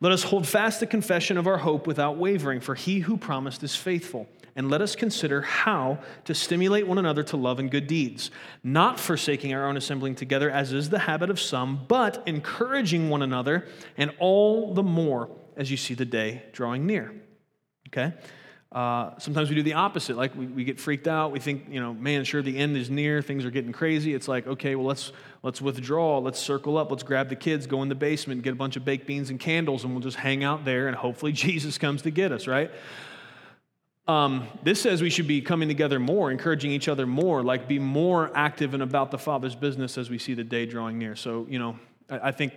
Let 0.00 0.12
us 0.12 0.22
hold 0.22 0.46
fast 0.46 0.80
the 0.80 0.86
confession 0.86 1.38
of 1.38 1.46
our 1.46 1.56
hope 1.56 1.86
without 1.86 2.18
wavering, 2.18 2.60
for 2.60 2.74
he 2.74 3.00
who 3.00 3.16
promised 3.16 3.62
is 3.62 3.74
faithful. 3.74 4.28
And 4.60 4.70
let 4.70 4.82
us 4.82 4.94
consider 4.94 5.40
how 5.40 6.00
to 6.26 6.34
stimulate 6.34 6.86
one 6.86 6.98
another 6.98 7.22
to 7.22 7.38
love 7.38 7.60
and 7.60 7.70
good 7.70 7.86
deeds, 7.86 8.30
not 8.62 9.00
forsaking 9.00 9.54
our 9.54 9.66
own 9.66 9.78
assembling 9.78 10.16
together, 10.16 10.50
as 10.50 10.74
is 10.74 10.90
the 10.90 10.98
habit 10.98 11.30
of 11.30 11.40
some, 11.40 11.86
but 11.88 12.22
encouraging 12.26 13.08
one 13.08 13.22
another, 13.22 13.66
and 13.96 14.12
all 14.18 14.74
the 14.74 14.82
more 14.82 15.30
as 15.56 15.70
you 15.70 15.78
see 15.78 15.94
the 15.94 16.04
day 16.04 16.42
drawing 16.52 16.84
near. 16.84 17.10
Okay? 17.88 18.12
Uh, 18.70 19.18
sometimes 19.18 19.48
we 19.48 19.54
do 19.54 19.62
the 19.62 19.72
opposite. 19.72 20.18
Like 20.18 20.36
we, 20.36 20.44
we 20.44 20.62
get 20.62 20.78
freaked 20.78 21.08
out. 21.08 21.32
We 21.32 21.40
think, 21.40 21.68
you 21.70 21.80
know, 21.80 21.94
man, 21.94 22.24
sure, 22.24 22.42
the 22.42 22.58
end 22.58 22.76
is 22.76 22.90
near. 22.90 23.22
Things 23.22 23.46
are 23.46 23.50
getting 23.50 23.72
crazy. 23.72 24.12
It's 24.12 24.28
like, 24.28 24.46
okay, 24.46 24.74
well, 24.74 24.88
let's 24.88 25.10
let's 25.42 25.62
withdraw. 25.62 26.18
Let's 26.18 26.38
circle 26.38 26.76
up. 26.76 26.90
Let's 26.90 27.02
grab 27.02 27.30
the 27.30 27.34
kids, 27.34 27.66
go 27.66 27.82
in 27.82 27.88
the 27.88 27.94
basement, 27.94 28.42
get 28.42 28.52
a 28.52 28.56
bunch 28.56 28.76
of 28.76 28.84
baked 28.84 29.06
beans 29.06 29.30
and 29.30 29.40
candles, 29.40 29.84
and 29.84 29.94
we'll 29.94 30.02
just 30.02 30.18
hang 30.18 30.44
out 30.44 30.66
there. 30.66 30.86
And 30.86 30.94
hopefully, 30.94 31.32
Jesus 31.48 31.78
comes 31.78 32.02
to 32.02 32.10
get 32.10 32.30
us. 32.30 32.46
Right? 32.46 32.70
Um, 34.10 34.48
this 34.64 34.82
says 34.82 35.02
we 35.02 35.10
should 35.10 35.28
be 35.28 35.40
coming 35.40 35.68
together 35.68 36.00
more, 36.00 36.32
encouraging 36.32 36.72
each 36.72 36.88
other 36.88 37.06
more, 37.06 37.44
like 37.44 37.68
be 37.68 37.78
more 37.78 38.32
active 38.34 38.74
and 38.74 38.82
about 38.82 39.12
the 39.12 39.18
Father's 39.18 39.54
business 39.54 39.96
as 39.96 40.10
we 40.10 40.18
see 40.18 40.34
the 40.34 40.42
day 40.42 40.66
drawing 40.66 40.98
near. 40.98 41.14
So, 41.14 41.46
you 41.48 41.60
know, 41.60 41.78
I, 42.08 42.28
I 42.28 42.32
think 42.32 42.54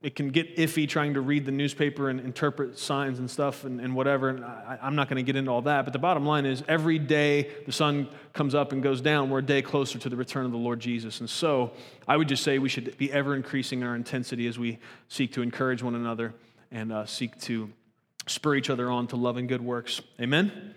it 0.00 0.14
can 0.14 0.30
get 0.30 0.56
iffy 0.56 0.88
trying 0.88 1.12
to 1.12 1.20
read 1.20 1.44
the 1.44 1.52
newspaper 1.52 2.08
and 2.08 2.18
interpret 2.20 2.78
signs 2.78 3.18
and 3.18 3.30
stuff 3.30 3.64
and, 3.64 3.78
and 3.78 3.94
whatever. 3.94 4.30
And 4.30 4.42
I, 4.42 4.78
am 4.80 4.96
not 4.96 5.10
going 5.10 5.18
to 5.18 5.22
get 5.22 5.36
into 5.36 5.50
all 5.50 5.60
that. 5.62 5.84
But 5.84 5.92
the 5.92 5.98
bottom 5.98 6.24
line 6.24 6.46
is 6.46 6.64
every 6.66 6.98
day 6.98 7.50
the 7.66 7.72
sun 7.72 8.08
comes 8.32 8.54
up 8.54 8.72
and 8.72 8.82
goes 8.82 9.02
down, 9.02 9.28
we're 9.28 9.40
a 9.40 9.42
day 9.42 9.60
closer 9.60 9.98
to 9.98 10.08
the 10.08 10.16
return 10.16 10.46
of 10.46 10.50
the 10.50 10.56
Lord 10.56 10.80
Jesus. 10.80 11.20
And 11.20 11.28
so 11.28 11.72
I 12.08 12.16
would 12.16 12.28
just 12.28 12.42
say 12.42 12.58
we 12.58 12.70
should 12.70 12.96
be 12.96 13.12
ever 13.12 13.36
increasing 13.36 13.82
our 13.82 13.94
intensity 13.94 14.46
as 14.46 14.58
we 14.58 14.78
seek 15.08 15.34
to 15.34 15.42
encourage 15.42 15.82
one 15.82 15.94
another 15.94 16.32
and 16.70 16.90
uh, 16.90 17.04
seek 17.04 17.38
to 17.42 17.70
spur 18.26 18.54
each 18.54 18.70
other 18.70 18.90
on 18.90 19.08
to 19.08 19.16
love 19.16 19.36
and 19.36 19.46
good 19.46 19.62
works. 19.62 20.00
Amen? 20.18 20.74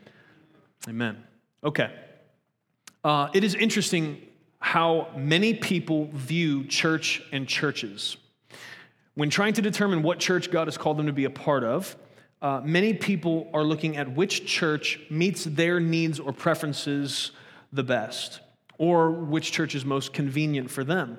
Amen. 0.87 1.23
Okay. 1.63 1.91
Uh, 3.03 3.29
it 3.33 3.43
is 3.43 3.55
interesting 3.55 4.21
how 4.59 5.07
many 5.15 5.53
people 5.53 6.09
view 6.13 6.65
church 6.65 7.21
and 7.31 7.47
churches. 7.47 8.17
When 9.15 9.29
trying 9.29 9.53
to 9.53 9.61
determine 9.61 10.03
what 10.03 10.19
church 10.19 10.51
God 10.51 10.67
has 10.67 10.77
called 10.77 10.97
them 10.97 11.07
to 11.07 11.13
be 11.13 11.25
a 11.25 11.29
part 11.29 11.63
of, 11.63 11.95
uh, 12.41 12.61
many 12.63 12.93
people 12.93 13.49
are 13.53 13.63
looking 13.63 13.97
at 13.97 14.15
which 14.15 14.45
church 14.45 14.99
meets 15.09 15.43
their 15.43 15.79
needs 15.79 16.19
or 16.19 16.31
preferences 16.31 17.31
the 17.73 17.83
best, 17.83 18.39
or 18.77 19.11
which 19.11 19.51
church 19.51 19.75
is 19.75 19.83
most 19.83 20.13
convenient 20.13 20.71
for 20.71 20.83
them. 20.83 21.17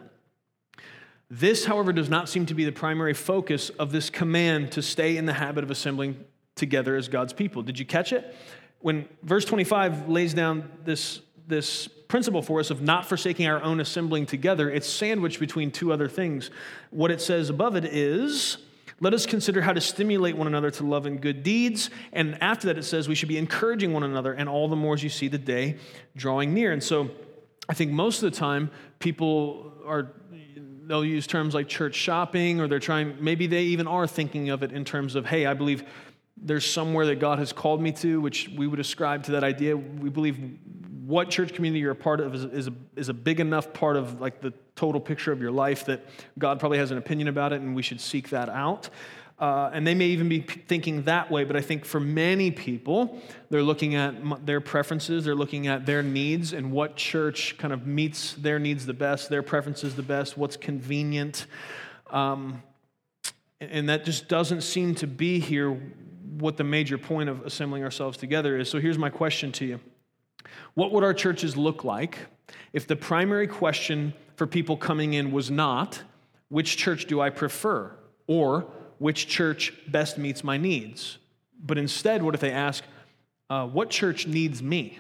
This, 1.30 1.66
however, 1.66 1.92
does 1.92 2.08
not 2.08 2.28
seem 2.28 2.46
to 2.46 2.54
be 2.54 2.64
the 2.64 2.72
primary 2.72 3.14
focus 3.14 3.68
of 3.70 3.92
this 3.92 4.10
command 4.10 4.72
to 4.72 4.82
stay 4.82 5.16
in 5.16 5.26
the 5.26 5.34
habit 5.34 5.62
of 5.62 5.70
assembling 5.70 6.24
together 6.56 6.96
as 6.96 7.08
God's 7.08 7.32
people. 7.32 7.62
Did 7.62 7.78
you 7.78 7.86
catch 7.86 8.12
it? 8.12 8.34
When 8.80 9.08
verse 9.22 9.44
25 9.44 10.08
lays 10.08 10.34
down 10.34 10.70
this 10.84 11.20
this 11.46 11.88
principle 12.08 12.42
for 12.42 12.60
us 12.60 12.70
of 12.70 12.80
not 12.80 13.06
forsaking 13.06 13.46
our 13.46 13.62
own 13.62 13.80
assembling 13.80 14.26
together, 14.26 14.70
it's 14.70 14.88
sandwiched 14.88 15.40
between 15.40 15.70
two 15.70 15.92
other 15.92 16.08
things. 16.08 16.50
What 16.90 17.10
it 17.10 17.20
says 17.20 17.50
above 17.50 17.76
it 17.76 17.84
is, 17.84 18.58
let 19.00 19.14
us 19.14 19.26
consider 19.26 19.62
how 19.62 19.72
to 19.72 19.80
stimulate 19.80 20.36
one 20.36 20.46
another 20.46 20.70
to 20.72 20.84
love 20.84 21.06
and 21.06 21.20
good 21.20 21.42
deeds. 21.42 21.90
And 22.12 22.40
after 22.42 22.66
that, 22.66 22.78
it 22.78 22.82
says 22.84 23.08
we 23.08 23.14
should 23.14 23.28
be 23.28 23.38
encouraging 23.38 23.92
one 23.92 24.02
another, 24.02 24.32
and 24.32 24.48
all 24.48 24.68
the 24.68 24.76
more 24.76 24.94
as 24.94 25.02
you 25.02 25.08
see 25.08 25.28
the 25.28 25.38
day 25.38 25.76
drawing 26.16 26.52
near. 26.52 26.72
And 26.72 26.82
so 26.82 27.10
I 27.68 27.74
think 27.74 27.92
most 27.92 28.22
of 28.22 28.30
the 28.30 28.36
time, 28.36 28.70
people 28.98 29.72
are 29.86 30.12
they'll 30.86 31.04
use 31.04 31.24
terms 31.24 31.54
like 31.54 31.68
church 31.68 31.94
shopping 31.94 32.60
or 32.60 32.66
they're 32.66 32.80
trying 32.80 33.16
maybe 33.20 33.46
they 33.46 33.62
even 33.62 33.86
are 33.86 34.08
thinking 34.08 34.50
of 34.50 34.64
it 34.64 34.72
in 34.72 34.84
terms 34.84 35.14
of 35.14 35.24
hey 35.24 35.46
i 35.46 35.54
believe 35.54 35.84
there's 36.42 36.70
somewhere 36.70 37.07
that 37.07 37.20
god 37.20 37.38
has 37.38 37.53
called 37.53 37.81
me 37.81 37.92
to 37.92 38.20
which 38.20 38.48
we 38.57 38.66
would 38.66 38.81
ascribe 38.81 39.22
to 39.22 39.33
that 39.33 39.44
idea 39.44 39.76
we 39.76 40.09
believe 40.09 40.38
what 41.11 41.29
church 41.29 41.53
community 41.53 41.81
you're 41.81 41.90
a 41.90 41.96
part 41.96 42.20
of 42.20 42.35
is, 42.35 42.44
is, 42.44 42.68
a, 42.68 42.72
is 42.94 43.09
a 43.09 43.14
big 43.14 43.40
enough 43.40 43.72
part 43.72 43.96
of 43.96 44.20
like 44.20 44.40
the 44.40 44.53
total 44.76 45.00
picture 45.00 45.33
of 45.33 45.40
your 45.40 45.50
life 45.50 45.85
that 45.87 46.07
God 46.38 46.61
probably 46.61 46.79
has 46.79 46.92
an 46.92 46.98
opinion 46.98 47.26
about 47.26 47.53
it 47.53 47.61
and 47.61 47.74
we 47.74 47.83
should 47.83 48.00
seek 48.00 48.31
that 48.31 48.48
out. 48.48 48.88
Uh, 49.40 49.70
and 49.72 49.87
they 49.87 49.94
may 49.94 50.07
even 50.07 50.29
be 50.29 50.40
thinking 50.40 51.03
that 51.05 51.31
way, 51.31 51.44
but 51.44 51.57
I 51.57 51.62
think 51.62 51.85
for 51.85 51.98
many 51.98 52.50
people, 52.50 53.20
they're 53.48 53.62
looking 53.62 53.94
at 53.94 54.46
their 54.46 54.61
preferences, 54.61 55.24
they're 55.24 55.35
looking 55.35 55.66
at 55.66 55.85
their 55.85 56.03
needs 56.03 56.53
and 56.53 56.70
what 56.70 56.94
church 56.94 57.57
kind 57.59 57.72
of 57.72 57.87
meets 57.87 58.35
their 58.35 58.59
needs 58.59 58.87
the 58.87 58.92
best, 58.92 59.31
their 59.31 59.42
preferences 59.42 59.96
the 59.96 60.03
best, 60.03 60.38
what's 60.38 60.57
convenient. 60.57 61.46
Um, 62.11 62.62
and 63.61 63.88
that 63.88 64.05
just 64.05 64.29
doesn't 64.29 64.61
seem 64.61 64.94
to 64.96 65.07
be 65.07 65.40
here 65.40 65.81
what 66.38 66.56
the 66.56 66.64
major 66.64 66.98
point 66.98 67.28
of 67.28 67.44
assembling 67.44 67.82
ourselves 67.82 68.16
together 68.16 68.56
is. 68.56 68.70
So 68.70 68.78
here's 68.78 68.98
my 68.98 69.10
question 69.10 69.52
to 69.52 69.64
you 69.64 69.80
what 70.74 70.92
would 70.92 71.04
our 71.04 71.14
churches 71.14 71.56
look 71.56 71.84
like 71.84 72.18
if 72.72 72.86
the 72.86 72.96
primary 72.96 73.46
question 73.46 74.14
for 74.36 74.46
people 74.46 74.76
coming 74.76 75.14
in 75.14 75.32
was 75.32 75.50
not, 75.50 76.02
which 76.48 76.76
church 76.76 77.06
do 77.06 77.20
I 77.20 77.30
prefer? 77.30 77.92
Or, 78.26 78.66
which 78.98 79.28
church 79.28 79.72
best 79.88 80.18
meets 80.18 80.42
my 80.44 80.56
needs? 80.56 81.18
But 81.62 81.78
instead, 81.78 82.22
what 82.22 82.34
if 82.34 82.40
they 82.40 82.52
ask, 82.52 82.84
uh, 83.48 83.66
what 83.66 83.90
church 83.90 84.26
needs 84.26 84.62
me? 84.62 84.98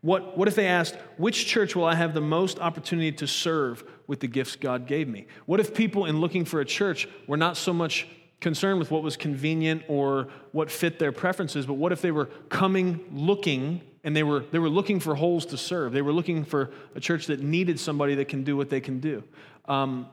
What, 0.00 0.38
what 0.38 0.48
if 0.48 0.54
they 0.54 0.66
asked, 0.66 0.96
which 1.18 1.46
church 1.46 1.76
will 1.76 1.84
I 1.84 1.94
have 1.94 2.14
the 2.14 2.20
most 2.20 2.58
opportunity 2.58 3.12
to 3.12 3.26
serve 3.26 3.84
with 4.06 4.20
the 4.20 4.26
gifts 4.26 4.56
God 4.56 4.86
gave 4.86 5.08
me? 5.08 5.26
What 5.44 5.60
if 5.60 5.74
people, 5.74 6.06
in 6.06 6.20
looking 6.20 6.44
for 6.44 6.60
a 6.60 6.64
church, 6.64 7.06
were 7.26 7.36
not 7.36 7.56
so 7.56 7.72
much 7.72 8.06
concerned 8.40 8.78
with 8.78 8.90
what 8.90 9.02
was 9.02 9.16
convenient 9.16 9.82
or 9.88 10.28
what 10.52 10.70
fit 10.70 10.98
their 10.98 11.12
preferences, 11.12 11.66
but 11.66 11.74
what 11.74 11.92
if 11.92 12.00
they 12.00 12.10
were 12.10 12.26
coming 12.48 13.04
looking 13.12 13.82
and 14.02 14.16
they 14.16 14.22
were, 14.22 14.40
they 14.50 14.58
were 14.58 14.70
looking 14.70 14.98
for 14.98 15.14
holes 15.14 15.46
to 15.46 15.56
serve? 15.56 15.92
They 15.92 16.02
were 16.02 16.12
looking 16.12 16.44
for 16.44 16.70
a 16.94 17.00
church 17.00 17.26
that 17.26 17.40
needed 17.40 17.78
somebody 17.78 18.14
that 18.16 18.28
can 18.28 18.42
do 18.42 18.56
what 18.56 18.70
they 18.70 18.80
can 18.80 18.98
do. 18.98 19.22
Um, 19.66 20.08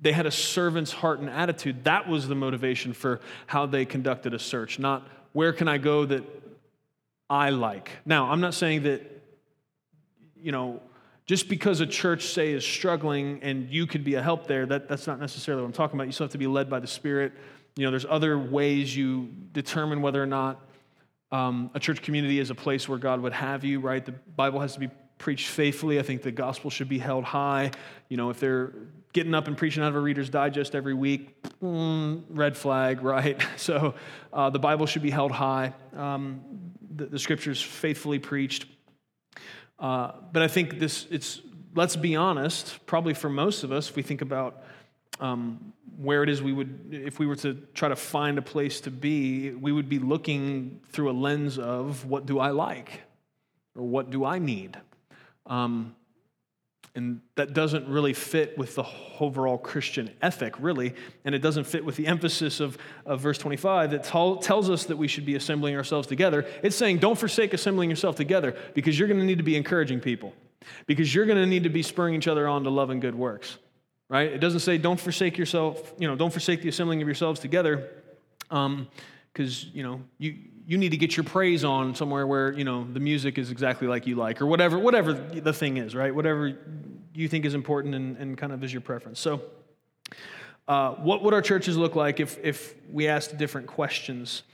they 0.00 0.12
had 0.12 0.26
a 0.26 0.30
servant's 0.30 0.92
heart 0.92 1.20
and 1.20 1.28
attitude. 1.28 1.84
That 1.84 2.08
was 2.08 2.26
the 2.26 2.34
motivation 2.34 2.92
for 2.92 3.20
how 3.46 3.66
they 3.66 3.84
conducted 3.84 4.34
a 4.34 4.38
search, 4.38 4.78
not 4.78 5.06
where 5.32 5.52
can 5.52 5.68
I 5.68 5.78
go 5.78 6.04
that 6.06 6.24
I 7.30 7.50
like. 7.50 7.90
Now, 8.04 8.30
I'm 8.30 8.40
not 8.40 8.54
saying 8.54 8.82
that, 8.82 9.02
you 10.36 10.52
know, 10.52 10.80
just 11.26 11.48
because 11.48 11.80
a 11.80 11.86
church, 11.86 12.26
say, 12.26 12.52
is 12.52 12.64
struggling 12.64 13.40
and 13.42 13.70
you 13.70 13.86
could 13.86 14.04
be 14.04 14.14
a 14.14 14.22
help 14.22 14.46
there, 14.46 14.66
that, 14.66 14.88
that's 14.88 15.06
not 15.06 15.20
necessarily 15.20 15.62
what 15.62 15.66
I'm 15.66 15.72
talking 15.72 15.96
about. 15.96 16.06
You 16.06 16.12
still 16.12 16.24
have 16.24 16.32
to 16.32 16.38
be 16.38 16.46
led 16.46 16.68
by 16.68 16.80
the 16.80 16.86
Spirit. 16.86 17.32
You 17.76 17.84
know, 17.84 17.90
there's 17.90 18.06
other 18.08 18.38
ways 18.38 18.94
you 18.96 19.30
determine 19.52 20.02
whether 20.02 20.22
or 20.22 20.26
not 20.26 20.60
um, 21.30 21.70
a 21.74 21.80
church 21.80 22.02
community 22.02 22.38
is 22.38 22.50
a 22.50 22.54
place 22.54 22.88
where 22.88 22.98
God 22.98 23.20
would 23.20 23.32
have 23.32 23.64
you, 23.64 23.80
right? 23.80 24.04
The 24.04 24.12
Bible 24.12 24.60
has 24.60 24.74
to 24.74 24.80
be 24.80 24.90
preached 25.18 25.48
faithfully. 25.48 25.98
I 25.98 26.02
think 26.02 26.22
the 26.22 26.32
gospel 26.32 26.68
should 26.68 26.88
be 26.88 26.98
held 26.98 27.24
high. 27.24 27.70
You 28.08 28.16
know, 28.16 28.30
if 28.30 28.40
they're 28.40 28.72
getting 29.12 29.34
up 29.34 29.46
and 29.46 29.56
preaching 29.56 29.82
out 29.82 29.90
of 29.90 29.94
a 29.94 30.00
Reader's 30.00 30.28
Digest 30.28 30.74
every 30.74 30.94
week, 30.94 31.42
mm, 31.62 32.22
red 32.28 32.56
flag, 32.56 33.02
right? 33.02 33.40
So 33.56 33.94
uh, 34.32 34.50
the 34.50 34.58
Bible 34.58 34.86
should 34.86 35.02
be 35.02 35.10
held 35.10 35.32
high. 35.32 35.72
Um, 35.96 36.40
the, 36.94 37.06
the 37.06 37.18
scriptures 37.18 37.62
faithfully 37.62 38.18
preached. 38.18 38.66
Uh, 39.82 40.12
but 40.32 40.42
I 40.42 40.48
think 40.48 40.78
this, 40.78 41.06
it's, 41.10 41.42
let's 41.74 41.96
be 41.96 42.14
honest, 42.14 42.86
probably 42.86 43.14
for 43.14 43.28
most 43.28 43.64
of 43.64 43.72
us, 43.72 43.90
if 43.90 43.96
we 43.96 44.02
think 44.02 44.22
about 44.22 44.62
um, 45.18 45.72
where 45.96 46.22
it 46.22 46.28
is 46.28 46.40
we 46.40 46.52
would, 46.52 46.90
if 46.92 47.18
we 47.18 47.26
were 47.26 47.34
to 47.36 47.54
try 47.74 47.88
to 47.88 47.96
find 47.96 48.38
a 48.38 48.42
place 48.42 48.80
to 48.82 48.92
be, 48.92 49.50
we 49.50 49.72
would 49.72 49.88
be 49.88 49.98
looking 49.98 50.80
through 50.90 51.10
a 51.10 51.12
lens 51.12 51.58
of 51.58 52.04
what 52.04 52.26
do 52.26 52.38
I 52.38 52.50
like 52.50 53.02
or 53.76 53.82
what 53.82 54.10
do 54.10 54.24
I 54.24 54.38
need? 54.38 54.78
Um, 55.46 55.96
and 56.94 57.20
that 57.36 57.54
doesn't 57.54 57.88
really 57.88 58.12
fit 58.12 58.58
with 58.58 58.74
the 58.74 58.84
overall 59.18 59.56
Christian 59.56 60.10
ethic, 60.20 60.54
really. 60.58 60.94
And 61.24 61.34
it 61.34 61.38
doesn't 61.38 61.64
fit 61.64 61.84
with 61.84 61.96
the 61.96 62.06
emphasis 62.06 62.60
of, 62.60 62.76
of 63.06 63.20
verse 63.20 63.38
25 63.38 63.92
that 63.92 64.04
t- 64.04 64.36
tells 64.42 64.68
us 64.68 64.84
that 64.86 64.98
we 64.98 65.08
should 65.08 65.24
be 65.24 65.34
assembling 65.34 65.74
ourselves 65.74 66.06
together. 66.06 66.46
It's 66.62 66.76
saying, 66.76 66.98
don't 66.98 67.18
forsake 67.18 67.54
assembling 67.54 67.88
yourself 67.88 68.16
together 68.16 68.54
because 68.74 68.98
you're 68.98 69.08
going 69.08 69.20
to 69.20 69.26
need 69.26 69.38
to 69.38 69.44
be 69.44 69.56
encouraging 69.56 70.00
people, 70.00 70.34
because 70.86 71.14
you're 71.14 71.26
going 71.26 71.38
to 71.38 71.46
need 71.46 71.62
to 71.62 71.70
be 71.70 71.82
spurring 71.82 72.14
each 72.14 72.28
other 72.28 72.46
on 72.46 72.64
to 72.64 72.70
love 72.70 72.90
and 72.90 73.00
good 73.00 73.14
works, 73.14 73.56
right? 74.10 74.30
It 74.30 74.38
doesn't 74.38 74.60
say, 74.60 74.76
don't 74.76 75.00
forsake 75.00 75.38
yourself, 75.38 75.94
you 75.98 76.06
know, 76.06 76.14
don't 76.14 76.30
forsake 76.30 76.60
the 76.60 76.68
assembling 76.68 77.00
of 77.00 77.08
yourselves 77.08 77.40
together. 77.40 77.88
Um, 78.50 78.88
because 79.32 79.64
you 79.66 79.82
know 79.82 80.02
you 80.18 80.36
you 80.72 80.78
need 80.78 80.92
to 80.92 80.96
get 80.96 81.18
your 81.18 81.24
praise 81.24 81.64
on 81.64 81.94
somewhere 81.94 82.26
where 82.26 82.50
you 82.54 82.64
know 82.64 82.86
the 82.90 82.98
music 82.98 83.36
is 83.36 83.50
exactly 83.50 83.86
like 83.86 84.06
you 84.06 84.16
like 84.16 84.40
or 84.40 84.46
whatever 84.46 84.78
whatever 84.78 85.12
the 85.12 85.52
thing 85.52 85.76
is 85.76 85.94
right? 85.94 86.14
Whatever 86.14 86.58
you 87.12 87.28
think 87.28 87.44
is 87.44 87.52
important 87.52 87.94
and, 87.94 88.16
and 88.16 88.38
kind 88.38 88.54
of 88.54 88.64
is 88.64 88.72
your 88.72 88.80
preference. 88.80 89.20
So 89.20 89.42
uh, 90.66 90.92
what 90.92 91.22
would 91.22 91.34
our 91.34 91.42
churches 91.42 91.76
look 91.76 91.94
like 91.94 92.20
if 92.20 92.38
if 92.42 92.74
we 92.90 93.06
asked 93.06 93.36
different 93.36 93.66
questions? 93.66 94.44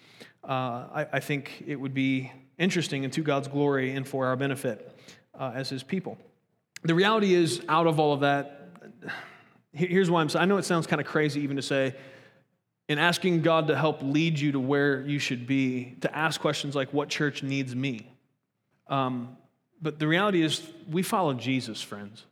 Uh, 0.43 0.89
I, 0.93 1.07
I, 1.13 1.21
think 1.21 1.63
it 1.67 1.77
would 1.77 1.95
be 1.95 2.33
interesting 2.59 3.05
and 3.05 3.13
to 3.13 3.23
god's 3.23 3.49
glory 3.49 3.95
and 3.95 4.09
for 4.09 4.27
our 4.27 4.37
benefit 4.37 4.93
uh, 5.39 5.53
as 5.55 5.69
his 5.69 5.85
people. 5.85 6.19
The 6.83 6.95
reality 6.95 7.35
is 7.35 7.63
out 7.69 7.87
of 7.87 8.01
all 8.01 8.13
of 8.13 8.21
that 8.21 8.59
Here's 9.73 10.11
why 10.11 10.21
I'm 10.21 10.29
saying 10.29 10.43
I 10.43 10.47
know 10.47 10.57
it 10.57 10.65
sounds 10.65 10.89
kind 10.89 11.01
of 11.01 11.07
crazy 11.07 11.41
even 11.43 11.57
to 11.57 11.63
say, 11.63 11.95
in 12.89 12.99
asking 12.99 13.43
God 13.43 13.69
to 13.69 13.77
help 13.77 14.03
lead 14.03 14.39
you 14.39 14.53
to 14.53 14.61
where 14.61 15.03
you 15.03 15.19
should 15.19 15.47
be, 15.47 15.97
to 16.01 16.17
ask 16.17 16.41
questions 16.41 16.75
like, 16.75 16.93
What 16.93 17.09
church 17.09 17.43
needs 17.43 17.77
me? 17.77 18.11
Um, 18.89 19.37
but 19.81 19.99
the 19.99 20.09
reality 20.09 20.43
is, 20.43 20.63
we 20.91 21.03
follow 21.03 21.35
Jesus, 21.35 21.83
friends. 21.83 22.25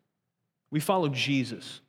We 0.70 0.80
follow 0.80 1.08
Jesus, 1.08 1.80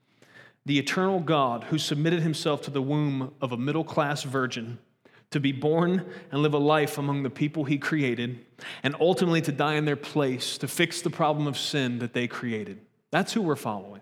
the 0.66 0.78
eternal 0.78 1.20
God 1.20 1.66
who 1.66 1.78
submitted 1.78 2.22
himself 2.22 2.62
to 2.64 2.72
the 2.72 2.82
womb 2.82 3.34
of 3.42 3.52
a 3.52 3.58
middle 3.58 3.84
class 3.84 4.24
virgin 4.24 4.78
to 5.32 5.40
be 5.40 5.52
born 5.52 6.06
and 6.32 6.42
live 6.42 6.54
a 6.54 6.60
life 6.60 6.98
among 6.98 7.24
the 7.24 7.30
people 7.30 7.66
he 7.66 7.78
created, 7.78 8.40
and 8.84 8.96
ultimately 9.00 9.42
to 9.42 9.52
die 9.52 9.74
in 9.74 9.86
their 9.86 9.98
place 9.98 10.58
to 10.58 10.68
fix 10.68 11.02
the 11.02 11.10
problem 11.10 11.48
of 11.48 11.58
sin 11.58 12.00
that 12.00 12.14
they 12.14 12.28
created. 12.28 12.80
That's 13.12 13.34
who 13.34 13.42
we're 13.42 13.56
following. 13.56 14.02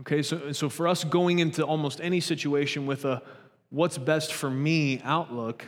Okay, 0.00 0.22
so, 0.22 0.52
so 0.52 0.68
for 0.68 0.88
us 0.88 1.04
going 1.04 1.38
into 1.38 1.64
almost 1.64 2.00
any 2.00 2.20
situation 2.20 2.86
with 2.86 3.04
a 3.04 3.22
what's 3.70 3.98
best 3.98 4.32
for 4.32 4.50
me 4.50 5.00
outlook 5.02 5.66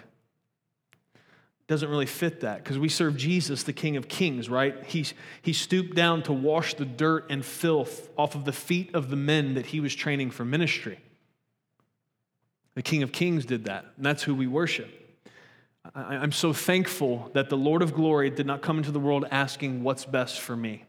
doesn't 1.66 1.90
really 1.90 2.06
fit 2.06 2.40
that 2.40 2.62
because 2.62 2.78
we 2.78 2.88
serve 2.88 3.16
Jesus, 3.16 3.62
the 3.62 3.72
King 3.72 3.96
of 3.96 4.08
Kings, 4.08 4.48
right? 4.48 4.82
He, 4.86 5.06
he 5.42 5.52
stooped 5.52 5.94
down 5.94 6.22
to 6.22 6.32
wash 6.32 6.74
the 6.74 6.86
dirt 6.86 7.26
and 7.30 7.44
filth 7.44 8.08
off 8.16 8.34
of 8.34 8.46
the 8.46 8.52
feet 8.52 8.94
of 8.94 9.10
the 9.10 9.16
men 9.16 9.54
that 9.54 9.66
he 9.66 9.80
was 9.80 9.94
training 9.94 10.30
for 10.30 10.46
ministry. 10.46 10.98
The 12.74 12.82
King 12.82 13.02
of 13.02 13.12
Kings 13.12 13.44
did 13.44 13.64
that, 13.64 13.84
and 13.96 14.06
that's 14.06 14.22
who 14.22 14.34
we 14.34 14.46
worship. 14.46 14.88
I, 15.94 16.16
I'm 16.16 16.32
so 16.32 16.54
thankful 16.54 17.30
that 17.34 17.50
the 17.50 17.56
Lord 17.56 17.82
of 17.82 17.92
glory 17.92 18.30
did 18.30 18.46
not 18.46 18.62
come 18.62 18.78
into 18.78 18.90
the 18.90 19.00
world 19.00 19.26
asking 19.30 19.82
what's 19.82 20.06
best 20.06 20.40
for 20.40 20.56
me 20.56 20.84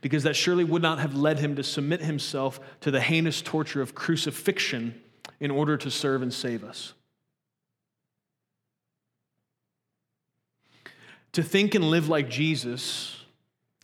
because 0.00 0.22
that 0.24 0.34
surely 0.34 0.64
would 0.64 0.82
not 0.82 0.98
have 0.98 1.14
led 1.14 1.38
him 1.38 1.56
to 1.56 1.62
submit 1.62 2.00
himself 2.00 2.60
to 2.80 2.90
the 2.90 3.00
heinous 3.00 3.40
torture 3.42 3.80
of 3.82 3.94
crucifixion 3.94 5.00
in 5.40 5.50
order 5.50 5.76
to 5.76 5.90
serve 5.90 6.22
and 6.22 6.32
save 6.32 6.64
us. 6.64 6.94
To 11.32 11.42
think 11.42 11.74
and 11.74 11.84
live 11.90 12.08
like 12.08 12.28
Jesus 12.28 13.24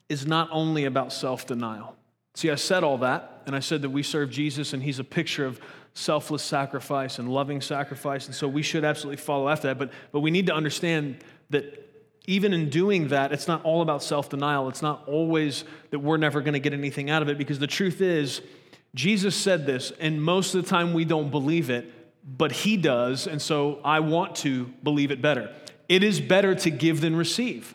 is 0.09 0.26
not 0.26 0.48
only 0.50 0.85
about 0.85 1.12
self 1.12 1.46
denial. 1.46 1.96
See, 2.35 2.50
I 2.50 2.57
said 2.57 2.83
all 2.83 2.98
that, 2.98 3.42
and 3.46 3.54
I 3.54 3.61
said 3.61 3.83
that 3.83 3.90
we 3.90 4.02
serve 4.02 4.30
Jesus, 4.30 4.72
and 4.72 4.83
he's 4.83 4.98
a 4.98 5.04
picture 5.04 5.46
of 5.46 5.61
selfless 5.94 6.42
sacrifice 6.42 7.20
and 7.20 7.28
loving 7.28 7.61
sacrifice, 7.61 8.26
and 8.26 8.35
so 8.35 8.48
we 8.48 8.62
should 8.62 8.85
absolutely 8.85 9.22
follow 9.22 9.48
after 9.48 9.68
that. 9.68 9.78
But, 9.78 9.92
but 10.11 10.20
we 10.20 10.33
need 10.33 10.46
to 10.46 10.54
understand 10.54 11.18
that 11.50 11.83
even 12.26 12.54
in 12.54 12.70
doing 12.70 13.08
that, 13.08 13.32
it's 13.32 13.46
not 13.46 13.62
all 13.64 13.82
about 13.82 14.02
self 14.02 14.28
denial. 14.30 14.68
It's 14.68 14.82
not 14.82 15.06
always 15.06 15.64
that 15.90 15.98
we're 15.98 16.16
never 16.16 16.40
going 16.40 16.54
to 16.54 16.60
get 16.60 16.72
anything 16.72 17.10
out 17.10 17.22
of 17.22 17.28
it 17.28 17.37
because 17.37 17.58
the 17.58 17.66
truth 17.66 18.00
is, 18.00 18.40
Jesus 18.94 19.34
said 19.34 19.66
this, 19.66 19.92
and 19.98 20.22
most 20.22 20.54
of 20.54 20.62
the 20.62 20.70
time 20.70 20.94
we 20.94 21.04
don't 21.04 21.30
believe 21.30 21.68
it, 21.68 21.92
but 22.24 22.52
He 22.52 22.76
does, 22.76 23.26
and 23.26 23.42
so 23.42 23.80
I 23.84 24.00
want 24.00 24.37
to 24.37 24.66
believe 24.82 25.10
it 25.10 25.20
better. 25.20 25.54
It 25.88 26.02
is 26.02 26.20
better 26.20 26.54
to 26.54 26.70
give 26.70 27.02
than 27.02 27.14
receive, 27.14 27.74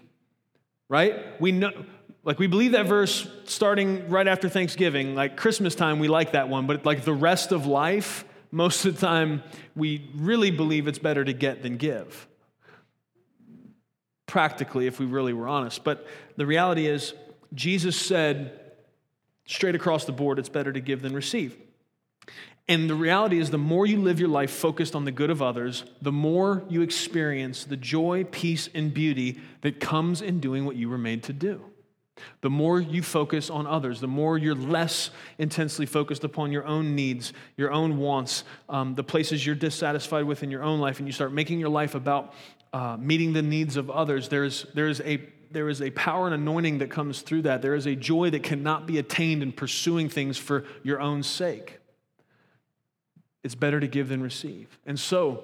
right? 0.87 1.39
We 1.39 1.51
know. 1.51 1.71
Like 2.23 2.37
we 2.37 2.47
believe 2.47 2.73
that 2.73 2.85
verse 2.85 3.27
starting 3.45 4.09
right 4.09 4.27
after 4.27 4.49
Thanksgiving, 4.49 5.15
like 5.15 5.37
Christmas 5.37 5.73
time, 5.73 5.99
we 5.99 6.07
like 6.07 6.33
that 6.33 6.49
one, 6.49 6.67
but 6.67 6.85
like 6.85 7.05
the 7.05 7.13
rest 7.13 7.51
of 7.51 7.65
life, 7.65 8.25
most 8.51 8.85
of 8.85 8.95
the 8.95 9.05
time, 9.05 9.41
we 9.75 10.09
really 10.15 10.51
believe 10.51 10.87
it's 10.87 10.99
better 10.99 11.23
to 11.23 11.33
get 11.33 11.63
than 11.63 11.77
give 11.77 12.27
practically 14.29 14.85
if 14.85 14.99
we 14.99 15.07
really 15.07 15.33
were 15.33 15.47
honest. 15.47 15.83
But 15.83 16.05
the 16.37 16.45
reality 16.45 16.85
is, 16.85 17.13
Jesus 17.53 17.99
said 17.99 18.59
straight 19.45 19.73
across 19.73 20.05
the 20.05 20.11
board, 20.11 20.37
it's 20.37 20.49
better 20.49 20.71
to 20.71 20.79
give 20.79 21.01
than 21.01 21.13
receive. 21.13 21.57
And 22.67 22.87
the 22.87 22.93
reality 22.93 23.39
is, 23.39 23.49
the 23.49 23.57
more 23.57 23.87
you 23.87 23.97
live 23.97 24.19
your 24.19 24.29
life 24.29 24.51
focused 24.51 24.95
on 24.95 25.03
the 25.03 25.11
good 25.11 25.31
of 25.31 25.41
others, 25.41 25.83
the 26.03 26.11
more 26.11 26.63
you 26.69 26.83
experience 26.83 27.65
the 27.65 27.75
joy, 27.75 28.23
peace, 28.25 28.69
and 28.75 28.93
beauty 28.93 29.39
that 29.61 29.79
comes 29.79 30.21
in 30.21 30.39
doing 30.39 30.65
what 30.65 30.75
you 30.75 30.87
were 30.87 30.99
made 30.99 31.23
to 31.23 31.33
do. 31.33 31.65
The 32.41 32.49
more 32.49 32.79
you 32.79 33.01
focus 33.01 33.49
on 33.49 33.65
others, 33.65 34.01
the 34.01 34.07
more 34.07 34.37
you're 34.37 34.53
less 34.53 35.09
intensely 35.39 35.87
focused 35.87 36.23
upon 36.23 36.51
your 36.51 36.65
own 36.65 36.93
needs, 36.93 37.33
your 37.57 37.71
own 37.71 37.97
wants, 37.97 38.43
um, 38.67 38.93
the 38.93 39.03
places 39.03 39.43
you're 39.43 39.55
dissatisfied 39.55 40.25
with 40.25 40.43
in 40.43 40.51
your 40.51 40.61
own 40.61 40.79
life, 40.79 40.99
and 40.99 41.07
you 41.07 41.13
start 41.13 41.33
making 41.33 41.59
your 41.59 41.69
life 41.69 41.95
about 41.95 42.35
uh, 42.73 42.97
meeting 42.99 43.33
the 43.33 43.41
needs 43.41 43.77
of 43.77 43.89
others, 43.89 44.29
there's, 44.29 44.65
there's 44.73 45.01
a, 45.01 45.21
there 45.51 45.69
is 45.69 45.81
a 45.81 45.89
power 45.91 46.25
and 46.25 46.35
anointing 46.35 46.79
that 46.79 46.89
comes 46.89 47.21
through 47.21 47.43
that. 47.43 47.61
There 47.61 47.75
is 47.75 47.85
a 47.85 47.95
joy 47.95 48.29
that 48.29 48.43
cannot 48.43 48.85
be 48.85 48.97
attained 48.97 49.41
in 49.41 49.51
pursuing 49.51 50.09
things 50.09 50.37
for 50.37 50.65
your 50.83 50.99
own 50.99 51.23
sake. 51.23 51.79
It's 53.43 53.55
better 53.55 53.79
to 53.79 53.87
give 53.87 54.09
than 54.09 54.21
receive. 54.21 54.79
And 54.85 54.99
so, 54.99 55.43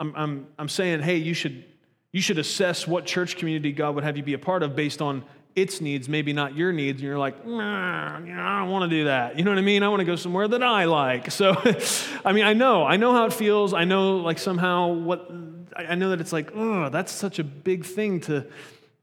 I'm, 0.00 0.12
I'm, 0.16 0.46
I'm 0.58 0.68
saying, 0.68 1.00
hey, 1.00 1.16
you 1.16 1.34
should, 1.34 1.64
you 2.12 2.20
should 2.20 2.38
assess 2.38 2.86
what 2.86 3.06
church 3.06 3.36
community 3.36 3.72
God 3.72 3.94
would 3.94 4.04
have 4.04 4.16
you 4.16 4.22
be 4.22 4.34
a 4.34 4.38
part 4.38 4.62
of 4.62 4.76
based 4.76 5.00
on 5.00 5.24
its 5.56 5.80
needs, 5.80 6.08
maybe 6.08 6.32
not 6.32 6.56
your 6.56 6.72
needs, 6.72 7.00
and 7.00 7.06
you're 7.06 7.18
like, 7.18 7.46
nah, 7.46 8.16
I 8.16 8.58
don't 8.58 8.70
want 8.70 8.90
to 8.90 8.96
do 8.96 9.04
that. 9.04 9.38
You 9.38 9.44
know 9.44 9.52
what 9.52 9.58
I 9.58 9.62
mean? 9.62 9.82
I 9.82 9.88
want 9.88 10.00
to 10.00 10.04
go 10.04 10.16
somewhere 10.16 10.48
that 10.48 10.62
I 10.62 10.84
like. 10.84 11.30
So, 11.30 11.54
I 12.24 12.32
mean, 12.32 12.44
I 12.44 12.54
know, 12.54 12.84
I 12.84 12.96
know 12.96 13.12
how 13.12 13.26
it 13.26 13.32
feels. 13.32 13.72
I 13.72 13.84
know, 13.84 14.16
like, 14.16 14.38
somehow 14.38 14.88
what, 14.88 15.30
I 15.76 15.94
know 15.94 16.10
that 16.10 16.20
it's 16.20 16.32
like, 16.32 16.52
oh, 16.54 16.88
that's 16.88 17.12
such 17.12 17.38
a 17.38 17.44
big 17.44 17.84
thing 17.84 18.20
to 18.22 18.46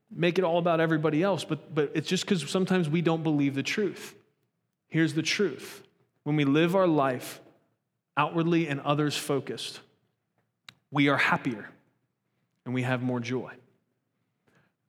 make 0.09 0.37
it 0.37 0.43
all 0.43 0.57
about 0.57 0.79
everybody 0.79 1.23
else. 1.23 1.43
But, 1.43 1.73
but 1.73 1.91
it's 1.93 2.07
just 2.07 2.25
because 2.25 2.49
sometimes 2.49 2.89
we 2.89 3.01
don't 3.01 3.23
believe 3.23 3.55
the 3.55 3.63
truth. 3.63 4.15
Here's 4.87 5.13
the 5.13 5.21
truth 5.21 5.83
when 6.23 6.35
we 6.35 6.45
live 6.45 6.75
our 6.75 6.87
life 6.87 7.39
outwardly 8.15 8.67
and 8.67 8.79
others 8.81 9.17
focused, 9.17 9.79
we 10.91 11.07
are 11.07 11.17
happier 11.17 11.69
and 12.65 12.73
we 12.73 12.83
have 12.83 13.01
more 13.01 13.19
joy. 13.19 13.51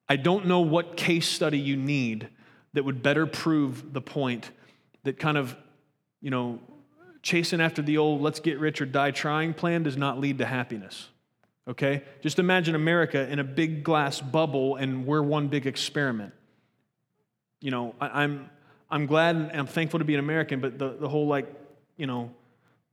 I 0.09 0.17
don't 0.17 0.47
know 0.47 0.61
what 0.61 0.97
case 0.97 1.27
study 1.27 1.59
you 1.59 1.77
need 1.77 2.29
that 2.75 2.85
would 2.85 3.03
better 3.03 3.27
prove 3.27 3.93
the 3.93 4.01
point 4.01 4.51
that 5.05 5.19
kind 5.19 5.39
of, 5.39 5.57
you 6.21 6.31
know, 6.31 6.59
chasing 7.23 7.61
after 7.61 7.81
the 7.81 7.99
old 7.99 8.21
let's 8.21 8.41
get 8.41 8.59
rich 8.59 8.81
or 8.81 8.87
die 8.87 9.13
trying 9.13 9.55
plan 9.55 9.85
does 9.85 9.97
not 9.97 10.19
lead 10.19 10.39
to 10.39 10.45
happiness. 10.45 11.09
Okay? 11.69 12.03
Just 12.21 12.39
imagine 12.39 12.75
America 12.75 13.29
in 13.31 13.39
a 13.39 13.45
big 13.45 13.85
glass 13.85 14.21
bubble 14.21 14.77
and 14.77 15.07
we're 15.07 15.23
one 15.23 15.49
big 15.49 15.67
experiment. 15.67 16.33
You 17.61 17.71
know, 17.71 17.95
I, 18.01 18.07
am 18.07 18.13
I'm, 18.15 18.51
I'm 18.91 19.07
glad 19.07 19.37
and 19.37 19.53
I'm 19.53 19.67
thankful 19.67 20.01
to 20.01 20.05
be 20.05 20.15
an 20.15 20.21
American, 20.21 20.61
but 20.61 20.79
the, 20.79 20.91
the 20.91 21.09
whole 21.09 21.27
like, 21.27 21.47
you 21.97 22.07
know, 22.07 22.31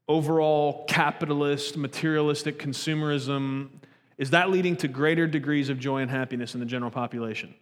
overall 0.07 0.85
capitalist, 0.87 1.77
materialistic 1.77 2.59
consumerism 2.59 3.69
is 4.19 4.31
that 4.31 4.49
leading 4.49 4.75
to 4.75 4.89
greater 4.89 5.25
degrees 5.27 5.69
of 5.69 5.79
joy 5.79 6.01
and 6.01 6.11
happiness 6.11 6.53
in 6.53 6.59
the 6.59 6.65
general 6.65 6.91
population? 6.91 7.55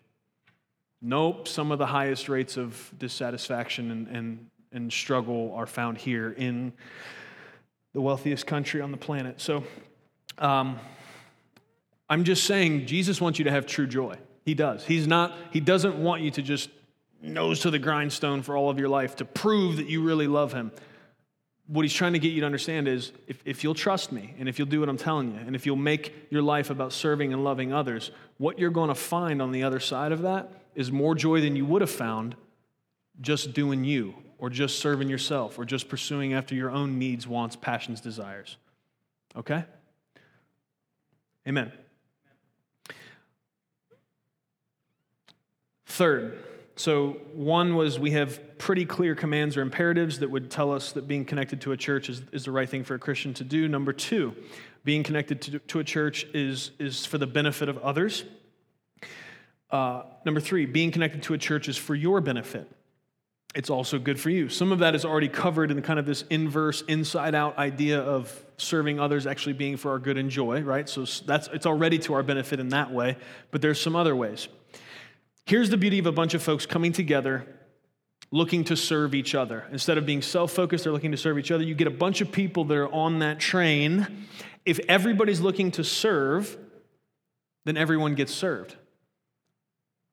Nope. 1.02 1.48
Some 1.48 1.72
of 1.72 1.78
the 1.78 1.86
highest 1.86 2.28
rates 2.30 2.58
of 2.58 2.92
dissatisfaction 2.98 3.92
and, 3.92 4.08
and, 4.08 4.50
and 4.72 4.92
struggle 4.92 5.54
are 5.56 5.68
found 5.68 6.00
here 6.00 6.32
in 6.32 6.74
the 7.94 8.02
wealthiest 8.02 8.48
country 8.48 8.82
on 8.82 8.90
the 8.90 8.98
planet. 8.98 9.40
So 9.40 9.64
um, 10.38 10.80
I'm 12.10 12.24
just 12.24 12.46
saying, 12.46 12.86
Jesus 12.86 13.20
wants 13.20 13.40
you 13.40 13.46
to 13.46 13.52
have 13.52 13.66
true 13.66 13.88
joy. 13.88 14.16
He 14.46 14.54
does. 14.54 14.86
He's 14.86 15.08
not, 15.08 15.36
he 15.52 15.60
doesn't 15.60 16.02
want 16.02 16.22
you 16.22 16.32
to 16.32 16.42
just 16.42 16.70
nose 17.22 17.62
to 17.62 17.72
the 17.72 17.80
grindstone 17.80 18.42
for 18.42 18.56
all 18.56 18.70
of 18.70 18.80
your 18.80 18.90
life 18.90 19.18
to 19.18 19.26
prove 19.26 19.78
that 19.78 19.88
you 19.88 20.04
really 20.04 20.28
love 20.28 20.54
him 20.54 20.72
what 21.68 21.84
he's 21.84 21.94
trying 21.94 22.14
to 22.14 22.20
get 22.20 22.30
you 22.30 22.40
to 22.40 22.46
understand 22.46 22.88
is 22.88 23.12
if, 23.28 23.42
if 23.46 23.64
you'll 23.64 23.76
trust 23.76 24.12
me 24.12 24.34
and 24.40 24.48
if 24.48 24.58
you'll 24.58 24.68
do 24.68 24.80
what 24.80 24.90
I'm 24.90 24.98
telling 24.98 25.34
you, 25.34 25.40
and 25.46 25.56
if 25.56 25.66
you'll 25.66 25.76
make 25.76 26.28
your 26.30 26.42
life 26.42 26.70
about 26.70 26.94
serving 26.94 27.34
and 27.34 27.44
loving 27.44 27.74
others, 27.74 28.12
what 28.38 28.58
you're 28.58 28.72
going 28.72 28.88
to 28.88 28.96
find 28.96 29.42
on 29.42 29.52
the 29.52 29.64
other 29.64 29.80
side 29.80 30.14
of 30.14 30.22
that 30.22 30.50
is 30.76 30.92
more 30.92 31.14
joy 31.14 31.42
than 31.42 31.56
you 31.56 31.66
would 31.66 31.82
have 31.82 31.92
found 31.92 32.36
just 33.20 33.54
doing 33.54 33.84
you 33.84 34.16
or 34.38 34.50
just 34.50 34.80
serving 34.80 35.10
yourself 35.10 35.60
or 35.60 35.66
just 35.66 35.90
pursuing 35.90 36.34
after 36.34 36.56
your 36.56 36.70
own 36.70 36.98
needs, 36.98 37.28
wants, 37.28 37.56
passions, 37.56 38.00
desires. 38.00 38.58
Okay? 39.36 39.66
Amen. 41.48 41.72
Third, 45.86 46.38
so, 46.78 47.18
one 47.34 47.76
was 47.76 47.98
we 47.98 48.12
have 48.12 48.60
pretty 48.60 48.86
clear 48.86 49.16
commands 49.16 49.58
or 49.58 49.64
imperatives 49.64 50.20
that 50.20 50.30
would 50.30 50.52
tell 50.52 50.72
us 50.72 50.92
that 50.92 51.08
being 51.08 51.26
connected 51.26 51.60
to 51.62 51.72
a 51.72 51.78
church 51.78 52.08
is, 52.08 52.22
is 52.32 52.46
the 52.46 52.52
right 52.52 52.70
thing 52.70 52.84
for 52.84 52.94
a 52.94 53.00
Christian 53.00 53.34
to 53.34 53.44
do. 53.44 53.68
Number 53.68 53.92
two, 53.92 54.36
being 54.84 55.02
connected 55.02 55.42
to, 55.42 55.58
to 55.58 55.80
a 55.80 55.84
church 55.84 56.28
is, 56.36 56.70
is 56.78 57.04
for 57.04 57.18
the 57.18 57.26
benefit 57.26 57.68
of 57.68 57.80
others. 57.80 58.26
Uh, 59.72 60.04
number 60.24 60.40
three, 60.40 60.68
being 60.68 60.92
connected 60.92 61.24
to 61.24 61.34
a 61.34 61.38
church 61.40 61.68
is 61.68 61.78
for 61.78 61.96
your 61.96 62.22
benefit. 62.22 62.72
It's 63.58 63.72
also 63.72 63.98
good 63.98 64.20
for 64.20 64.30
you. 64.30 64.50
Some 64.50 64.72
of 64.72 64.78
that 64.80 64.94
is 64.94 65.04
already 65.04 65.30
covered 65.30 65.72
in 65.72 65.82
kind 65.82 65.98
of 65.98 66.06
this 66.06 66.24
inverse, 66.30 66.84
inside 66.84 67.34
out 67.34 67.58
idea 67.58 68.00
of 68.00 68.32
serving 68.58 69.00
others 69.00 69.26
actually 69.26 69.54
being 69.54 69.78
for 69.78 69.90
our 69.90 69.98
good 69.98 70.16
and 70.16 70.30
joy, 70.30 70.62
right? 70.62 70.88
So 70.88 71.06
that's, 71.26 71.48
it's 71.48 71.66
already 71.66 71.98
to 72.00 72.14
our 72.14 72.22
benefit 72.22 72.60
in 72.60 72.70
that 72.70 72.92
way, 72.92 73.18
but 73.50 73.64
there's 73.64 73.82
some 73.82 73.96
other 73.96 74.16
ways. 74.16 74.48
Here's 75.48 75.72
the 75.72 75.78
beauty 75.78 75.98
of 75.98 76.06
a 76.06 76.12
bunch 76.12 76.36
of 76.36 76.44
folks 76.44 76.68
coming 76.68 76.92
together 76.92 77.48
looking 78.30 78.64
to 78.66 78.78
serve 78.78 79.16
each 79.16 79.34
other. 79.34 79.66
Instead 79.72 79.98
of 79.98 80.06
being 80.06 80.22
self 80.22 80.52
focused, 80.52 80.84
they're 80.84 80.94
looking 80.94 81.12
to 81.12 81.18
serve 81.18 81.40
each 81.40 81.50
other. 81.50 81.64
You 81.64 81.74
get 81.74 81.88
a 81.88 81.90
bunch 81.90 82.22
of 82.22 82.32
people 82.32 82.64
that 82.66 82.78
are 82.78 82.94
on 82.94 83.20
that 83.20 83.40
train. 83.40 84.28
If 84.66 84.80
everybody's 84.88 85.42
looking 85.42 85.72
to 85.72 85.84
serve, 85.84 86.56
then 87.66 87.76
everyone 87.76 88.14
gets 88.14 88.36
served. 88.36 88.76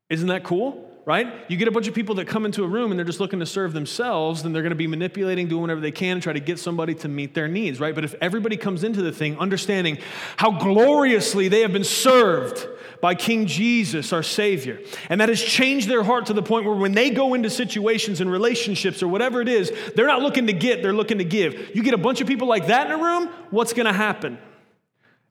Isn't 0.08 0.28
that 0.28 0.44
cool? 0.44 0.93
Right? 1.06 1.44
You 1.48 1.58
get 1.58 1.68
a 1.68 1.70
bunch 1.70 1.86
of 1.86 1.94
people 1.94 2.14
that 2.14 2.28
come 2.28 2.46
into 2.46 2.64
a 2.64 2.66
room 2.66 2.90
and 2.90 2.98
they're 2.98 3.04
just 3.04 3.20
looking 3.20 3.40
to 3.40 3.46
serve 3.46 3.74
themselves, 3.74 4.42
then 4.42 4.54
they're 4.54 4.62
going 4.62 4.70
to 4.70 4.76
be 4.76 4.86
manipulating, 4.86 5.48
doing 5.48 5.60
whatever 5.60 5.82
they 5.82 5.90
can, 5.90 6.18
try 6.18 6.32
to 6.32 6.40
get 6.40 6.58
somebody 6.58 6.94
to 6.94 7.08
meet 7.08 7.34
their 7.34 7.46
needs, 7.46 7.78
right? 7.78 7.94
But 7.94 8.04
if 8.04 8.14
everybody 8.22 8.56
comes 8.56 8.84
into 8.84 9.02
the 9.02 9.12
thing 9.12 9.38
understanding 9.38 9.98
how 10.38 10.50
gloriously 10.52 11.48
they 11.48 11.60
have 11.60 11.72
been 11.72 11.84
served, 11.84 12.66
by 13.04 13.14
King 13.14 13.44
Jesus, 13.44 14.14
our 14.14 14.22
Savior. 14.22 14.80
And 15.10 15.20
that 15.20 15.28
has 15.28 15.38
changed 15.42 15.90
their 15.90 16.02
heart 16.02 16.24
to 16.26 16.32
the 16.32 16.42
point 16.42 16.64
where 16.64 16.74
when 16.74 16.92
they 16.92 17.10
go 17.10 17.34
into 17.34 17.50
situations 17.50 18.22
and 18.22 18.32
relationships 18.32 19.02
or 19.02 19.08
whatever 19.08 19.42
it 19.42 19.48
is, 19.48 19.70
they're 19.94 20.06
not 20.06 20.22
looking 20.22 20.46
to 20.46 20.54
get, 20.54 20.82
they're 20.82 20.94
looking 20.94 21.18
to 21.18 21.24
give. 21.24 21.76
You 21.76 21.82
get 21.82 21.92
a 21.92 21.98
bunch 21.98 22.22
of 22.22 22.26
people 22.26 22.48
like 22.48 22.68
that 22.68 22.86
in 22.86 22.92
a 22.94 22.96
room, 22.96 23.28
what's 23.50 23.74
going 23.74 23.84
to 23.84 23.92
happen? 23.92 24.38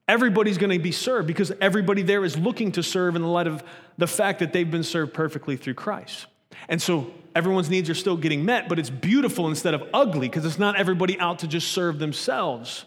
Everybody's 0.06 0.58
going 0.58 0.70
to 0.70 0.78
be 0.78 0.92
served 0.92 1.26
because 1.26 1.50
everybody 1.60 2.02
there 2.02 2.24
is 2.24 2.36
looking 2.36 2.72
to 2.72 2.82
serve 2.82 3.16
in 3.16 3.22
the 3.22 3.28
light 3.28 3.46
of 3.46 3.64
the 3.96 4.06
fact 4.06 4.40
that 4.40 4.52
they've 4.52 4.70
been 4.70 4.82
served 4.82 5.14
perfectly 5.14 5.56
through 5.56 5.74
Christ. 5.74 6.26
And 6.68 6.80
so 6.80 7.10
everyone's 7.34 7.70
needs 7.70 7.88
are 7.88 7.94
still 7.94 8.16
getting 8.16 8.44
met, 8.44 8.68
but 8.68 8.78
it's 8.78 8.90
beautiful 8.90 9.48
instead 9.48 9.74
of 9.74 9.82
ugly 9.94 10.28
because 10.28 10.44
it's 10.44 10.58
not 10.58 10.76
everybody 10.76 11.18
out 11.18 11.40
to 11.40 11.48
just 11.48 11.72
serve 11.72 11.98
themselves. 11.98 12.84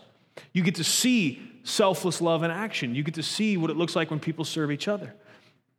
You 0.54 0.64
get 0.64 0.76
to 0.76 0.84
see 0.84 1.42
selfless 1.64 2.22
love 2.22 2.44
in 2.44 2.52
action. 2.52 2.96
You 2.96 3.04
get 3.04 3.16
to 3.16 3.24
see 3.24 3.58
what 3.58 3.70
it 3.70 3.78
looks 3.78 3.96
like 3.96 4.10
when 4.10 4.20
people 4.20 4.46
serve 4.46 4.72
each 4.72 4.88
other. 4.88 5.14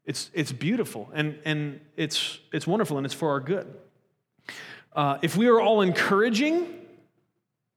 It's, 0.05 0.31
it's 0.33 0.53
beautiful 0.53 1.11
and, 1.15 1.39
and 1.45 1.81
it's, 1.97 2.39
it's 2.53 2.67
wonderful 2.67 2.97
and 2.97 3.07
it's 3.07 3.15
for 3.15 3.31
our 3.31 3.41
good. 3.41 3.73
Uh, 4.93 5.19
if 5.23 5.37
we 5.37 5.49
are 5.49 5.61
all 5.61 5.83
encouraging, 5.83 6.67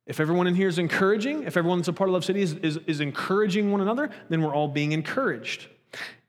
if 0.05 0.19
everyone 0.19 0.47
in 0.47 0.55
here 0.55 0.67
is 0.67 0.79
encouraging, 0.79 1.43
if 1.43 1.57
everyone 1.57 1.79
that's 1.79 1.87
a 1.87 1.93
part 1.93 2.09
of 2.09 2.13
Love 2.13 2.25
City 2.25 2.41
is, 2.41 2.53
is, 2.55 2.77
is 2.87 2.99
encouraging 2.99 3.71
one 3.71 3.81
another, 3.81 4.09
then 4.29 4.41
we're 4.41 4.53
all 4.53 4.67
being 4.67 4.91
encouraged. 4.91 5.67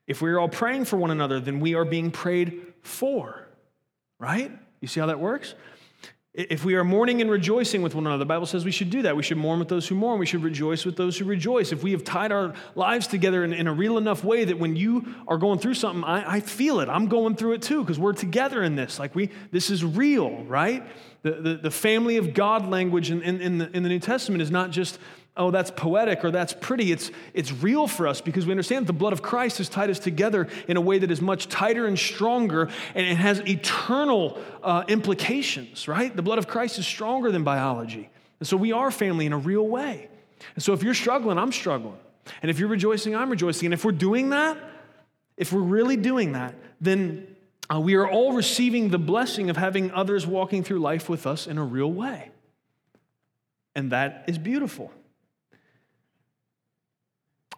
If 0.07 0.20
we're 0.20 0.39
all 0.39 0.49
praying 0.49 0.85
for 0.85 0.97
one 0.97 1.11
another, 1.11 1.41
then 1.41 1.61
we 1.61 1.75
are 1.75 1.85
being 1.85 2.11
prayed 2.11 2.61
for, 2.83 3.49
right? 4.18 4.53
You 4.81 4.89
see 4.89 5.01
how 5.01 5.07
that 5.07 5.20
works? 5.20 5.55
If 6.35 6.64
we 6.64 6.76
are 6.76 6.85
mourning 6.85 7.20
and 7.20 7.30
rejoicing 7.30 7.83
with 7.83 7.95
one 7.95 8.07
another, 8.07 8.20
the 8.20 8.24
Bible 8.24 8.47
says 8.47 8.64
we 8.64 8.70
should 8.70 8.89
do 8.89 9.03
that. 9.03 9.14
We 9.14 9.22
should 9.22 9.37
mourn 9.37 9.59
with 9.59 9.68
those 9.68 9.87
who 9.87 9.95
mourn. 9.95 10.18
We 10.18 10.24
should 10.24 10.43
rejoice 10.43 10.87
with 10.87 10.97
those 10.97 11.18
who 11.18 11.26
rejoice. 11.26 11.72
If 11.72 11.83
we 11.83 11.93
have 11.93 12.05
tied 12.05 12.33
our 12.33 12.55
lives 12.74 13.07
together 13.07 13.45
in, 13.45 13.53
in 13.53 13.66
a 13.66 13.72
real 13.72 13.99
enough 13.99 14.24
way 14.24 14.47
that 14.47 14.59
when 14.59 14.74
you 14.74 15.14
are 15.28 15.37
going 15.37 15.59
through 15.59 15.74
something, 15.74 16.03
I, 16.05 16.37
I 16.37 16.41
feel 16.41 16.80
it. 16.80 16.89
I'm 16.89 17.09
going 17.09 17.37
through 17.37 17.53
it 17.53 17.61
too 17.61 17.83
because 17.83 17.99
we're 17.99 18.14
together 18.14 18.62
in 18.62 18.76
this. 18.76 18.99
Like 18.99 19.14
we, 19.14 19.28
this 19.51 19.68
is 19.68 19.85
real, 19.85 20.43
right? 20.45 20.83
The, 21.20 21.33
the, 21.33 21.55
the 21.57 21.70
family 21.70 22.16
of 22.16 22.33
God 22.33 22.66
language 22.66 23.11
in, 23.11 23.20
in, 23.20 23.43
in, 23.43 23.59
the, 23.59 23.76
in 23.76 23.83
the 23.83 23.91
New 23.91 24.01
Testament 24.01 24.41
is 24.41 24.51
not 24.51 24.70
just 24.70 24.99
oh, 25.37 25.51
that's 25.51 25.70
poetic 25.70 26.24
or 26.24 26.30
that's 26.30 26.53
pretty. 26.53 26.93
It's, 26.93 27.11
it's 27.33 27.53
real 27.53 27.87
for 27.87 28.07
us 28.07 28.20
because 28.20 28.45
we 28.45 28.53
understand 28.53 28.87
the 28.87 28.93
blood 28.93 29.12
of 29.12 29.22
Christ 29.22 29.59
has 29.59 29.68
tied 29.68 29.91
us 29.91 29.99
together 29.99 30.49
in 30.68 30.76
a 30.76 30.80
way 30.80 30.99
that 30.99 31.11
is 31.11 31.22
much 31.22 31.49
tighter 31.49 31.87
and 31.87 31.99
stronger 31.99 32.68
and 32.95 33.07
it 33.07 33.16
has 33.16 33.41
eternal 33.41 34.39
uh, 34.62 34.85
implications, 34.89 35.89
right? 35.89 36.14
The 36.14 36.22
blood 36.22 36.39
of 36.39 36.49
Christ 36.49 36.78
is 36.78 36.87
stronger 36.87 37.33
than 37.33 37.45
biology. 37.45 38.11
And 38.41 38.47
so 38.47 38.57
we 38.57 38.72
are 38.72 38.91
family 38.91 39.24
in 39.24 39.33
a 39.33 39.39
real 39.39 39.66
way. 39.66 40.09
And 40.55 40.62
so 40.62 40.72
if 40.72 40.83
you're 40.83 40.95
struggling, 40.95 41.39
I'm 41.39 41.53
struggling. 41.53 41.99
And 42.43 42.51
if 42.51 42.59
you're 42.59 42.68
rejoicing, 42.68 43.16
I'm 43.16 43.30
rejoicing. 43.30 43.66
And 43.66 43.74
if 43.74 43.85
we're 43.85 43.93
doing 43.93 44.30
that, 44.30 44.59
if 45.37 45.53
we're 45.53 45.61
really 45.61 45.97
doing 45.97 46.33
that, 46.33 46.55
then 46.80 47.26
uh, 47.72 47.80
we 47.80 47.95
are 47.95 48.09
all 48.09 48.33
receiving 48.33 48.91
the 48.91 48.99
blessing 48.99 49.49
of 49.49 49.57
having 49.57 49.91
others 49.93 50.26
walking 50.26 50.62
through 50.62 50.80
life 50.80 51.09
with 51.09 51.26
us 51.26 51.47
in 51.47 51.57
a 51.57 51.64
real 51.64 51.91
way. 51.91 52.30
And 53.74 53.93
that 53.93 54.24
is 54.26 54.39
beautiful. 54.39 54.93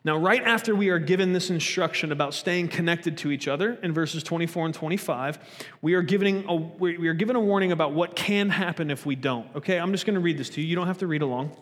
Now, 0.05 0.19
right 0.19 0.43
after 0.43 0.77
we 0.77 0.91
are 0.91 0.99
given 0.99 1.33
this 1.33 1.49
instruction 1.49 2.13
about 2.13 2.35
staying 2.35 2.69
connected 2.69 3.17
to 3.19 3.31
each 3.31 3.49
other 3.49 3.79
in 3.83 3.95
verses 3.95 4.23
24 4.23 4.67
and 4.67 4.75
25, 4.75 5.39
we 5.81 5.95
are, 5.95 6.03
giving 6.03 6.45
a, 6.47 6.55
we 6.55 7.09
are 7.09 7.15
given 7.15 7.37
a 7.37 7.41
warning 7.41 7.73
about 7.73 7.95
what 7.95 8.15
can 8.15 8.51
happen 8.51 8.91
if 8.91 9.07
we 9.07 9.17
don't. 9.17 9.47
Okay, 9.57 9.79
I'm 9.79 9.93
just 9.93 10.05
going 10.05 10.15
to 10.15 10.21
read 10.21 10.37
this 10.37 10.51
to 10.51 10.61
you. 10.61 10.67
You 10.67 10.77
don't 10.77 10.87
have 10.87 10.99
to 10.99 11.07
read 11.07 11.23
along. 11.23 11.57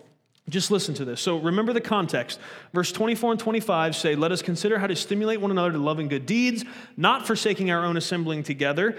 Just 0.49 0.73
listen 0.73 0.93
to 0.95 1.05
this. 1.05 1.21
So 1.21 1.39
remember 1.39 1.73
the 1.73 1.81
context. 1.81 2.41
Verse 2.75 2.91
24 2.91 3.33
and 3.33 3.41
25 3.41 3.95
say, 3.95 4.17
Let 4.17 4.33
us 4.33 4.43
consider 4.43 4.77
how 4.77 4.89
to 4.89 4.97
stimulate 4.97 5.41
one 5.41 5.53
another 5.53 5.71
to 5.71 5.79
love 5.79 6.01
and 6.01 6.11
good 6.11 6.27
deeds, 6.27 6.65
not 6.97 7.29
forsaking 7.29 7.71
our 7.71 7.85
own 7.85 7.97
assembling 7.97 8.43
together, 8.43 8.97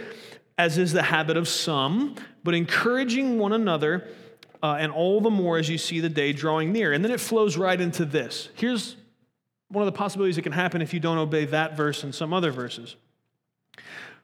as 0.57 0.77
is 0.77 0.93
the 0.93 1.03
habit 1.03 1.35
of 1.35 1.49
some, 1.49 2.15
but 2.45 2.53
encouraging 2.53 3.39
one 3.39 3.51
another, 3.51 4.07
uh, 4.61 4.77
and 4.79 4.93
all 4.93 5.19
the 5.19 5.29
more 5.29 5.57
as 5.57 5.69
you 5.69 5.77
see 5.77 5.99
the 5.99 6.07
day 6.07 6.31
drawing 6.31 6.71
near. 6.71 6.93
And 6.93 7.03
then 7.03 7.11
it 7.11 7.19
flows 7.19 7.57
right 7.57 7.79
into 7.79 8.05
this. 8.05 8.47
Here's 8.55 8.95
one 9.73 9.85
of 9.85 9.91
the 9.91 9.97
possibilities 9.97 10.35
that 10.35 10.43
can 10.43 10.51
happen 10.51 10.81
if 10.81 10.93
you 10.93 10.99
don't 10.99 11.17
obey 11.17 11.45
that 11.45 11.75
verse 11.75 12.03
and 12.03 12.13
some 12.13 12.31
other 12.33 12.51
verses. 12.51 12.95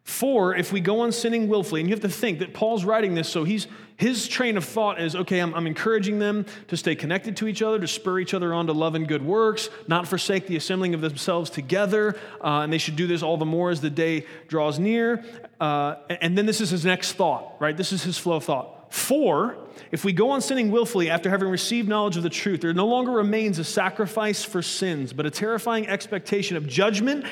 For 0.04 0.56
if 0.56 0.72
we 0.72 0.80
go 0.80 1.02
on 1.02 1.12
sinning 1.12 1.48
willfully, 1.48 1.82
and 1.82 1.90
you 1.90 1.94
have 1.94 2.02
to 2.02 2.10
think 2.10 2.40
that 2.40 2.54
Paul's 2.54 2.86
writing 2.86 3.16
this, 3.16 3.28
so 3.28 3.44
he's 3.44 3.68
his 3.98 4.30
train 4.30 4.56
of 4.56 4.64
thought 4.64 5.02
is 5.02 5.14
okay, 5.14 5.40
I'm, 5.40 5.54
I'm, 5.54 5.68
encouraging 5.68 6.20
them 6.20 6.46
to 6.70 6.78
stay 6.78 6.96
connected 6.96 7.36
to 7.38 7.48
each 7.48 7.62
other, 7.62 7.80
to 7.80 7.88
spur 7.88 8.20
each 8.20 8.34
other 8.34 8.54
on 8.54 8.68
to 8.68 8.74
love 8.74 8.96
and 8.96 9.06
good 9.06 9.22
works, 9.22 9.70
not 9.88 10.08
forsake 10.08 10.48
the 10.48 10.56
assembling 10.56 10.94
of 10.94 11.02
themselves 11.02 11.50
together, 11.50 12.16
uh, 12.42 12.62
and 12.62 12.72
they 12.72 12.78
should 12.78 12.96
do 12.96 13.08
this 13.08 13.22
all 13.22 13.36
the 13.36 13.46
more 13.46 13.72
as 13.72 13.82
the 13.82 13.90
day 13.90 14.26
draws 14.48 14.80
near. 14.80 15.24
Uh, 15.60 15.96
and 16.22 16.38
then 16.38 16.46
this 16.46 16.62
is 16.62 16.70
his 16.70 16.86
next 16.86 17.14
thought, 17.14 17.56
right? 17.60 17.76
This 17.76 17.92
is 17.92 18.04
his 18.04 18.18
flow 18.18 18.38
of 18.38 18.46
thought. 18.46 18.79
For 18.90 19.58
if 19.92 20.04
we 20.04 20.14
go 20.14 20.32
on 20.32 20.42
sinning 20.42 20.72
willfully 20.72 21.10
after 21.10 21.30
having 21.30 21.48
received 21.48 21.88
knowledge 21.88 22.18
of 22.18 22.24
the 22.24 22.30
truth, 22.30 22.62
there 22.62 22.74
no 22.74 22.88
longer 22.88 23.12
remains 23.12 23.60
a 23.60 23.64
sacrifice 23.64 24.44
for 24.44 24.62
sins, 24.62 25.14
but 25.14 25.26
a 25.26 25.32
terrifying 25.32 25.88
expectation 25.88 26.58
of 26.58 26.68
judgment 26.68 27.26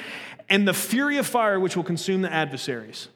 and 0.49 0.67
the 0.67 0.73
fury 0.73 1.17
of 1.17 1.27
fire 1.27 1.59
which 1.59 1.75
will 1.75 1.83
consume 1.83 2.21
the 2.21 2.31
adversaries. 2.31 3.09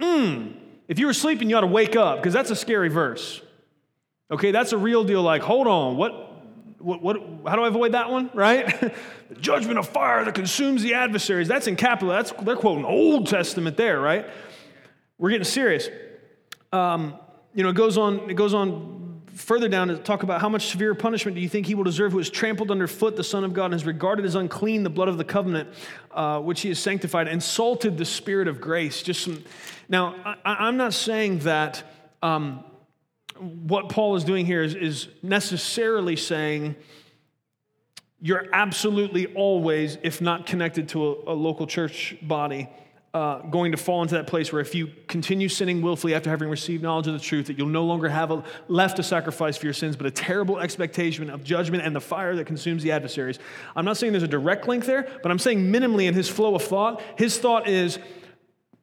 Hmm. 0.00 0.52
If 0.86 0.98
you 0.98 1.06
were 1.06 1.14
sleeping, 1.14 1.50
you 1.50 1.56
ought 1.56 1.62
to 1.62 1.66
wake 1.66 1.96
up 1.96 2.18
because 2.18 2.32
that's 2.32 2.50
a 2.50 2.56
scary 2.56 2.88
verse. 2.88 3.42
Okay, 4.30 4.52
that's 4.52 4.72
a 4.72 4.78
real 4.78 5.04
deal. 5.04 5.22
Like, 5.22 5.42
hold 5.42 5.66
on, 5.66 5.96
what? 5.96 6.26
What, 6.78 7.02
what, 7.02 7.16
how 7.44 7.56
do 7.56 7.62
I 7.62 7.68
avoid 7.68 7.92
that 7.92 8.08
one, 8.08 8.30
right? 8.34 8.80
the 9.28 9.34
judgment 9.40 9.80
of 9.80 9.88
fire 9.88 10.24
that 10.24 10.36
consumes 10.36 10.80
the 10.80 10.94
adversaries. 10.94 11.48
That's 11.48 11.66
in 11.66 11.74
capital. 11.74 12.10
That's, 12.10 12.30
they're 12.30 12.54
quoting 12.54 12.84
Old 12.84 13.26
Testament 13.26 13.76
there, 13.76 14.00
right? 14.00 14.24
We're 15.18 15.30
getting 15.30 15.44
serious 15.44 15.88
um, 16.72 17.14
you 17.54 17.62
know, 17.62 17.70
it 17.70 17.76
goes 17.76 17.96
on, 17.96 18.30
it 18.30 18.34
goes 18.34 18.54
on 18.54 19.22
further 19.38 19.68
down 19.68 19.88
to 19.88 19.96
talk 19.96 20.24
about 20.24 20.40
how 20.40 20.48
much 20.48 20.66
severe 20.66 20.94
punishment 20.94 21.34
do 21.36 21.40
you 21.40 21.48
think 21.48 21.66
he 21.66 21.74
will 21.74 21.84
deserve 21.84 22.12
who 22.12 22.18
has 22.18 22.28
trampled 22.28 22.70
underfoot 22.70 23.16
the 23.16 23.24
Son 23.24 23.44
of 23.44 23.52
God 23.54 23.66
and 23.66 23.74
has 23.74 23.86
regarded 23.86 24.24
as 24.24 24.34
unclean 24.34 24.82
the 24.82 24.90
blood 24.90 25.08
of 25.08 25.16
the 25.16 25.24
covenant 25.24 25.68
uh, 26.10 26.40
which 26.40 26.62
he 26.62 26.68
has 26.68 26.78
sanctified, 26.78 27.28
insulted 27.28 27.96
the 27.96 28.04
Spirit 28.04 28.48
of 28.48 28.60
grace. 28.60 29.02
Just 29.02 29.22
some, 29.22 29.42
now, 29.88 30.36
I, 30.44 30.68
am 30.68 30.76
not 30.76 30.92
saying 30.92 31.40
that 31.40 31.84
um, 32.20 32.64
what 33.38 33.88
Paul 33.88 34.16
is 34.16 34.24
doing 34.24 34.44
here 34.44 34.62
is, 34.62 34.74
is 34.74 35.08
necessarily 35.22 36.16
saying 36.16 36.74
you're 38.20 38.46
absolutely 38.52 39.26
always, 39.34 39.96
if 40.02 40.20
not 40.20 40.46
connected 40.46 40.88
to 40.90 41.06
a, 41.06 41.32
a 41.32 41.34
local 41.34 41.66
church 41.68 42.16
body, 42.20 42.68
uh, 43.14 43.40
going 43.42 43.72
to 43.72 43.78
fall 43.78 44.02
into 44.02 44.14
that 44.14 44.26
place 44.26 44.52
where 44.52 44.60
if 44.60 44.74
you 44.74 44.92
continue 45.06 45.48
sinning 45.48 45.80
willfully 45.80 46.14
after 46.14 46.28
having 46.28 46.48
received 46.48 46.82
knowledge 46.82 47.06
of 47.06 47.14
the 47.14 47.18
truth, 47.18 47.46
that 47.46 47.56
you'll 47.56 47.66
no 47.66 47.84
longer 47.84 48.08
have 48.08 48.30
a, 48.30 48.44
left 48.68 48.98
a 48.98 49.02
sacrifice 49.02 49.56
for 49.56 49.64
your 49.64 49.72
sins, 49.72 49.96
but 49.96 50.06
a 50.06 50.10
terrible 50.10 50.58
expectation 50.58 51.30
of 51.30 51.42
judgment 51.42 51.84
and 51.84 51.96
the 51.96 52.00
fire 52.00 52.36
that 52.36 52.46
consumes 52.46 52.82
the 52.82 52.92
adversaries. 52.92 53.38
I'm 53.74 53.86
not 53.86 53.96
saying 53.96 54.12
there's 54.12 54.22
a 54.22 54.28
direct 54.28 54.68
link 54.68 54.84
there, 54.84 55.08
but 55.22 55.30
I'm 55.30 55.38
saying 55.38 55.72
minimally 55.72 56.06
in 56.06 56.14
his 56.14 56.28
flow 56.28 56.54
of 56.54 56.62
thought, 56.62 57.00
his 57.16 57.38
thought 57.38 57.66
is, 57.66 57.98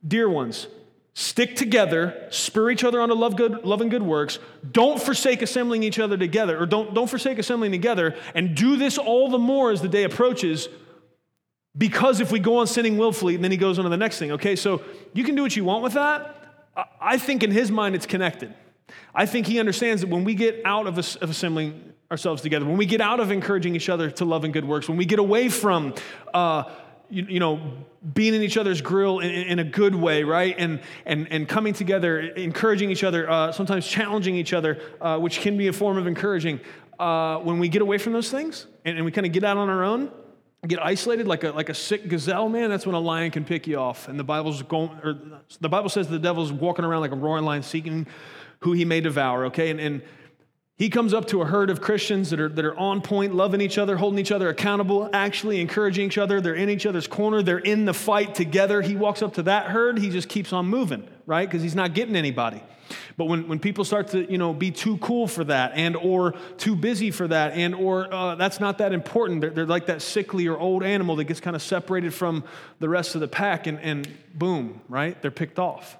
dear 0.05 0.27
ones, 0.27 0.67
stick 1.13 1.55
together, 1.55 2.27
spur 2.31 2.71
each 2.71 2.83
other 2.83 2.99
on 2.99 3.09
to 3.09 3.15
love, 3.15 3.35
good, 3.35 3.63
love 3.63 3.79
and 3.79 3.91
good 3.91 4.03
works. 4.03 4.39
Don't 4.71 4.99
forsake 4.99 5.43
assembling 5.43 5.83
each 5.83 5.99
other 5.99 6.17
together, 6.17 6.59
or 6.59 6.65
don't, 6.65 6.95
don't 6.95 7.09
forsake 7.09 7.37
assembling 7.37 7.71
together, 7.71 8.15
and 8.33 8.55
do 8.55 8.75
this 8.75 8.97
all 8.97 9.29
the 9.29 9.37
more 9.37 9.71
as 9.71 9.81
the 9.81 9.87
day 9.87 10.03
approaches 10.03 10.67
because 11.77 12.19
if 12.21 12.31
we 12.31 12.39
go 12.39 12.57
on 12.57 12.67
sinning 12.67 12.97
willfully, 12.97 13.35
then 13.37 13.51
he 13.51 13.57
goes 13.57 13.77
on 13.77 13.83
to 13.83 13.89
the 13.89 13.97
next 13.97 14.17
thing, 14.17 14.31
okay? 14.33 14.55
So 14.55 14.81
you 15.13 15.23
can 15.23 15.35
do 15.35 15.41
what 15.41 15.55
you 15.55 15.65
want 15.65 15.83
with 15.83 15.93
that. 15.93 16.35
I 16.99 17.17
think 17.17 17.43
in 17.43 17.51
his 17.51 17.71
mind 17.71 17.95
it's 17.95 18.05
connected. 18.05 18.53
I 19.13 19.25
think 19.25 19.47
he 19.47 19.59
understands 19.59 20.01
that 20.01 20.09
when 20.09 20.23
we 20.23 20.35
get 20.35 20.61
out 20.65 20.87
of, 20.87 20.97
of 20.97 21.29
assembling 21.29 21.93
ourselves 22.11 22.41
together, 22.41 22.65
when 22.65 22.77
we 22.77 22.85
get 22.85 23.01
out 23.01 23.19
of 23.19 23.31
encouraging 23.31 23.75
each 23.75 23.89
other 23.89 24.11
to 24.11 24.25
love 24.25 24.43
and 24.43 24.53
good 24.53 24.65
works, 24.65 24.87
when 24.87 24.97
we 24.97 25.05
get 25.05 25.19
away 25.19 25.49
from, 25.49 25.93
uh, 26.33 26.63
you, 27.09 27.25
you, 27.29 27.39
know, 27.39 27.59
being 28.13 28.33
in 28.33 28.41
each 28.41 28.57
other's 28.57 28.81
grill 28.81 29.19
in, 29.19 29.29
in, 29.29 29.59
a 29.59 29.63
good 29.63 29.95
way, 29.95 30.23
right? 30.23 30.55
And, 30.57 30.81
and, 31.05 31.27
and 31.31 31.47
coming 31.47 31.73
together, 31.73 32.19
encouraging 32.19 32.91
each 32.91 33.03
other, 33.03 33.29
uh, 33.29 33.51
sometimes 33.51 33.87
challenging 33.87 34.35
each 34.35 34.53
other, 34.53 34.81
uh, 35.01 35.17
which 35.17 35.39
can 35.39 35.57
be 35.57 35.67
a 35.67 35.73
form 35.73 35.97
of 35.97 36.07
encouraging. 36.07 36.59
Uh, 36.99 37.39
when 37.39 37.59
we 37.59 37.67
get 37.67 37.81
away 37.81 37.97
from 37.97 38.13
those 38.13 38.31
things 38.31 38.67
and, 38.85 38.95
and 38.95 39.05
we 39.05 39.11
kind 39.11 39.27
of 39.27 39.33
get 39.33 39.43
out 39.43 39.57
on 39.57 39.69
our 39.69 39.83
own, 39.83 40.09
get 40.67 40.83
isolated 40.83 41.27
like 41.27 41.43
a, 41.43 41.51
like 41.51 41.69
a 41.69 41.73
sick 41.73 42.07
gazelle, 42.07 42.49
man, 42.49 42.69
that's 42.69 42.85
when 42.85 42.95
a 42.95 42.99
lion 42.99 43.31
can 43.31 43.45
pick 43.45 43.67
you 43.67 43.77
off. 43.77 44.07
And 44.07 44.19
the 44.19 44.23
Bible's 44.23 44.61
going, 44.63 44.91
or 45.03 45.19
the 45.59 45.69
Bible 45.69 45.89
says 45.89 46.07
the 46.07 46.19
devil's 46.19 46.51
walking 46.51 46.85
around 46.85 47.01
like 47.01 47.11
a 47.11 47.15
roaring 47.15 47.45
lion 47.45 47.63
seeking 47.63 48.07
who 48.59 48.73
he 48.73 48.85
may 48.85 49.01
devour, 49.01 49.45
okay? 49.45 49.69
And, 49.69 49.79
and 49.79 50.01
he 50.77 50.89
comes 50.89 51.13
up 51.13 51.27
to 51.27 51.41
a 51.41 51.45
herd 51.45 51.69
of 51.69 51.79
Christians 51.79 52.29
that 52.31 52.39
are, 52.39 52.49
that 52.49 52.65
are 52.65 52.77
on 52.77 53.01
point, 53.01 53.33
loving 53.33 53.61
each 53.61 53.77
other, 53.77 53.95
holding 53.95 54.19
each 54.19 54.31
other 54.31 54.49
accountable, 54.49 55.09
actually 55.13 55.61
encouraging 55.61 56.07
each 56.07 56.17
other. 56.17 56.41
They're 56.41 56.55
in 56.55 56.69
each 56.69 56.85
other's 56.85 57.07
corner. 57.07 57.41
They're 57.41 57.59
in 57.59 57.85
the 57.85 57.93
fight 57.93 58.35
together. 58.35 58.81
He 58.81 58.95
walks 58.95 59.21
up 59.21 59.35
to 59.35 59.43
that 59.43 59.67
herd. 59.67 59.99
He 59.99 60.09
just 60.09 60.27
keeps 60.27 60.51
on 60.51 60.65
moving, 60.65 61.07
right? 61.25 61.47
Because 61.47 61.61
he's 61.61 61.75
not 61.75 61.93
getting 61.93 62.15
anybody. 62.15 62.61
But 63.17 63.25
when, 63.25 63.47
when 63.47 63.59
people 63.59 63.85
start 63.85 64.09
to, 64.09 64.29
you 64.31 64.37
know, 64.37 64.53
be 64.53 64.71
too 64.71 64.97
cool 64.97 65.27
for 65.27 65.43
that 65.45 65.73
and 65.75 65.95
or 65.95 66.33
too 66.57 66.75
busy 66.75 67.11
for 67.11 67.27
that 67.27 67.53
and 67.53 67.73
or 67.73 68.13
uh, 68.13 68.35
that's 68.35 68.59
not 68.59 68.77
that 68.79 68.93
important, 68.93 69.41
they're, 69.41 69.49
they're 69.49 69.65
like 69.65 69.87
that 69.87 70.01
sickly 70.01 70.47
or 70.47 70.57
old 70.57 70.83
animal 70.83 71.15
that 71.15 71.25
gets 71.25 71.39
kind 71.39 71.55
of 71.55 71.61
separated 71.61 72.13
from 72.13 72.43
the 72.79 72.89
rest 72.89 73.15
of 73.15 73.21
the 73.21 73.27
pack 73.27 73.67
and, 73.67 73.79
and 73.79 74.07
boom, 74.33 74.81
right? 74.89 75.21
They're 75.21 75.31
picked 75.31 75.59
off. 75.59 75.97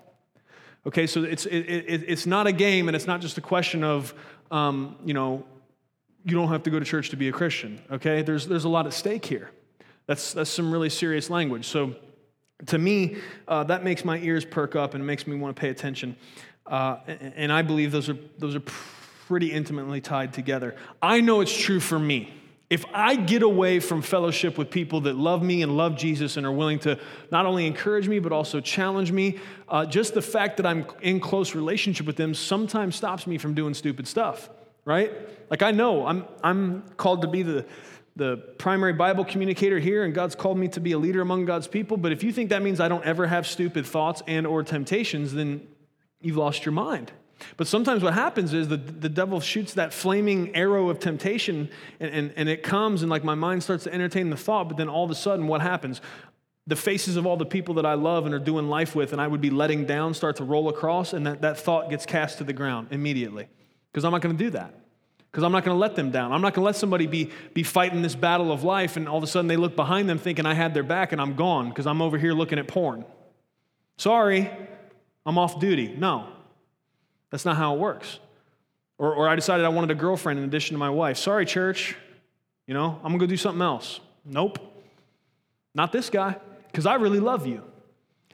Okay, 0.88 1.08
so 1.08 1.24
it's, 1.24 1.46
it, 1.48 1.58
it, 1.58 2.04
it's 2.08 2.28
not 2.28 2.46
a 2.46 2.52
game 2.52 2.88
and 2.88 2.96
it's 2.96 3.08
not 3.08 3.20
just 3.20 3.38
a 3.38 3.42
question 3.42 3.84
of, 3.84 4.14
um, 4.52 4.96
you 5.04 5.14
know, 5.14 5.44
you 6.24 6.36
don't 6.36 6.50
have 6.50 6.64
to 6.64 6.70
go 6.70 6.80
to 6.80 6.86
church 6.86 7.10
to 7.10 7.18
be 7.18 7.30
a 7.30 7.32
Christian, 7.32 7.82
okay? 7.92 8.22
There's, 8.22 8.48
there's 8.48 8.66
a 8.66 8.70
lot 8.70 8.86
at 8.86 8.94
stake 8.94 9.26
here. 9.26 9.52
That's, 10.08 10.34
that's 10.34 10.50
some 10.50 10.72
really 10.72 10.90
serious 10.90 11.30
language. 11.30 11.66
So 11.66 11.96
to 12.68 12.78
me, 12.78 13.18
uh, 13.48 13.64
that 13.66 13.84
makes 13.84 14.06
my 14.06 14.18
ears 14.20 14.46
perk 14.46 14.76
up 14.76 14.94
and 14.94 15.04
it 15.04 15.06
makes 15.06 15.28
me 15.28 15.36
want 15.36 15.56
to 15.56 15.60
pay 15.60 15.70
attention. 15.70 16.16
Uh, 16.66 16.98
and 17.08 17.52
I 17.52 17.62
believe 17.62 17.92
those 17.92 18.10
are, 18.10 18.18
those 18.40 18.56
are 18.56 18.64
pretty 19.28 19.52
intimately 19.52 20.02
tied 20.02 20.34
together. 20.34 20.76
I 21.02 21.22
know 21.22 21.42
it's 21.42 21.56
true 21.56 21.80
for 21.80 22.00
me. 22.00 22.34
If 22.68 22.84
I 22.94 23.16
get 23.16 23.44
away 23.44 23.80
from 23.80 24.02
fellowship 24.02 24.58
with 24.58 24.72
people 24.72 25.02
that 25.02 25.16
love 25.16 25.44
me 25.44 25.62
and 25.62 25.78
love 25.78 25.96
Jesus 25.96 26.36
and 26.36 26.46
are 26.46 26.52
willing 26.52 26.80
to 26.80 27.00
not 27.32 27.46
only 27.46 27.68
encourage 27.68 28.08
me, 28.08 28.18
but 28.18 28.32
also 28.32 28.60
challenge 28.60 29.12
me, 29.12 29.40
uh, 29.70 29.86
just 29.86 30.16
the 30.16 30.22
fact 30.22 30.58
that 30.58 30.66
I'm 30.66 30.88
in 31.02 31.20
close 31.20 31.54
relationship 31.54 32.08
with 32.08 32.16
them 32.16 32.34
sometimes 32.34 32.96
stops 32.96 33.28
me 33.28 33.38
from 33.38 33.54
doing 33.54 33.76
stupid 33.76 34.08
stuff, 34.08 34.50
right? 34.84 35.12
Like 35.52 35.62
I 35.62 35.70
know 35.70 36.08
I'm, 36.08 36.26
I'm 36.44 36.82
called 36.98 37.22
to 37.22 37.28
be 37.28 37.44
the, 37.44 37.68
the 38.16 38.38
primary 38.58 38.94
Bible 38.94 39.26
communicator 39.26 39.78
here, 39.78 40.04
and 40.04 40.14
God's 40.14 40.34
called 40.34 40.58
me 40.58 40.68
to 40.70 40.80
be 40.80 40.94
a 40.94 40.98
leader 40.98 41.22
among 41.22 41.46
God's 41.46 41.68
people. 41.68 41.98
But 41.98 42.12
if 42.12 42.24
you 42.24 42.34
think 42.34 42.50
that 42.50 42.64
means 42.64 42.80
I 42.80 42.88
don't 42.88 43.06
ever 43.06 43.28
have 43.28 43.46
stupid 43.46 43.86
thoughts 43.86 44.24
and 44.26 44.48
or 44.48 44.64
temptations, 44.64 45.34
then 45.34 45.68
you've 46.26 46.38
lost 46.38 46.66
your 46.66 46.74
mind. 46.74 47.12
But 47.58 47.68
sometimes 47.68 48.04
what 48.04 48.14
happens 48.14 48.54
is 48.54 48.68
the, 48.68 48.78
the 48.78 49.10
devil 49.10 49.40
shoots 49.40 49.74
that 49.74 49.94
flaming 49.94 50.56
arrow 50.56 50.90
of 50.90 51.00
temptation 51.00 51.70
and, 52.00 52.12
and, 52.12 52.34
and 52.36 52.50
it 52.50 52.64
comes 52.64 53.02
and 53.02 53.10
like 53.10 53.24
my 53.24 53.36
mind 53.36 53.64
starts 53.64 53.84
to 53.86 53.94
entertain 53.94 54.30
the 54.30 54.38
thought, 54.38 54.68
but 54.68 54.78
then 54.78 54.90
all 54.90 55.04
of 55.04 55.12
a 55.12 55.16
sudden 55.16 55.48
what 55.48 55.62
happens? 55.62 56.02
The 56.68 56.76
faces 56.76 57.16
of 57.18 57.26
all 57.26 57.38
the 57.38 57.46
people 57.46 57.76
that 57.76 57.86
I 57.86 57.94
love 57.94 58.26
and 58.26 58.34
are 58.34 58.40
doing 58.40 58.70
life 58.70 58.96
with 58.96 59.12
and 59.12 59.22
I 59.22 59.28
would 59.28 59.42
be 59.42 59.50
letting 59.50 59.86
down 59.86 60.14
start 60.14 60.38
to 60.38 60.44
roll 60.44 60.70
across 60.70 61.14
and 61.14 61.28
that, 61.28 61.42
that 61.42 61.60
thought 61.60 61.90
gets 61.90 62.06
cast 62.06 62.40
to 62.40 62.44
the 62.44 62.54
ground 62.54 62.88
immediately. 62.92 63.48
Because 63.92 64.04
I'm 64.04 64.12
not 64.12 64.22
going 64.22 64.36
to 64.36 64.44
do 64.44 64.50
that. 64.52 64.74
Because 65.32 65.44
I'm 65.44 65.52
not 65.52 65.66
going 65.66 65.76
to 65.76 65.80
let 65.80 65.96
them 65.96 66.12
down. 66.12 66.32
I'm 66.32 66.42
not 66.42 66.54
going 66.54 66.64
to 66.64 66.66
let 66.66 66.78
somebody 66.78 67.08
be, 67.08 67.30
be 67.54 67.64
fighting 67.64 68.02
this 68.02 68.16
battle 68.16 68.52
of 68.52 68.64
life 68.64 68.96
and 68.96 69.08
all 69.08 69.18
of 69.18 69.24
a 69.24 69.28
sudden 69.28 69.48
they 69.48 69.58
look 69.58 69.76
behind 69.76 70.10
them 70.10 70.18
thinking 70.18 70.46
I 70.46 70.54
had 70.54 70.74
their 70.74 70.84
back 70.84 71.12
and 71.12 71.22
I'm 71.22 71.36
gone 71.36 71.70
because 71.70 71.86
I'm 71.86 72.02
over 72.02 72.18
here 72.18 72.34
looking 72.34 72.58
at 72.58 72.68
porn. 72.68 73.06
Sorry, 73.98 74.50
I'm 75.26 75.38
off 75.38 75.60
duty. 75.60 75.96
No, 75.98 76.28
that's 77.32 77.46
not 77.46 77.58
how 77.58 77.76
it 77.76 77.80
works. 77.80 78.20
Or, 78.98 79.14
or 79.14 79.28
I 79.28 79.36
decided 79.36 79.66
I 79.66 79.70
wanted 79.70 79.92
a 79.92 79.96
girlfriend 79.96 80.40
in 80.40 80.46
addition 80.46 80.74
to 80.76 80.78
my 80.78 80.90
wife. 80.90 81.18
Sorry, 81.18 81.46
church. 81.46 81.96
You 82.68 82.74
know, 82.74 83.00
I'm 83.04 83.10
going 83.10 83.20
to 83.20 83.26
go 83.26 83.30
do 83.30 83.38
something 83.38 83.62
else. 83.62 84.00
Nope. 84.24 84.60
Not 85.74 85.92
this 85.92 86.10
guy, 86.10 86.38
because 86.68 86.86
I 86.86 86.96
really 86.96 87.20
love 87.20 87.46
you. 87.46 87.62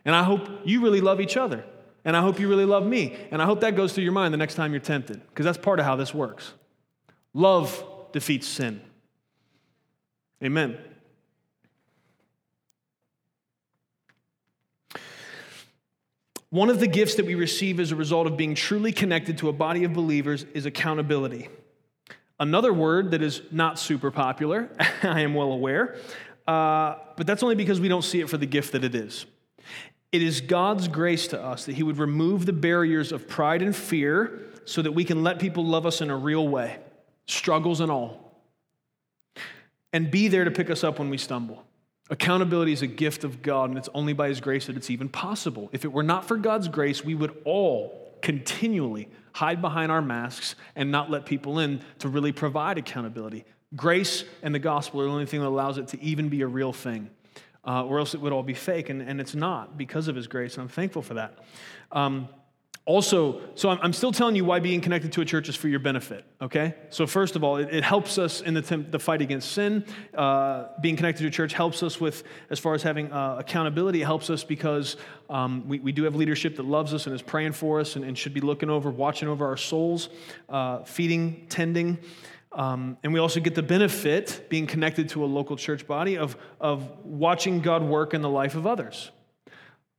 And 0.05 0.15
I 0.15 0.23
hope 0.23 0.47
you 0.63 0.81
really 0.81 1.01
love 1.01 1.19
each 1.19 1.37
other. 1.37 1.65
And 2.05 2.15
I 2.15 2.21
hope 2.21 2.39
you 2.39 2.47
really 2.47 2.65
love 2.65 2.85
me. 2.85 3.17
And 3.31 3.41
I 3.41 3.45
hope 3.45 3.61
that 3.61 3.75
goes 3.75 3.93
through 3.93 4.03
your 4.03 4.13
mind 4.13 4.33
the 4.33 4.37
next 4.37 4.55
time 4.55 4.71
you're 4.71 4.79
tempted, 4.79 5.21
because 5.29 5.45
that's 5.45 5.57
part 5.57 5.79
of 5.79 5.85
how 5.85 5.95
this 5.95 6.13
works. 6.13 6.53
Love 7.33 7.83
defeats 8.11 8.47
sin. 8.47 8.81
Amen. 10.43 10.77
One 16.51 16.69
of 16.69 16.81
the 16.81 16.87
gifts 16.87 17.15
that 17.15 17.25
we 17.25 17.35
receive 17.35 17.79
as 17.79 17.93
a 17.93 17.95
result 17.95 18.27
of 18.27 18.35
being 18.35 18.55
truly 18.55 18.91
connected 18.91 19.37
to 19.37 19.47
a 19.47 19.53
body 19.53 19.85
of 19.85 19.93
believers 19.93 20.45
is 20.53 20.65
accountability. 20.65 21.47
Another 22.41 22.73
word 22.73 23.11
that 23.11 23.21
is 23.21 23.41
not 23.51 23.79
super 23.79 24.11
popular, 24.11 24.69
I 25.03 25.21
am 25.21 25.33
well 25.33 25.53
aware, 25.53 25.95
uh, 26.45 26.95
but 27.15 27.25
that's 27.25 27.41
only 27.41 27.55
because 27.55 27.79
we 27.79 27.87
don't 27.87 28.01
see 28.01 28.19
it 28.19 28.29
for 28.29 28.37
the 28.37 28.45
gift 28.45 28.73
that 28.73 28.83
it 28.83 28.93
is. 28.93 29.25
It 30.11 30.21
is 30.21 30.41
God's 30.41 30.89
grace 30.89 31.27
to 31.27 31.41
us 31.41 31.67
that 31.67 31.75
He 31.75 31.83
would 31.83 31.97
remove 31.97 32.45
the 32.45 32.51
barriers 32.51 33.13
of 33.13 33.29
pride 33.29 33.61
and 33.61 33.73
fear 33.73 34.41
so 34.65 34.81
that 34.81 34.91
we 34.91 35.05
can 35.05 35.23
let 35.23 35.39
people 35.39 35.65
love 35.65 35.85
us 35.85 36.01
in 36.01 36.09
a 36.09 36.17
real 36.17 36.45
way, 36.49 36.79
struggles 37.27 37.79
and 37.79 37.89
all, 37.89 38.43
and 39.93 40.11
be 40.11 40.27
there 40.27 40.43
to 40.43 40.51
pick 40.51 40.69
us 40.69 40.83
up 40.83 40.99
when 40.99 41.09
we 41.09 41.17
stumble. 41.17 41.63
Accountability 42.11 42.73
is 42.73 42.81
a 42.81 42.87
gift 42.87 43.23
of 43.23 43.41
God, 43.41 43.69
and 43.69 43.77
it's 43.77 43.87
only 43.93 44.11
by 44.11 44.27
His 44.27 44.41
grace 44.41 44.67
that 44.67 44.75
it's 44.75 44.89
even 44.89 45.07
possible. 45.07 45.69
If 45.71 45.85
it 45.85 45.93
were 45.93 46.03
not 46.03 46.25
for 46.25 46.35
God's 46.35 46.67
grace, 46.67 47.03
we 47.05 47.15
would 47.15 47.35
all 47.45 48.13
continually 48.21 49.07
hide 49.31 49.61
behind 49.61 49.93
our 49.93 50.01
masks 50.01 50.55
and 50.75 50.91
not 50.91 51.09
let 51.09 51.25
people 51.25 51.59
in 51.59 51.81
to 51.99 52.09
really 52.09 52.33
provide 52.33 52.77
accountability. 52.77 53.45
Grace 53.77 54.25
and 54.43 54.53
the 54.53 54.59
gospel 54.59 54.99
are 54.99 55.05
the 55.05 55.09
only 55.09 55.25
thing 55.25 55.39
that 55.39 55.47
allows 55.47 55.77
it 55.77 55.87
to 55.87 56.01
even 56.03 56.27
be 56.27 56.41
a 56.41 56.47
real 56.47 56.73
thing, 56.73 57.09
uh, 57.65 57.85
or 57.85 57.97
else 57.97 58.13
it 58.13 58.19
would 58.19 58.33
all 58.33 58.43
be 58.43 58.53
fake, 58.53 58.89
and, 58.89 59.01
and 59.01 59.21
it's 59.21 59.33
not 59.33 59.77
because 59.77 60.09
of 60.09 60.15
His 60.17 60.27
grace, 60.27 60.55
and 60.55 60.63
I'm 60.63 60.67
thankful 60.67 61.01
for 61.01 61.13
that. 61.13 61.39
Um, 61.93 62.27
also, 62.85 63.41
so 63.53 63.69
I'm, 63.69 63.93
still 63.93 64.11
telling 64.11 64.35
you 64.35 64.43
why 64.43 64.59
being 64.59 64.81
connected 64.81 65.11
to 65.13 65.21
a 65.21 65.25
church 65.25 65.47
is 65.47 65.55
for 65.55 65.67
your 65.67 65.79
benefit, 65.79 66.25
okay? 66.41 66.73
So, 66.89 67.05
first 67.05 67.35
of 67.35 67.43
all, 67.43 67.57
it, 67.57 67.71
it 67.71 67.83
helps 67.83 68.17
us 68.17 68.41
in 68.41 68.55
the, 68.55 68.61
the 68.61 68.97
fight 68.97 69.21
against 69.21 69.51
sin. 69.51 69.85
Uh, 70.15 70.65
being 70.81 70.95
connected 70.95 71.21
to 71.21 71.27
a 71.27 71.31
church 71.31 71.53
helps 71.53 71.83
us 71.83 72.01
with, 72.01 72.23
as 72.49 72.57
far 72.57 72.73
as 72.73 72.81
having 72.81 73.13
uh, 73.13 73.35
accountability, 73.37 74.01
it 74.01 74.05
helps 74.05 74.31
us 74.31 74.43
because 74.43 74.97
um, 75.29 75.67
we, 75.67 75.79
we 75.79 75.91
do 75.91 76.03
have 76.05 76.15
leadership 76.15 76.55
that 76.55 76.65
loves 76.65 76.91
us 76.91 77.05
and 77.05 77.13
is 77.13 77.21
praying 77.21 77.51
for 77.51 77.79
us 77.79 77.95
and, 77.95 78.03
and 78.03 78.17
should 78.17 78.33
be 78.33 78.41
looking 78.41 78.69
over, 78.71 78.89
watching 78.89 79.29
over 79.29 79.45
our 79.45 79.57
souls, 79.57 80.09
uh, 80.49 80.83
feeding, 80.83 81.45
tending. 81.49 81.99
Um, 82.51 82.97
and 83.03 83.13
we 83.13 83.19
also 83.19 83.39
get 83.39 83.53
the 83.53 83.63
benefit, 83.63 84.47
being 84.49 84.65
connected 84.65 85.07
to 85.09 85.23
a 85.23 85.27
local 85.27 85.55
church 85.55 85.85
body, 85.85 86.17
of, 86.17 86.35
of 86.59 86.89
watching 87.05 87.61
God 87.61 87.83
work 87.83 88.15
in 88.15 88.23
the 88.23 88.29
life 88.29 88.55
of 88.55 88.65
others 88.65 89.11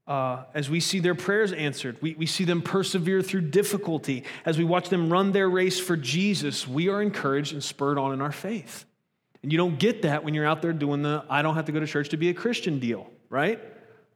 uh, 0.07 0.45
as 0.55 0.69
we 0.69 0.81
see 0.81 0.99
their 0.99 1.15
prayers 1.15 1.53
answered, 1.53 1.97
we, 2.01 2.15
we 2.15 2.27
see 2.27 2.45
them 2.45 2.61
persevere 2.61 3.23
through 3.23 3.43
difficulty. 3.43 4.25
As 4.45 4.59
we 4.59 4.65
watch 4.65 4.89
them 4.89 5.13
run 5.13 5.33
their 5.33 5.49
race 5.49 5.79
for 5.79 5.97
Jesus, 5.97 6.67
we 6.67 6.89
are 6.89 7.01
encouraged 7.01 7.53
and 7.53 7.63
spurred 7.63 7.99
on 7.99 8.13
in 8.13 8.21
our 8.21 8.33
faith. 8.33 8.85
And 9.43 9.53
you 9.53 9.59
don't 9.59 9.79
get 9.79 10.03
that 10.03 10.25
when 10.25 10.35
you're 10.35 10.47
out 10.47 10.63
there 10.63 10.73
doing 10.73 11.03
the 11.03 11.25
I 11.29 11.43
don't 11.43 11.55
have 11.55 11.67
to 11.67 11.73
go 11.73 11.81
to 11.81 11.87
church 11.87 12.11
to 12.11 12.17
be 12.17 12.29
a 12.31 12.35
Christian 12.35 12.79
deal, 12.79 13.11
right? 13.29 13.61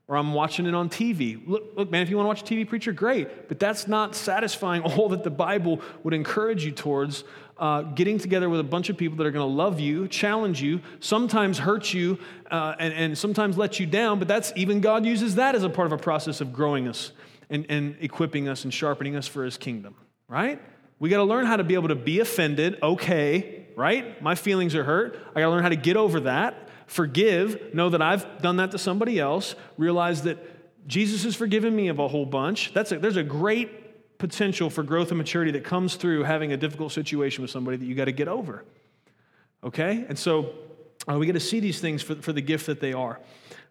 Or 0.09 0.17
I'm 0.17 0.35
watching 0.35 0.67
it 0.67 0.75
on 0.75 0.89
TV. 0.89 1.41
Look, 1.47 1.73
look, 1.77 1.91
man, 1.91 2.03
if 2.03 2.11
you 2.11 2.17
want 2.17 2.27
to 2.27 2.29
watch 2.29 2.43
a 2.43 2.55
TV 2.55 2.69
preacher, 2.69 2.93
great. 2.93 3.49
But 3.49 3.59
that's 3.59 3.89
not 3.89 4.15
satisfying 4.15 4.83
all 4.83 5.09
that 5.11 5.25
the 5.25 5.31
Bible 5.31 5.81
would 6.05 6.15
encourage 6.15 6.65
you 6.65 6.73
towards 6.73 7.25
uh, 7.59 7.83
getting 7.83 8.19
together 8.19 8.49
with 8.49 8.61
a 8.61 8.65
bunch 8.65 8.89
of 8.91 8.97
people 8.97 9.17
that 9.17 9.27
are 9.27 9.31
going 9.31 9.49
to 9.49 9.55
love 9.55 9.81
you, 9.81 10.09
challenge 10.09 10.61
you, 10.61 10.81
sometimes 11.01 11.59
hurt 11.59 11.93
you, 11.93 12.19
uh, 12.51 12.75
and, 12.79 12.93
and 12.93 13.19
sometimes 13.19 13.57
let 13.57 13.81
you 13.81 13.87
down, 13.87 14.19
but 14.19 14.29
that's 14.29 14.53
even 14.57 14.81
God 14.81 15.07
uses 15.07 15.37
that 15.37 15.55
as 15.55 15.63
a 15.63 15.71
part 15.71 15.87
of 15.87 15.93
a 15.93 15.99
process 15.99 16.41
of 16.41 16.53
growing 16.53 16.87
us 16.87 17.13
and, 17.49 17.67
and 17.69 17.97
equipping 18.01 18.49
us 18.49 18.65
and 18.65 18.75
sharpening 18.75 19.17
us 19.17 19.27
for 19.27 19.45
his 19.45 19.57
kingdom, 19.57 19.95
right? 20.29 20.61
We 20.99 21.09
got 21.09 21.19
to 21.19 21.25
learn 21.25 21.47
how 21.47 21.57
to 21.57 21.65
be 21.65 21.75
able 21.75 21.89
to 21.89 21.95
be 21.95 22.21
offended, 22.21 22.79
okay, 22.83 23.67
right? 23.77 24.21
My 24.23 24.35
feelings 24.35 24.75
are 24.75 24.85
hurt. 24.85 25.19
I 25.31 25.41
got 25.41 25.47
to 25.47 25.51
learn 25.51 25.63
how 25.63 25.69
to 25.69 25.77
get 25.77 25.97
over 25.97 26.21
that, 26.21 26.69
forgive, 26.87 27.75
know 27.75 27.91
that 27.91 28.03
I've 28.03 28.43
done 28.43 28.57
that 28.57 28.71
to 28.73 28.79
somebody 28.79 29.19
else, 29.19 29.55
realize 29.79 30.23
that 30.23 30.39
Jesus 30.87 31.25
has 31.25 31.35
forgiven 31.35 31.75
me 31.75 31.89
of 31.89 31.99
a 31.99 32.09
whole 32.09 32.27
bunch. 32.27 32.73
That's 32.73 32.93
a, 32.93 32.99
there's 32.99 33.17
a 33.17 33.23
great 33.23 33.86
potential 34.19 34.71
for 34.71 34.83
growth 34.83 35.11
and 35.11 35.19
maturity 35.19 35.51
that 35.53 35.65
comes 35.65 35.97
through 35.97 36.25
having 36.25 36.53
a 36.53 36.57
difficult 36.57 36.93
situation 36.93 37.43
with 37.43 37.51
somebody 37.51 37.77
that 37.77 37.85
you 37.85 37.95
got 37.95 38.07
to 38.07 38.13
get 38.13 38.29
over. 38.29 38.65
Okay? 39.63 40.05
And 40.09 40.19
so 40.19 40.53
uh, 41.09 41.19
we 41.19 41.27
get 41.27 41.35
to 41.35 41.41
see 41.41 41.61
these 41.61 41.81
things 41.81 42.03
for, 42.03 42.17
for 42.17 42.33
the 42.33 42.41
gift 42.41 42.67
that 42.67 42.81
they 42.81 42.93
are. 42.93 43.21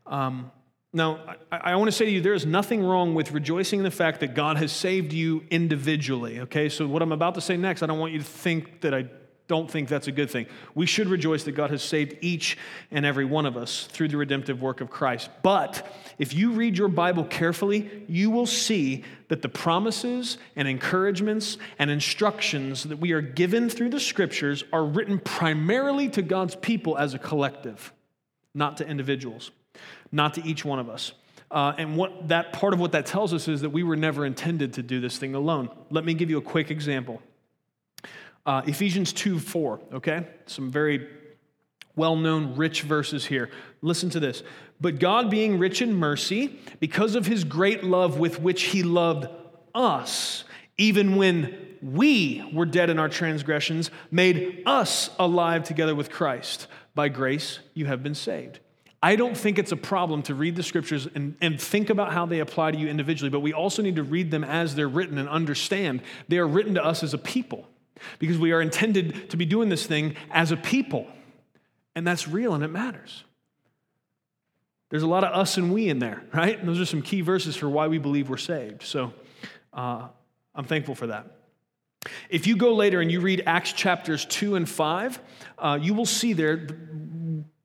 Um, 0.06 0.52
now, 0.94 1.20
I, 1.52 1.58
I 1.58 1.76
want 1.76 1.88
to 1.88 1.92
say 1.92 2.06
to 2.06 2.12
you, 2.12 2.22
there 2.22 2.34
is 2.34 2.46
nothing 2.46 2.84
wrong 2.84 3.16
with 3.16 3.32
rejoicing 3.32 3.80
in 3.80 3.84
the 3.84 3.92
fact 3.92 4.22
that 4.22 4.34
God 4.34 4.58
has 4.58 4.72
saved 4.72 5.12
you 5.12 5.44
individually. 5.50 6.40
Okay? 6.42 6.70
So, 6.70 6.88
what 6.88 7.02
I'm 7.02 7.12
about 7.12 7.36
to 7.36 7.42
say 7.42 7.58
next, 7.58 7.84
I 7.84 7.86
don't 7.86 8.00
want 8.00 8.14
you 8.14 8.20
to 8.20 8.26
think 8.26 8.82
that 8.82 8.94
I 8.94 9.06
don't 9.48 9.70
think 9.70 9.90
that's 9.90 10.08
a 10.08 10.12
good 10.12 10.30
thing. 10.30 10.48
We 10.74 10.86
should 10.86 11.08
rejoice 11.08 11.44
that 11.44 11.52
God 11.52 11.70
has 11.70 11.84
saved 11.84 12.16
each 12.22 12.58
and 12.90 13.06
every 13.06 13.26
one 13.26 13.46
of 13.46 13.56
us 13.58 13.88
through 13.92 14.08
the 14.08 14.18
redemptive 14.18 14.62
work 14.62 14.82
of 14.82 14.90
Christ. 14.90 15.30
But 15.44 15.88
if 16.18 16.34
you 16.34 16.52
read 16.52 16.78
your 16.78 16.88
Bible 16.88 17.24
carefully, 17.26 18.06
you 18.08 18.32
will 18.32 18.48
see 18.48 19.04
that 19.28 19.42
the 19.42 19.50
promises 19.50 20.38
and 20.56 20.68
encouragements 20.68 21.58
and 21.78 21.92
instructions 21.92 22.84
that 22.84 22.98
we 22.98 23.12
are 23.12 23.22
given 23.22 23.70
through 23.70 23.90
the 23.90 24.00
scriptures 24.00 24.64
are 24.74 24.84
written 24.86 25.20
primarily 25.20 26.10
to 26.10 26.22
God's 26.22 26.56
people 26.56 26.98
as 26.98 27.14
a 27.14 27.20
collective. 27.20 27.92
not 28.56 28.78
to 28.78 28.88
individuals, 28.88 29.52
not 30.12 30.34
to 30.36 30.44
each 30.44 30.66
one 30.66 30.80
of 30.80 30.90
us. 30.90 31.12
Uh, 31.52 31.74
and 31.78 31.96
what 31.96 32.30
that 32.30 32.54
part 32.54 32.74
of 32.74 32.80
what 32.80 32.94
that 32.94 33.06
tells 33.06 33.34
us 33.34 33.48
is 33.48 33.62
that 33.62 33.70
we 33.70 33.84
were 33.84 33.96
never 33.96 34.26
intended 34.26 34.74
to 34.74 34.82
do 34.82 35.00
this 35.00 35.18
thing 35.18 35.36
alone. 35.36 35.70
Let 35.92 36.04
me 36.06 36.16
give 36.16 36.30
you 36.30 36.38
a 36.38 36.42
quick 36.42 36.72
example. 36.72 37.22
Uh, 38.46 38.62
Ephesians 38.68 39.12
2 39.14 39.40
4, 39.40 39.80
okay? 39.94 40.28
Some 40.46 40.70
very 40.70 41.08
well 41.96 42.16
known, 42.16 42.56
rich 42.56 42.82
verses 42.82 43.26
here. 43.26 43.50
Listen 43.82 44.10
to 44.12 44.20
this. 44.20 44.44
But 44.82 45.00
God, 45.00 45.30
being 45.30 45.58
rich 45.58 45.82
in 45.82 45.96
mercy, 45.96 46.60
because 46.80 47.16
of 47.16 47.26
his 47.26 47.44
great 47.44 47.84
love 47.84 48.20
with 48.20 48.42
which 48.42 48.64
he 48.64 48.84
loved 48.84 49.28
us, 49.74 50.44
even 50.78 51.16
when 51.16 51.56
we 51.82 52.44
were 52.54 52.66
dead 52.66 52.90
in 52.90 53.00
our 53.00 53.10
transgressions, 53.10 53.92
made 54.12 54.64
us 54.66 55.10
alive 55.18 55.64
together 55.64 55.96
with 55.96 56.10
Christ. 56.10 56.68
By 56.94 57.10
grace, 57.10 57.60
you 57.74 57.86
have 57.86 58.04
been 58.04 58.16
saved. 58.16 58.60
I 59.02 59.16
don't 59.16 59.38
think 59.38 59.60
it's 59.60 59.72
a 59.72 59.78
problem 59.78 60.24
to 60.24 60.36
read 60.36 60.56
the 60.56 60.64
scriptures 60.64 61.08
and, 61.14 61.36
and 61.40 61.62
think 61.62 61.90
about 61.90 62.12
how 62.12 62.26
they 62.26 62.40
apply 62.40 62.72
to 62.72 62.78
you 62.78 62.88
individually, 62.88 63.30
but 63.30 63.42
we 63.42 63.54
also 63.54 63.82
need 63.82 63.98
to 63.98 64.04
read 64.04 64.32
them 64.32 64.44
as 64.44 64.74
they're 64.74 64.88
written 64.88 65.18
and 65.18 65.30
understand 65.30 66.02
they 66.28 66.40
are 66.40 66.48
written 66.48 66.74
to 66.74 66.84
us 66.84 67.04
as 67.04 67.14
a 67.14 67.18
people 67.18 67.68
because 68.20 68.38
we 68.38 68.52
are 68.52 68.62
intended 68.62 69.30
to 69.30 69.38
be 69.38 69.46
doing 69.46 69.70
this 69.70 69.86
thing 69.86 70.16
as 70.32 70.52
a 70.52 70.58
people. 70.58 71.08
And 71.96 72.06
that's 72.06 72.28
real 72.28 72.54
and 72.54 72.64
it 72.64 72.70
matters. 72.70 73.24
There's 74.90 75.04
a 75.04 75.08
lot 75.08 75.24
of 75.24 75.34
us 75.34 75.58
and 75.58 75.74
we 75.74 75.90
in 75.90 76.00
there, 76.00 76.24
right? 76.34 76.58
And 76.58 76.68
those 76.68 76.80
are 76.80 76.86
some 76.86 77.02
key 77.02 77.22
verses 77.22 77.56
for 77.56 77.70
why 77.70 77.88
we 77.88 77.98
believe 77.98 78.30
we're 78.30 78.38
saved. 78.38 78.84
So 78.84 79.14
uh, 79.74 80.08
I'm 80.54 80.66
thankful 80.66 80.96
for 80.96 81.08
that. 81.08 81.32
If 82.30 82.46
you 82.46 82.56
go 82.56 82.74
later 82.76 83.02
and 83.02 83.12
you 83.12 83.20
read 83.20 83.44
Acts 83.46 83.74
chapters 83.74 84.26
2 84.26 84.56
and 84.56 84.70
5, 84.70 85.20
uh, 85.58 85.80
you 85.82 85.94
will 85.94 86.06
see 86.06 86.34
there 86.34 86.68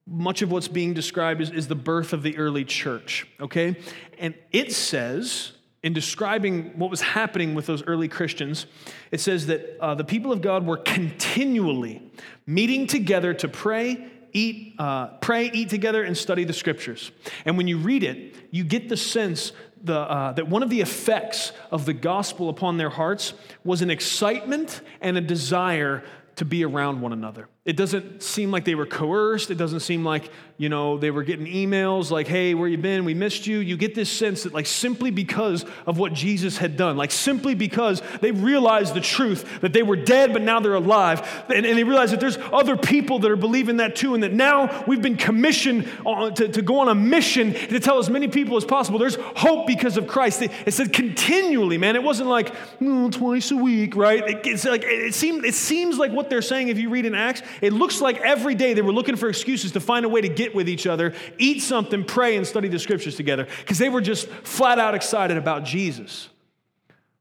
much 0.06 0.42
of 0.42 0.50
what's 0.50 0.68
being 0.68 0.92
described 0.92 1.40
is, 1.40 1.50
is 1.50 1.68
the 1.68 1.74
birth 1.74 2.12
of 2.12 2.22
the 2.22 2.36
early 2.36 2.64
church, 2.64 3.28
okay? 3.40 3.76
And 4.18 4.34
it 4.50 4.72
says, 4.72 5.52
in 5.82 5.92
describing 5.92 6.78
what 6.78 6.90
was 6.90 7.00
happening 7.00 7.54
with 7.54 7.66
those 7.66 7.82
early 7.84 8.08
Christians, 8.08 8.66
it 9.10 9.20
says 9.20 9.46
that 9.46 9.78
uh, 9.80 9.94
the 9.94 10.04
people 10.04 10.32
of 10.32 10.42
God 10.42 10.66
were 10.66 10.76
continually 10.76 12.02
meeting 12.46 12.86
together 12.86 13.32
to 13.34 13.48
pray 13.48 14.10
eat, 14.32 14.74
uh, 14.78 15.08
pray, 15.20 15.50
eat 15.52 15.68
together, 15.70 16.04
and 16.04 16.16
study 16.16 16.44
the 16.44 16.52
scriptures. 16.52 17.10
And 17.44 17.56
when 17.56 17.68
you 17.68 17.78
read 17.78 18.02
it, 18.02 18.36
you 18.50 18.64
get 18.64 18.88
the 18.88 18.96
sense 18.96 19.52
the, 19.82 19.98
uh, 19.98 20.32
that 20.32 20.48
one 20.48 20.62
of 20.62 20.70
the 20.70 20.80
effects 20.80 21.52
of 21.70 21.86
the 21.86 21.92
gospel 21.92 22.48
upon 22.48 22.76
their 22.76 22.90
hearts 22.90 23.32
was 23.64 23.82
an 23.82 23.90
excitement 23.90 24.82
and 25.00 25.16
a 25.16 25.20
desire 25.20 26.04
to 26.36 26.44
be 26.44 26.64
around 26.64 27.00
one 27.00 27.12
another. 27.12 27.48
It 27.66 27.76
doesn't 27.76 28.22
seem 28.22 28.50
like 28.50 28.64
they 28.64 28.74
were 28.74 28.86
coerced. 28.86 29.50
It 29.50 29.56
doesn't 29.56 29.80
seem 29.80 30.02
like, 30.02 30.30
you 30.56 30.70
know, 30.70 30.96
they 30.96 31.10
were 31.10 31.22
getting 31.22 31.44
emails 31.44 32.10
like, 32.10 32.26
hey, 32.26 32.54
where 32.54 32.66
you 32.66 32.78
been? 32.78 33.04
We 33.04 33.12
missed 33.12 33.46
you. 33.46 33.58
You 33.58 33.76
get 33.76 33.94
this 33.94 34.10
sense 34.10 34.44
that, 34.44 34.54
like, 34.54 34.64
simply 34.64 35.10
because 35.10 35.66
of 35.86 35.98
what 35.98 36.14
Jesus 36.14 36.56
had 36.56 36.78
done, 36.78 36.96
like, 36.96 37.10
simply 37.10 37.54
because 37.54 38.00
they 38.22 38.30
realized 38.30 38.94
the 38.94 39.00
truth 39.02 39.60
that 39.60 39.74
they 39.74 39.82
were 39.82 39.96
dead, 39.96 40.32
but 40.32 40.40
now 40.40 40.58
they're 40.58 40.74
alive. 40.74 41.44
And, 41.50 41.66
and 41.66 41.76
they 41.76 41.84
realize 41.84 42.12
that 42.12 42.20
there's 42.20 42.38
other 42.50 42.78
people 42.78 43.18
that 43.18 43.30
are 43.30 43.36
believing 43.36 43.76
that 43.76 43.94
too, 43.94 44.14
and 44.14 44.22
that 44.22 44.32
now 44.32 44.84
we've 44.86 45.02
been 45.02 45.18
commissioned 45.18 45.86
on, 46.06 46.32
to, 46.36 46.48
to 46.48 46.62
go 46.62 46.80
on 46.80 46.88
a 46.88 46.94
mission 46.94 47.52
to 47.52 47.78
tell 47.78 47.98
as 47.98 48.08
many 48.08 48.28
people 48.28 48.56
as 48.56 48.64
possible 48.64 48.98
there's 48.98 49.18
hope 49.36 49.66
because 49.66 49.98
of 49.98 50.06
Christ. 50.06 50.40
It, 50.40 50.50
it 50.64 50.72
said 50.72 50.94
continually, 50.94 51.76
man. 51.76 51.94
It 51.94 52.02
wasn't 52.02 52.30
like, 52.30 52.54
oh, 52.80 53.10
twice 53.10 53.50
a 53.50 53.56
week, 53.56 53.96
right? 53.96 54.26
It, 54.26 54.46
it's 54.46 54.64
like, 54.64 54.82
it, 54.84 55.14
seemed, 55.14 55.44
it 55.44 55.54
seems 55.54 55.98
like 55.98 56.10
what 56.10 56.30
they're 56.30 56.40
saying 56.40 56.68
if 56.68 56.78
you 56.78 56.88
read 56.88 57.04
in 57.04 57.14
Acts 57.14 57.42
it 57.60 57.72
looks 57.72 58.00
like 58.00 58.18
every 58.18 58.54
day 58.54 58.74
they 58.74 58.82
were 58.82 58.92
looking 58.92 59.16
for 59.16 59.28
excuses 59.28 59.72
to 59.72 59.80
find 59.80 60.04
a 60.04 60.08
way 60.08 60.20
to 60.20 60.28
get 60.28 60.54
with 60.54 60.68
each 60.68 60.86
other, 60.86 61.14
eat 61.38 61.60
something, 61.60 62.04
pray, 62.04 62.36
and 62.36 62.46
study 62.46 62.68
the 62.68 62.78
scriptures 62.78 63.16
together 63.16 63.46
because 63.60 63.78
they 63.78 63.88
were 63.88 64.00
just 64.00 64.28
flat 64.28 64.78
out 64.78 64.94
excited 64.94 65.36
about 65.36 65.64
Jesus. 65.64 66.28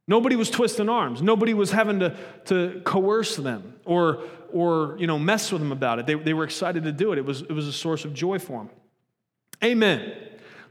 Nobody 0.08 0.36
was 0.36 0.50
twisting 0.50 0.90
arms. 0.90 1.22
Nobody 1.22 1.54
was 1.54 1.72
having 1.72 2.00
to, 2.00 2.18
to 2.46 2.82
coerce 2.84 3.36
them 3.36 3.76
or, 3.86 4.24
or 4.52 4.96
you 4.98 5.06
know, 5.06 5.20
mess 5.20 5.52
with 5.52 5.62
them 5.62 5.72
about 5.72 6.00
it. 6.00 6.08
They, 6.08 6.16
they 6.16 6.34
were 6.34 6.46
excited 6.46 6.84
to 6.84 6.92
do 6.92 7.12
it. 7.12 7.20
It 7.20 7.26
was, 7.26 7.42
it 7.42 7.52
was 7.52 7.68
a 7.68 7.74
source 7.74 8.06
of 8.06 8.14
joy 8.16 8.40
for 8.40 8.58
them. 8.58 8.70
Amen. 9.64 10.12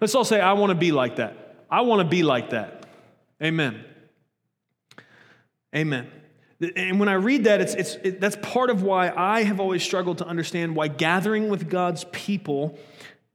Let's 0.01 0.15
all 0.15 0.25
say, 0.25 0.41
I 0.41 0.55
want 0.55 0.71
to 0.71 0.75
be 0.75 0.91
like 0.91 1.17
that. 1.17 1.55
I 1.71 1.83
want 1.83 2.01
to 2.01 2.09
be 2.09 2.23
like 2.23 2.51
that. 2.51 2.87
Amen. 3.41 3.85
Amen. 5.75 6.11
And 6.61 6.99
when 6.99 7.09
I 7.09 7.15
read 7.15 7.45
that, 7.45 7.61
it's, 7.61 7.75
it's, 7.75 7.95
it, 8.03 8.21
that's 8.21 8.37
part 8.43 8.69
of 8.71 8.83
why 8.83 9.13
I 9.17 9.45
have 9.45 9.61
always 9.61 9.83
struggled 9.83 10.19
to 10.19 10.27
understand 10.27 10.75
why 10.75 10.89
gathering 10.89 11.49
with 11.49 11.71
God's 11.71 12.05
people 12.11 12.79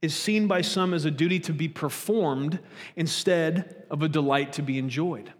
is 0.02 0.14
seen 0.14 0.46
by 0.46 0.60
some 0.60 0.92
as 0.92 1.06
a 1.06 1.10
duty 1.10 1.40
to 1.40 1.52
be 1.54 1.66
performed 1.66 2.58
instead 2.96 3.86
of 3.90 4.02
a 4.02 4.08
delight 4.08 4.52
to 4.54 4.62
be 4.62 4.78
enjoyed. 4.78 5.32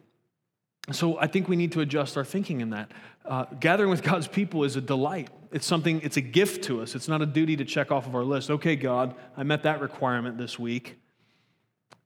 So 0.92 1.18
I 1.18 1.26
think 1.26 1.48
we 1.48 1.56
need 1.56 1.72
to 1.72 1.80
adjust 1.80 2.16
our 2.16 2.24
thinking 2.24 2.62
in 2.62 2.70
that. 2.70 2.90
Uh, 3.24 3.44
gathering 3.60 3.90
with 3.90 4.02
God's 4.02 4.28
people 4.28 4.64
is 4.64 4.76
a 4.76 4.80
delight. 4.80 5.28
It's 5.52 5.66
something, 5.66 6.00
it's 6.02 6.16
a 6.16 6.22
gift 6.22 6.64
to 6.64 6.80
us. 6.80 6.94
It's 6.94 7.08
not 7.08 7.20
a 7.20 7.26
duty 7.26 7.56
to 7.56 7.64
check 7.64 7.92
off 7.92 8.06
of 8.06 8.14
our 8.14 8.24
list. 8.24 8.50
Okay, 8.50 8.76
God, 8.76 9.14
I 9.36 9.42
met 9.42 9.62
that 9.62 9.80
requirement 9.80 10.38
this 10.38 10.58
week. 10.58 10.98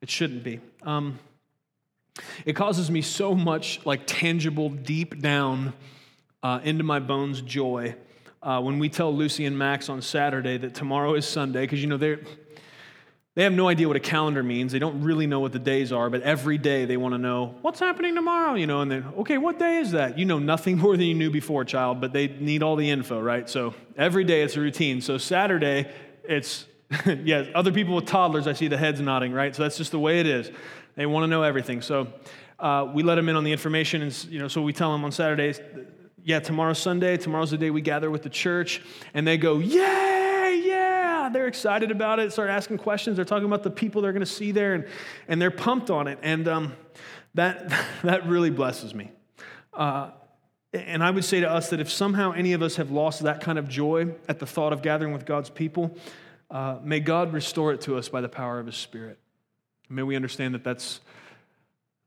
It 0.01 0.11
shouldn't 0.11 0.43
be. 0.43 0.61
Um, 0.83 1.18
it 2.45 2.55
causes 2.55 2.91
me 2.91 3.03
so 3.03 3.35
much 3.35 3.81
like 3.85 4.03
tangible, 4.07 4.71
deep 4.71 5.21
down 5.21 5.73
uh, 6.43 6.61
into 6.62 6.85
my 6.85 7.01
bones 7.01 7.41
joy 7.43 7.95
uh, 8.43 8.61
when 8.61 8.79
we 8.79 8.89
tell 8.89 9.14
Lucy 9.14 9.45
and 9.47 9.59
Max 9.59 9.89
on 9.89 10.01
Saturday 10.01 10.57
that 10.59 10.75
tomorrow 10.75 11.14
is 11.14 11.27
Sunday, 11.27 11.62
because 11.62 11.81
you 11.81 11.89
know 11.89 11.97
they're. 11.97 12.21
They 13.35 13.45
have 13.45 13.53
no 13.53 13.69
idea 13.69 13.87
what 13.87 13.97
a 13.97 14.01
calendar 14.01 14.43
means. 14.43 14.73
They 14.73 14.81
don't 14.81 15.01
really 15.05 15.29
know 15.29 15.39
what 15.39 15.53
the 15.53 15.61
days 15.61 15.93
are, 15.93 16.11
but 16.11 16.23
every 16.23 16.59
day 16.59 16.87
they 16.87 16.97
want 16.97 17.14
to 17.14 17.19
know 17.19 17.55
what's 17.62 17.79
happening 17.79 18.16
tomorrow, 18.16 18.55
you 18.55 18.66
know, 18.66 18.81
and 18.81 18.91
then, 18.91 19.05
okay, 19.19 19.39
what 19.39 19.61
day 19.61 19.77
is 19.77 19.93
that? 19.93 20.19
You 20.19 20.25
know 20.25 20.41
nothing 20.41 20.77
more 20.81 20.97
than 20.97 21.07
you 21.07 21.14
knew 21.14 21.31
before, 21.31 21.64
child, 21.64 22.01
but 22.01 22.12
they 22.12 22.27
need 22.27 22.64
all 22.64 22.75
the 22.75 22.91
info, 22.91 23.21
right? 23.21 23.49
So 23.49 23.75
every 23.97 24.25
day 24.25 24.43
it's 24.43 24.57
a 24.57 24.61
routine. 24.61 25.01
So 25.01 25.19
Saturday, 25.19 25.89
it's, 26.25 26.66
yeah, 27.07 27.45
other 27.55 27.71
people 27.71 27.95
with 27.95 28.07
toddlers, 28.07 28.49
I 28.49 28.55
see 28.55 28.66
the 28.66 28.77
heads 28.77 29.01
nodding, 29.01 29.33
right? 29.33 29.55
So 29.55 29.62
that's 29.62 29.77
just 29.77 29.93
the 29.93 30.01
way 30.01 30.19
it 30.19 30.27
is. 30.27 30.51
They 30.99 31.07
want 31.07 31.23
to 31.23 31.29
know 31.29 31.45
everything. 31.45 31.81
So 31.81 32.09
uh, 32.59 32.91
we 32.93 33.05
let 33.05 33.15
them 33.15 33.29
in 33.29 33.37
on 33.37 33.45
the 33.45 33.53
information, 33.53 34.03
and 34.03 34.25
you 34.25 34.41
know, 34.41 34.49
so 34.49 34.63
we 34.63 34.73
tell 34.73 34.91
them 34.91 35.05
on 35.05 35.13
Saturdays, 35.13 35.61
yeah, 36.25 36.41
tomorrow's 36.41 36.81
Sunday. 36.81 37.17
Tomorrow's 37.17 37.53
the 37.53 37.57
day 37.57 37.71
we 37.71 37.83
gather 37.83 38.11
with 38.11 38.25
the 38.25 38.29
church, 38.29 38.83
and 39.15 39.25
they 39.25 39.39
go, 39.39 39.61
yay, 39.61 40.61
yeah. 40.67 41.29
They're 41.33 41.47
excited 41.47 41.93
about 41.93 42.19
it. 42.19 42.33
Start 42.33 42.51
asking 42.51 42.79
questions. 42.79 43.15
They're 43.15 43.25
talking 43.25 43.47
about 43.47 43.63
the 43.63 43.71
people 43.71 44.03
they're 44.03 44.13
going 44.13 44.25
to 44.25 44.27
see 44.27 44.51
there, 44.51 44.75
and 44.75 44.89
and 45.29 45.41
they're 45.41 45.53
pumped 45.53 45.89
on 45.89 46.09
it. 46.09 46.19
And 46.21 46.49
um, 46.49 46.73
that 47.35 47.69
that 48.03 48.27
really 48.27 48.51
blesses 48.51 48.93
me. 48.93 49.13
Uh, 49.73 50.11
and 50.73 51.05
I 51.05 51.13
would 51.13 51.25
say 51.25 51.39
to 51.39 51.49
us 51.49 51.71
that 51.71 51.79
if 51.79 51.93
somehow 51.93 52.33
any 52.33 52.55
of 52.55 52.63
us 52.63 52.75
have 52.75 52.91
lost 52.91 53.23
that 53.23 53.41
kind 53.41 53.57
of 53.57 53.69
joy 53.69 54.17
at 54.29 54.41
the 54.41 54.47
thought 54.47 54.73
of 54.73 54.83
gathering 54.83 55.13
with 55.13 55.27
God's 55.27 55.49
people, 55.49 55.97
uh, 56.51 56.79
may 56.83 56.99
God 56.99 57.33
restore 57.33 57.73
it 57.73 57.83
to 57.83 57.97
us 57.97 58.09
by 58.09 58.21
the 58.21 58.29
power 58.29 58.59
of 58.59 58.67
His 58.67 58.75
Spirit. 58.77 59.21
May 59.89 60.03
we 60.03 60.16
understand 60.16 60.55
that 60.55 60.64
that's, 60.64 61.01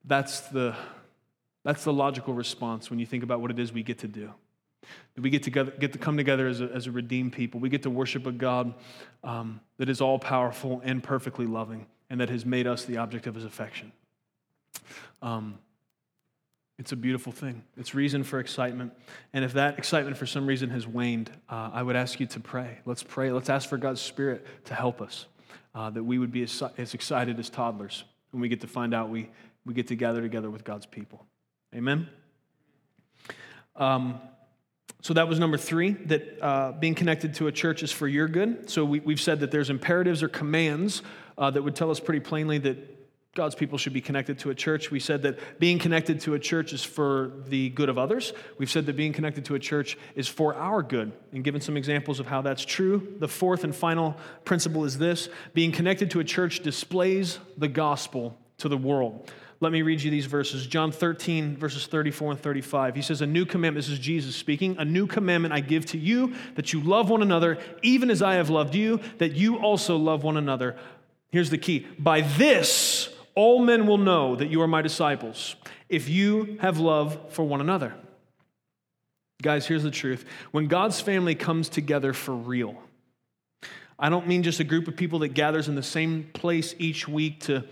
that's, 0.05 0.41
the, 0.41 0.75
that's 1.63 1.83
the 1.83 1.93
logical 1.93 2.33
response 2.33 2.89
when 2.89 2.99
you 2.99 3.05
think 3.05 3.23
about 3.23 3.41
what 3.41 3.51
it 3.51 3.59
is 3.59 3.73
we 3.73 3.83
get 3.83 3.99
to 3.99 4.07
do. 4.07 4.31
That 5.15 5.21
we 5.21 5.29
get, 5.29 5.43
together, 5.43 5.71
get 5.71 5.93
to 5.93 5.99
come 5.99 6.17
together 6.17 6.47
as 6.47 6.61
a, 6.61 6.65
as 6.65 6.87
a 6.87 6.91
redeemed 6.91 7.33
people. 7.33 7.59
We 7.59 7.69
get 7.69 7.83
to 7.83 7.89
worship 7.89 8.25
a 8.25 8.31
God 8.31 8.73
um, 9.23 9.61
that 9.77 9.89
is 9.89 10.01
all 10.01 10.19
powerful 10.19 10.81
and 10.83 11.03
perfectly 11.03 11.45
loving 11.45 11.85
and 12.09 12.19
that 12.19 12.29
has 12.29 12.45
made 12.45 12.67
us 12.67 12.85
the 12.85 12.97
object 12.97 13.27
of 13.27 13.35
his 13.35 13.45
affection. 13.45 13.91
Um, 15.21 15.57
it's 16.77 16.91
a 16.91 16.95
beautiful 16.95 17.31
thing. 17.31 17.63
It's 17.77 17.93
reason 17.93 18.23
for 18.23 18.39
excitement. 18.39 18.93
And 19.33 19.45
if 19.45 19.53
that 19.53 19.77
excitement 19.77 20.17
for 20.17 20.25
some 20.25 20.47
reason 20.47 20.71
has 20.71 20.87
waned, 20.87 21.29
uh, 21.47 21.69
I 21.71 21.83
would 21.83 21.95
ask 21.95 22.19
you 22.19 22.25
to 22.25 22.39
pray. 22.39 22.79
Let's 22.85 23.03
pray. 23.03 23.31
Let's 23.31 23.49
ask 23.49 23.69
for 23.69 23.77
God's 23.77 24.01
Spirit 24.01 24.45
to 24.65 24.73
help 24.73 24.99
us 24.99 25.27
uh, 25.73 25.89
that 25.89 26.03
we 26.03 26.17
would 26.17 26.31
be 26.31 26.43
as, 26.43 26.63
as 26.77 26.93
excited 26.93 27.39
as 27.39 27.49
toddlers 27.49 28.03
when 28.31 28.41
we 28.41 28.49
get 28.49 28.61
to 28.61 28.67
find 28.67 28.93
out 28.93 29.09
we, 29.09 29.29
we 29.65 29.73
get 29.73 29.87
to 29.87 29.95
gather 29.95 30.21
together 30.21 30.49
with 30.49 30.63
God's 30.63 30.85
people. 30.85 31.25
Amen? 31.75 32.09
Um, 33.75 34.19
so 35.01 35.13
that 35.15 35.27
was 35.27 35.39
number 35.39 35.57
three, 35.57 35.91
that 36.05 36.37
uh, 36.41 36.71
being 36.73 36.93
connected 36.93 37.33
to 37.35 37.47
a 37.47 37.51
church 37.51 37.81
is 37.81 37.91
for 37.91 38.07
your 38.07 38.27
good. 38.27 38.69
So 38.69 38.85
we, 38.85 38.99
have 38.99 39.21
said 39.21 39.39
that 39.39 39.51
there's 39.51 39.69
imperatives 39.69 40.21
or 40.21 40.27
commands 40.27 41.01
uh, 41.37 41.49
that 41.49 41.63
would 41.63 41.75
tell 41.75 41.89
us 41.89 41.99
pretty 41.99 42.19
plainly 42.19 42.59
that 42.59 43.00
God's 43.33 43.55
people 43.55 43.77
should 43.77 43.93
be 43.93 44.01
connected 44.01 44.39
to 44.39 44.49
a 44.49 44.55
church. 44.55 44.91
We 44.91 44.99
said 44.99 45.21
that 45.21 45.57
being 45.57 45.79
connected 45.79 46.19
to 46.21 46.33
a 46.33 46.39
church 46.39 46.73
is 46.73 46.83
for 46.83 47.31
the 47.47 47.69
good 47.69 47.87
of 47.87 47.97
others. 47.97 48.33
We've 48.57 48.69
said 48.69 48.85
that 48.87 48.97
being 48.97 49.13
connected 49.13 49.45
to 49.45 49.55
a 49.55 49.59
church 49.59 49.97
is 50.15 50.27
for 50.27 50.53
our 50.55 50.83
good, 50.83 51.13
and 51.31 51.41
given 51.41 51.61
some 51.61 51.77
examples 51.77 52.19
of 52.19 52.27
how 52.27 52.41
that's 52.41 52.65
true. 52.65 53.15
The 53.19 53.29
fourth 53.29 53.63
and 53.63 53.73
final 53.73 54.17
principle 54.43 54.83
is 54.83 54.97
this 54.97 55.29
being 55.53 55.71
connected 55.71 56.11
to 56.11 56.19
a 56.19 56.25
church 56.25 56.59
displays 56.59 57.39
the 57.57 57.69
gospel 57.69 58.37
to 58.57 58.67
the 58.67 58.77
world. 58.77 59.31
Let 59.61 59.71
me 59.71 59.81
read 59.81 60.01
you 60.01 60.11
these 60.11 60.25
verses. 60.25 60.67
John 60.67 60.91
13, 60.91 61.55
verses 61.55 61.87
34 61.87 62.31
and 62.31 62.41
35. 62.41 62.95
He 62.95 63.01
says, 63.01 63.21
A 63.21 63.27
new 63.27 63.45
commandment, 63.45 63.85
this 63.85 63.93
is 63.93 63.99
Jesus 63.99 64.35
speaking, 64.35 64.75
a 64.77 64.83
new 64.83 65.07
commandment 65.07 65.53
I 65.53 65.61
give 65.61 65.85
to 65.87 65.97
you, 65.97 66.33
that 66.55 66.73
you 66.73 66.81
love 66.81 67.09
one 67.09 67.21
another, 67.21 67.59
even 67.81 68.09
as 68.09 68.21
I 68.21 68.33
have 68.33 68.49
loved 68.49 68.75
you, 68.75 68.99
that 69.19 69.33
you 69.33 69.57
also 69.59 69.95
love 69.95 70.23
one 70.23 70.35
another. 70.35 70.75
Here's 71.31 71.49
the 71.49 71.57
key 71.57 71.87
By 71.97 72.21
this, 72.21 73.09
all 73.35 73.59
men 73.59 73.87
will 73.87 73.97
know 73.97 74.35
that 74.35 74.49
you 74.49 74.61
are 74.61 74.67
my 74.67 74.81
disciples, 74.81 75.55
if 75.89 76.09
you 76.09 76.57
have 76.61 76.79
love 76.79 77.17
for 77.29 77.43
one 77.43 77.61
another. 77.61 77.93
Guys, 79.41 79.65
here's 79.65 79.83
the 79.83 79.91
truth. 79.91 80.25
When 80.51 80.67
God's 80.67 81.01
family 81.01 81.35
comes 81.35 81.69
together 81.69 82.13
for 82.13 82.33
real, 82.33 82.75
I 83.97 84.09
don't 84.09 84.27
mean 84.27 84.43
just 84.43 84.59
a 84.59 84.63
group 84.63 84.87
of 84.87 84.95
people 84.95 85.19
that 85.19 85.29
gathers 85.29 85.67
in 85.67 85.75
the 85.75 85.83
same 85.83 86.29
place 86.33 86.75
each 86.77 87.07
week 87.07 87.41
to 87.41 87.63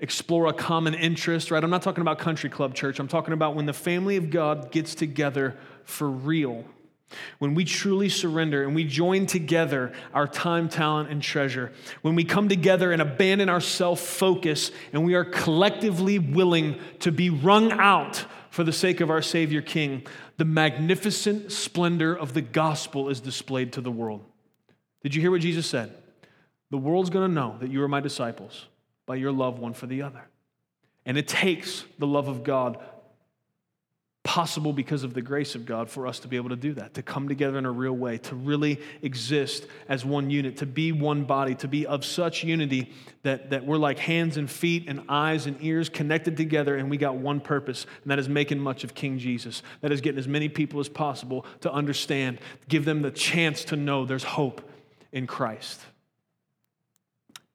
explore 0.00 0.46
a 0.46 0.52
common 0.52 0.94
interest, 0.94 1.50
right? 1.50 1.62
I'm 1.62 1.70
not 1.70 1.82
talking 1.82 2.02
about 2.02 2.18
country 2.18 2.50
club 2.50 2.74
church. 2.74 2.98
I'm 2.98 3.08
talking 3.08 3.34
about 3.34 3.54
when 3.54 3.66
the 3.66 3.72
family 3.72 4.16
of 4.16 4.30
God 4.30 4.72
gets 4.72 4.94
together 4.94 5.56
for 5.84 6.08
real. 6.08 6.64
When 7.38 7.54
we 7.54 7.64
truly 7.64 8.08
surrender 8.08 8.62
and 8.64 8.74
we 8.74 8.84
join 8.84 9.26
together 9.26 9.92
our 10.14 10.26
time, 10.26 10.68
talent, 10.68 11.10
and 11.10 11.22
treasure, 11.22 11.72
when 12.02 12.14
we 12.14 12.24
come 12.24 12.48
together 12.48 12.92
and 12.92 13.02
abandon 13.02 13.48
our 13.48 13.60
self 13.60 14.00
focus 14.00 14.70
and 14.92 15.04
we 15.04 15.14
are 15.14 15.24
collectively 15.24 16.18
willing 16.18 16.78
to 17.00 17.10
be 17.10 17.30
wrung 17.30 17.72
out 17.72 18.24
for 18.50 18.64
the 18.64 18.72
sake 18.72 19.00
of 19.00 19.10
our 19.10 19.22
Savior 19.22 19.62
King, 19.62 20.06
the 20.36 20.44
magnificent 20.44 21.52
splendor 21.52 22.14
of 22.14 22.34
the 22.34 22.42
gospel 22.42 23.08
is 23.08 23.20
displayed 23.20 23.72
to 23.74 23.80
the 23.80 23.90
world. 23.90 24.24
Did 25.02 25.14
you 25.14 25.20
hear 25.20 25.30
what 25.30 25.40
Jesus 25.40 25.66
said? 25.66 25.94
The 26.70 26.78
world's 26.78 27.10
going 27.10 27.28
to 27.28 27.34
know 27.34 27.56
that 27.60 27.70
you 27.70 27.82
are 27.82 27.88
my 27.88 28.00
disciples 28.00 28.66
by 29.06 29.16
your 29.16 29.32
love 29.32 29.58
one 29.58 29.74
for 29.74 29.86
the 29.86 30.02
other. 30.02 30.22
And 31.06 31.16
it 31.16 31.26
takes 31.26 31.84
the 31.98 32.06
love 32.06 32.28
of 32.28 32.44
God, 32.44 32.78
possible 34.22 34.72
because 34.72 35.02
of 35.02 35.14
the 35.14 35.22
grace 35.22 35.54
of 35.54 35.64
God, 35.64 35.88
for 35.88 36.06
us 36.06 36.18
to 36.20 36.28
be 36.28 36.36
able 36.36 36.50
to 36.50 36.56
do 36.56 36.74
that, 36.74 36.94
to 36.94 37.02
come 37.02 37.26
together 37.26 37.56
in 37.56 37.64
a 37.64 37.70
real 37.70 37.94
way, 37.94 38.18
to 38.18 38.34
really 38.34 38.78
exist 39.00 39.66
as 39.88 40.04
one 40.04 40.30
unit, 40.30 40.58
to 40.58 40.66
be 40.66 40.92
one 40.92 41.24
body, 41.24 41.54
to 41.54 41.66
be 41.66 41.86
of 41.86 42.04
such 42.04 42.44
unity 42.44 42.92
that, 43.22 43.50
that 43.50 43.64
we're 43.64 43.78
like 43.78 43.98
hands 43.98 44.36
and 44.36 44.50
feet 44.50 44.84
and 44.88 45.02
eyes 45.08 45.46
and 45.46 45.56
ears 45.62 45.88
connected 45.88 46.36
together, 46.36 46.76
and 46.76 46.90
we 46.90 46.98
got 46.98 47.16
one 47.16 47.40
purpose, 47.40 47.86
and 48.02 48.10
that 48.10 48.18
is 48.18 48.28
making 48.28 48.58
much 48.58 48.84
of 48.84 48.94
King 48.94 49.18
Jesus. 49.18 49.62
That 49.80 49.90
is 49.90 50.02
getting 50.02 50.18
as 50.18 50.28
many 50.28 50.50
people 50.50 50.80
as 50.80 50.88
possible 50.88 51.46
to 51.62 51.72
understand, 51.72 52.40
give 52.68 52.84
them 52.84 53.00
the 53.00 53.10
chance 53.10 53.64
to 53.64 53.76
know 53.76 54.04
there's 54.04 54.24
hope 54.24 54.60
in 55.12 55.26
Christ. 55.26 55.80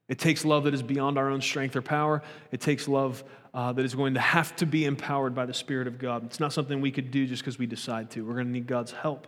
It 0.08 0.20
takes 0.20 0.46
love 0.46 0.66
that 0.66 0.74
is 0.74 0.84
beyond 0.84 1.18
our 1.18 1.30
own 1.30 1.42
strength 1.42 1.76
or 1.76 1.82
power. 1.82 2.22
It 2.52 2.62
takes 2.62 2.88
love 2.88 3.24
uh, 3.56 3.72
that 3.72 3.86
is 3.86 3.96
going 3.96 4.16
to 4.16 4.20
have 4.20 4.54
to 4.58 4.66
be 4.66 4.84
empowered 4.84 5.34
by 5.34 5.46
the 5.46 5.54
Spirit 5.54 5.88
of 5.88 5.98
God. 5.98 6.26
It's 6.26 6.42
not 6.42 6.52
something 6.52 6.82
we 6.82 6.92
could 6.92 7.10
do 7.10 7.26
just 7.26 7.42
because 7.42 7.58
we 7.58 7.66
decide 7.66 8.12
to. 8.12 8.26
We're 8.26 8.34
going 8.34 8.48
to 8.48 8.52
need 8.52 8.68
God's 8.68 8.92
help. 8.92 9.28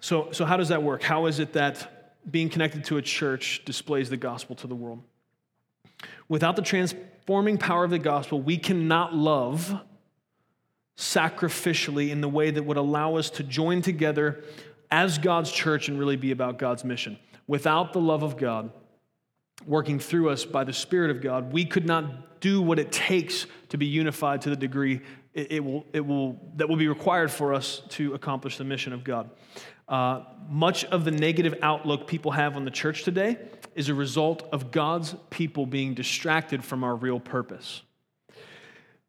So, 0.00 0.32
so, 0.32 0.44
how 0.44 0.56
does 0.56 0.70
that 0.70 0.82
work? 0.82 1.02
How 1.02 1.26
is 1.26 1.38
it 1.38 1.52
that 1.52 2.16
being 2.28 2.48
connected 2.48 2.84
to 2.86 2.96
a 2.96 3.02
church 3.02 3.62
displays 3.64 4.10
the 4.10 4.16
gospel 4.16 4.56
to 4.56 4.66
the 4.66 4.74
world? 4.74 5.00
Without 6.28 6.56
the 6.56 6.62
transforming 6.62 7.56
power 7.56 7.84
of 7.84 7.90
the 7.90 7.98
gospel, 7.98 8.42
we 8.42 8.58
cannot 8.58 9.14
love 9.14 9.80
sacrificially 10.96 12.10
in 12.10 12.20
the 12.20 12.28
way 12.28 12.50
that 12.50 12.64
would 12.64 12.76
allow 12.76 13.14
us 13.14 13.30
to 13.30 13.44
join 13.44 13.80
together 13.80 14.42
as 14.90 15.18
God's 15.18 15.52
church 15.52 15.88
and 15.88 16.00
really 16.00 16.16
be 16.16 16.32
about 16.32 16.58
God's 16.58 16.82
mission. 16.82 17.16
Without 17.46 17.92
the 17.92 18.00
love 18.00 18.24
of 18.24 18.36
God 18.36 18.72
working 19.66 19.98
through 19.98 20.30
us 20.30 20.44
by 20.44 20.64
the 20.64 20.72
Spirit 20.72 21.10
of 21.10 21.20
God, 21.20 21.52
we 21.52 21.64
could 21.64 21.86
not 21.86 22.40
do 22.40 22.62
what 22.62 22.78
it 22.78 22.90
takes 22.90 23.46
to 23.68 23.76
be 23.76 23.86
unified 23.86 24.40
to 24.42 24.50
the 24.50 24.56
degree 24.56 25.02
it, 25.34 25.52
it 25.52 25.64
will, 25.64 25.84
it 25.92 26.04
will, 26.04 26.38
that 26.56 26.68
will 26.68 26.76
be 26.76 26.88
required 26.88 27.30
for 27.30 27.54
us 27.54 27.82
to 27.90 28.14
accomplish 28.14 28.56
the 28.56 28.64
mission 28.64 28.92
of 28.92 29.04
God. 29.04 29.30
Uh, 29.88 30.22
much 30.48 30.84
of 30.86 31.04
the 31.04 31.10
negative 31.10 31.54
outlook 31.62 32.06
people 32.06 32.32
have 32.32 32.56
on 32.56 32.64
the 32.64 32.70
church 32.70 33.04
today 33.04 33.36
is 33.74 33.88
a 33.88 33.94
result 33.94 34.48
of 34.52 34.70
God's 34.70 35.14
people 35.30 35.66
being 35.66 35.94
distracted 35.94 36.64
from 36.64 36.84
our 36.84 36.94
real 36.94 37.20
purpose. 37.20 37.82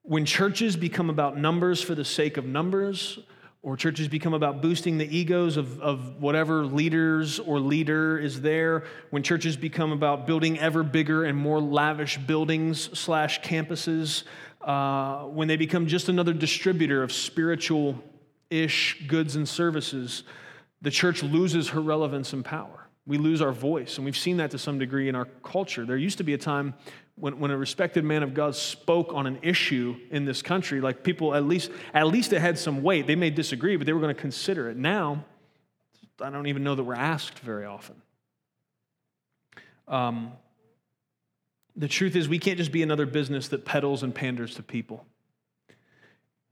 When 0.04 0.26
churches 0.26 0.76
become 0.76 1.10
about 1.10 1.38
numbers 1.38 1.82
for 1.82 1.94
the 1.94 2.06
sake 2.06 2.38
of 2.38 2.46
numbers, 2.46 3.20
or 3.64 3.78
churches 3.78 4.08
become 4.08 4.34
about 4.34 4.62
boosting 4.62 4.98
the 4.98 5.16
egos 5.16 5.56
of, 5.56 5.80
of 5.82 6.22
whatever 6.22 6.66
leaders 6.66 7.40
or 7.40 7.60
leader 7.60 8.18
is 8.18 8.42
there 8.42 8.84
when 9.12 9.22
churches 9.22 9.56
become 9.56 9.92
about 9.92 10.26
building 10.26 10.58
ever 10.60 10.82
bigger 10.84 11.26
and 11.26 11.38
more 11.38 11.60
lavish 11.60 12.18
buildings 12.18 12.98
slash 12.98 13.40
campuses 13.42 14.24
uh, 14.62 15.24
when 15.26 15.48
they 15.48 15.58
become 15.58 15.88
just 15.88 16.10
another 16.10 16.34
distributor 16.34 17.04
of 17.04 17.12
spiritual 17.12 17.96
ish 18.50 19.06
goods 19.08 19.36
and 19.36 19.48
services 19.48 20.24
the 20.82 20.92
church 20.92 21.22
loses 21.22 21.70
her 21.70 21.82
relevance 21.82 22.34
and 22.34 22.44
power 22.44 22.81
we 23.06 23.18
lose 23.18 23.42
our 23.42 23.52
voice 23.52 23.98
and 23.98 24.06
we've 24.06 24.18
seen 24.18 24.38
that 24.38 24.52
to 24.52 24.58
some 24.58 24.78
degree 24.78 25.10
in 25.10 25.16
our 25.16 25.26
culture 25.44 25.86
there 25.86 25.98
used 25.98 26.18
to 26.20 26.24
be 26.24 26.34
a 26.34 26.38
time 26.38 26.74
when, 27.22 27.40
when 27.40 27.52
a 27.52 27.58
respected 27.58 28.04
man 28.04 28.24
of 28.24 28.34
God 28.34 28.56
spoke 28.56 29.14
on 29.14 29.28
an 29.28 29.38
issue 29.44 29.96
in 30.10 30.26
this 30.26 30.42
country, 30.42 30.82
like 30.82 31.04
people 31.04 31.36
at 31.36 31.46
least 31.46 31.70
at 31.94 32.08
least 32.08 32.34
it 32.34 32.42
had 32.42 32.58
some 32.58 32.82
weight. 32.82 33.06
They 33.06 33.16
may 33.16 33.30
disagree, 33.30 33.76
but 33.78 33.86
they 33.86 33.94
were 33.94 34.00
going 34.00 34.14
to 34.14 34.20
consider 34.20 34.70
it. 34.70 34.76
Now, 34.76 35.24
I 36.20 36.32
don't 36.32 36.48
even 36.48 36.64
know 36.64 36.74
that 36.74 36.84
we're 36.84 36.96
asked 36.96 37.40
very 37.40 37.66
often. 37.66 38.02
Um, 39.88 40.32
the 41.76 41.88
truth 41.88 42.16
is, 42.16 42.28
we 42.28 42.40
can't 42.40 42.58
just 42.58 42.72
be 42.72 42.82
another 42.82 43.06
business 43.06 43.48
that 43.50 43.66
peddles 43.66 44.04
and 44.04 44.14
panders 44.14 44.56
to 44.56 44.64
people. 44.64 45.06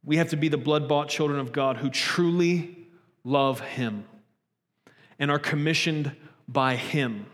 We 0.04 0.18
have 0.18 0.30
to 0.30 0.38
be 0.38 0.50
the 0.50 0.58
blood 0.58 0.88
bought 0.88 1.10
children 1.10 1.40
of 1.40 1.52
God 1.52 1.78
who 1.78 1.90
truly 1.90 2.88
love 3.24 3.60
Him 3.60 4.06
and 5.18 5.32
are 5.32 5.40
commissioned 5.40 6.16
by 6.52 6.76
Him 6.76 7.28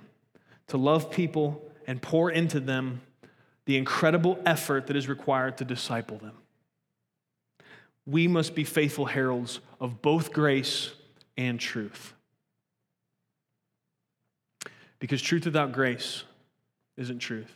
to 0.68 0.78
love 0.78 1.10
people 1.10 1.64
and 1.88 2.02
pour 2.02 2.30
into 2.30 2.60
them 2.60 3.02
the 3.66 3.78
incredible 3.78 4.38
effort 4.46 4.88
that 4.88 4.96
is 4.96 5.08
required 5.08 5.58
to 5.58 5.66
disciple 5.66 6.18
them. 6.18 6.34
We 8.06 8.28
must 8.28 8.54
be 8.54 8.64
faithful 8.64 9.06
heralds 9.06 9.60
of 9.80 10.02
both 10.02 10.34
grace 10.34 10.92
and 11.38 11.60
truth. 11.60 12.14
Because 15.00 15.22
truth 15.22 15.46
without 15.46 15.72
grace 15.72 16.24
isn't 16.98 17.20
truth, 17.20 17.52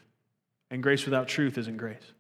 and 0.72 0.82
grace 0.82 1.06
without 1.06 1.28
truth 1.28 1.58
isn't 1.58 1.78
grace. 1.78 2.14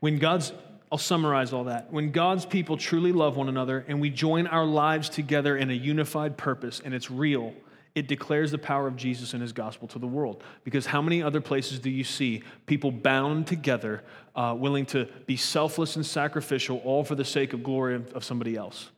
When 0.00 0.18
God's, 0.18 0.52
I'll 0.94 0.98
summarize 0.98 1.52
all 1.52 1.64
that. 1.64 1.92
When 1.92 2.12
God's 2.12 2.46
people 2.46 2.76
truly 2.76 3.10
love 3.10 3.36
one 3.36 3.48
another 3.48 3.84
and 3.88 4.00
we 4.00 4.10
join 4.10 4.46
our 4.46 4.64
lives 4.64 5.08
together 5.08 5.56
in 5.56 5.68
a 5.68 5.74
unified 5.74 6.36
purpose 6.36 6.80
and 6.84 6.94
it's 6.94 7.10
real, 7.10 7.52
it 7.96 8.06
declares 8.06 8.52
the 8.52 8.58
power 8.58 8.86
of 8.86 8.94
Jesus 8.94 9.32
and 9.32 9.42
his 9.42 9.52
gospel 9.52 9.88
to 9.88 9.98
the 9.98 10.06
world. 10.06 10.44
Because 10.62 10.86
how 10.86 11.02
many 11.02 11.20
other 11.20 11.40
places 11.40 11.80
do 11.80 11.90
you 11.90 12.04
see 12.04 12.44
people 12.66 12.92
bound 12.92 13.48
together, 13.48 14.04
uh, 14.36 14.54
willing 14.56 14.86
to 14.86 15.06
be 15.26 15.36
selfless 15.36 15.96
and 15.96 16.06
sacrificial, 16.06 16.80
all 16.84 17.02
for 17.02 17.16
the 17.16 17.24
sake 17.24 17.54
of 17.54 17.64
glory 17.64 17.96
of, 17.96 18.12
of 18.12 18.22
somebody 18.22 18.54
else? 18.54 18.92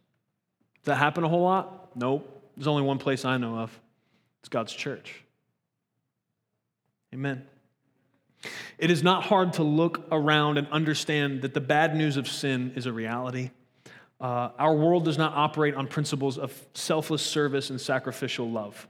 Does 0.85 0.89
that 0.89 0.97
happen 0.97 1.25
a 1.25 1.31
whole 1.31 1.45
lot? 1.45 1.97
Nope. 1.97 2.31
There's 2.59 2.67
only 2.67 2.83
one 2.83 2.99
place 2.99 3.25
I 3.25 3.39
know 3.39 3.57
of 3.57 3.81
it's 4.43 4.51
God's 4.51 4.75
church. 4.75 5.25
Amen. 7.15 7.47
It 8.79 8.91
is 8.91 9.03
not 9.03 9.25
hard 9.25 9.55
to 9.55 9.63
look 9.63 10.07
around 10.11 10.59
and 10.59 10.69
understand 10.69 11.43
that 11.43 11.55
the 11.55 11.61
bad 11.61 11.95
news 11.97 12.17
of 12.17 12.29
sin 12.29 12.73
is 12.77 12.87
a 12.87 12.93
reality. 12.93 13.51
Uh, 14.21 14.51
our 14.59 14.75
world 14.75 15.05
does 15.05 15.19
not 15.19 15.35
operate 15.35 15.75
on 15.75 15.87
principles 15.87 16.39
of 16.39 16.53
selfless 16.75 17.23
service 17.23 17.71
and 17.71 17.81
sacrificial 17.81 18.51
love. 18.51 18.89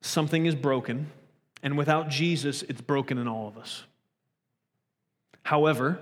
Something 0.00 0.46
is 0.46 0.54
broken, 0.54 1.10
and 1.62 1.76
without 1.76 2.08
Jesus, 2.08 2.62
it's 2.62 2.80
broken 2.80 3.18
in 3.18 3.28
all 3.28 3.48
of 3.48 3.58
us. 3.58 3.84
However, 5.42 5.98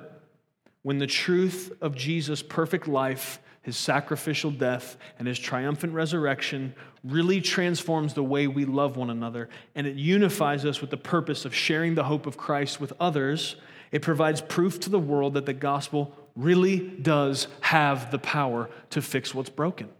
when 0.82 0.98
the 0.98 1.06
truth 1.06 1.72
of 1.80 1.96
Jesus' 1.96 2.42
perfect 2.42 2.86
life, 2.86 3.40
his 3.68 3.76
sacrificial 3.76 4.50
death, 4.50 4.96
and 5.18 5.28
his 5.28 5.38
triumphant 5.38 5.92
resurrection 5.92 6.72
really 7.04 7.38
transforms 7.38 8.14
the 8.14 8.22
way 8.22 8.46
we 8.46 8.64
love 8.64 8.96
one 8.96 9.10
another, 9.10 9.50
and 9.74 9.86
it 9.86 9.94
unifies 9.94 10.64
us 10.64 10.80
with 10.80 10.88
the 10.88 10.96
purpose 10.96 11.44
of 11.44 11.54
sharing 11.54 11.94
the 11.94 12.04
hope 12.04 12.24
of 12.24 12.38
Christ 12.38 12.80
with 12.80 12.94
others, 12.98 13.56
it 13.92 14.00
provides 14.00 14.40
proof 14.40 14.80
to 14.80 14.88
the 14.88 14.98
world 14.98 15.34
that 15.34 15.44
the 15.44 15.52
gospel 15.52 16.16
really 16.34 16.78
does 16.78 17.46
have 17.60 18.10
the 18.10 18.18
power 18.18 18.70
to 18.88 19.02
fix 19.02 19.34
what's 19.34 19.50
broken. 19.50 19.90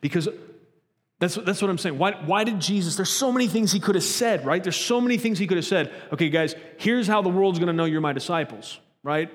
Because 0.00 0.30
that's, 1.18 1.34
that's 1.34 1.60
what 1.60 1.70
I'm 1.70 1.76
saying. 1.76 1.98
Why, 1.98 2.12
why 2.24 2.44
did 2.44 2.58
Jesus? 2.58 2.96
There's 2.96 3.10
so 3.10 3.30
many 3.30 3.48
things 3.48 3.70
he 3.70 3.80
could 3.80 3.96
have 3.96 4.04
said, 4.04 4.46
right? 4.46 4.62
There's 4.62 4.76
so 4.76 4.98
many 4.98 5.18
things 5.18 5.38
he 5.38 5.46
could 5.46 5.58
have 5.58 5.66
said. 5.66 5.92
Okay, 6.10 6.30
guys, 6.30 6.54
here's 6.78 7.06
how 7.06 7.20
the 7.20 7.28
world's 7.28 7.58
going 7.58 7.66
to 7.66 7.74
know 7.74 7.84
you're 7.84 8.00
my 8.00 8.14
disciples, 8.14 8.80
right? 9.02 9.30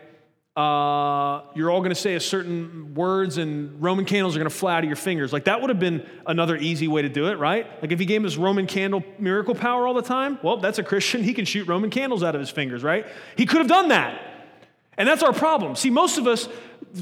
Uh, 0.58 1.44
you're 1.54 1.70
all 1.70 1.82
going 1.82 1.92
to 1.92 1.96
say 1.96 2.16
a 2.16 2.20
certain 2.20 2.96
words 2.96 3.38
and 3.38 3.80
Roman 3.80 4.06
candles 4.06 4.36
are 4.36 4.40
going 4.40 4.50
to 4.50 4.56
fly 4.56 4.76
out 4.76 4.84
of 4.84 4.90
your 4.90 4.96
fingers. 4.96 5.32
Like 5.32 5.44
that 5.44 5.62
would 5.62 5.70
have 5.70 5.80
been 5.80 6.04
another 6.26 6.58
easy 6.58 6.88
way 6.88 7.04
to 7.04 7.10
do 7.10 7.28
it, 7.28 7.36
right? 7.36 7.68
Like 7.80 7.92
if 7.92 8.00
he 8.00 8.08
gave 8.08 8.26
us 8.26 8.38
Roman 8.38 8.66
candle 8.66 9.04
miracle 9.20 9.54
power 9.54 9.86
all 9.86 9.94
the 9.94 10.02
time, 10.02 10.40
well, 10.42 10.58
that's 10.58 10.80
a 10.80 10.84
Christian. 10.84 11.22
He 11.22 11.36
can 11.36 11.46
shoot 11.46 11.68
Roman 11.68 11.92
candles 11.92 12.24
out 12.24 12.34
of 12.34 12.42
his 12.42 12.50
fingers, 12.50 12.84
right? 12.84 13.06
He 13.36 13.46
could 13.46 13.60
have 13.60 13.68
done 13.68 13.90
that. 13.90 14.20
And 14.98 15.08
that's 15.08 15.22
our 15.22 15.32
problem. 15.32 15.76
See, 15.76 15.92
most 15.92 16.18
of 16.18 16.26
us, 16.26 16.50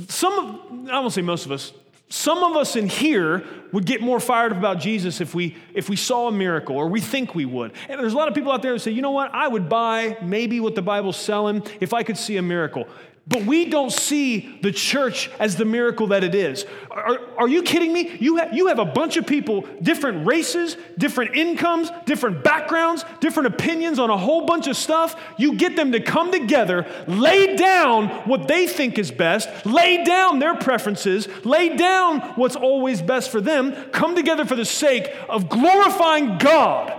some 0.09 0.37
of, 0.37 0.89
I 0.89 0.99
won't 0.99 1.13
say 1.13 1.21
most 1.21 1.45
of 1.45 1.53
us, 1.53 1.71
some 2.09 2.43
of 2.43 2.57
us 2.57 2.75
in 2.75 2.89
here 2.89 3.45
would 3.71 3.85
get 3.85 4.01
more 4.01 4.19
fired 4.19 4.51
up 4.51 4.57
about 4.57 4.79
Jesus 4.79 5.21
if 5.21 5.33
we 5.33 5.55
if 5.73 5.89
we 5.89 5.95
saw 5.95 6.27
a 6.27 6.31
miracle 6.31 6.75
or 6.75 6.87
we 6.87 6.99
think 6.99 7.33
we 7.33 7.45
would. 7.45 7.71
And 7.89 7.99
there's 7.99 8.13
a 8.13 8.17
lot 8.17 8.27
of 8.27 8.35
people 8.35 8.51
out 8.51 8.61
there 8.61 8.73
that 8.73 8.79
say, 8.81 8.91
"You 8.91 9.01
know 9.01 9.11
what? 9.11 9.33
I 9.33 9.47
would 9.47 9.69
buy 9.69 10.17
maybe 10.21 10.59
what 10.59 10.75
the 10.75 10.83
Bible's 10.83 11.17
selling 11.17 11.63
if 11.79 11.93
I 11.93 12.03
could 12.03 12.17
see 12.17 12.37
a 12.37 12.43
miracle." 12.43 12.87
But 13.27 13.43
we 13.43 13.65
don't 13.65 13.91
see 13.91 14.59
the 14.61 14.71
church 14.71 15.31
as 15.39 15.55
the 15.55 15.65
miracle 15.65 16.07
that 16.07 16.23
it 16.23 16.35
is. 16.35 16.63
Are, 16.91 17.19
are 17.39 17.47
you 17.47 17.63
kidding 17.63 17.91
me? 17.91 18.15
You, 18.19 18.37
ha- 18.37 18.49
you 18.53 18.67
have 18.67 18.77
a 18.77 18.85
bunch 18.85 19.17
of 19.17 19.25
people, 19.25 19.65
different 19.81 20.27
races, 20.27 20.77
different 20.99 21.35
incomes, 21.35 21.89
different 22.05 22.43
backgrounds, 22.43 23.03
different 23.21 23.47
opinions 23.47 23.97
on 23.97 24.11
a 24.11 24.17
whole 24.17 24.45
bunch 24.45 24.67
of 24.67 24.77
stuff. 24.77 25.19
You 25.39 25.55
get 25.55 25.75
them 25.75 25.91
to 25.93 25.99
come 25.99 26.31
together, 26.31 26.85
lay 27.07 27.55
down 27.55 28.09
what 28.27 28.47
they 28.47 28.67
think 28.67 28.99
is 28.99 29.09
best, 29.09 29.49
lay 29.65 30.03
down 30.03 30.37
their 30.37 30.55
preferences, 30.55 31.27
lay 31.43 31.75
down 31.75 32.19
what's 32.35 32.55
always 32.55 33.01
best 33.01 33.31
for 33.31 33.41
them, 33.41 33.73
come 33.91 34.15
together 34.15 34.45
for 34.45 34.55
the 34.55 34.65
sake 34.65 35.11
of 35.27 35.49
glorifying 35.49 36.37
God 36.37 36.93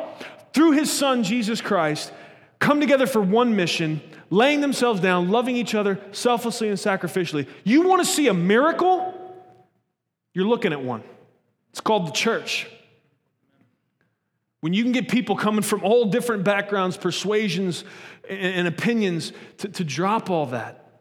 through 0.53 0.73
His 0.73 0.91
Son, 0.91 1.23
Jesus 1.23 1.61
Christ, 1.61 2.13
come 2.59 2.81
together 2.81 3.07
for 3.07 3.21
one 3.21 3.55
mission 3.55 4.01
laying 4.31 4.61
themselves 4.61 5.01
down, 5.01 5.31
loving 5.31 5.57
each 5.57 5.75
other 5.75 6.01
selflessly 6.13 6.69
and 6.69 6.79
sacrificially. 6.79 7.47
You 7.65 7.89
want 7.89 8.05
to 8.05 8.11
see 8.11 8.29
a 8.29 8.35
miracle? 8.35 9.13
You're 10.33 10.47
looking 10.47 10.73
at 10.73 10.83
one. 10.83 11.03
It's 11.71 11.81
called 11.81 12.07
the 12.07 12.13
church. 12.13 12.67
When 14.61 14.73
you 14.73 14.83
can 14.83 14.93
get 14.93 15.09
people 15.09 15.37
coming 15.37 15.63
from 15.63 15.85
all 15.85 16.07
different 16.07 16.45
backgrounds, 16.45 16.97
persuasions, 16.97 17.85
and 18.29 18.67
opinions 18.67 19.33
to, 19.59 19.69
to 19.69 19.85
drop 19.85 20.31
all 20.31 20.47
that, 20.47 21.01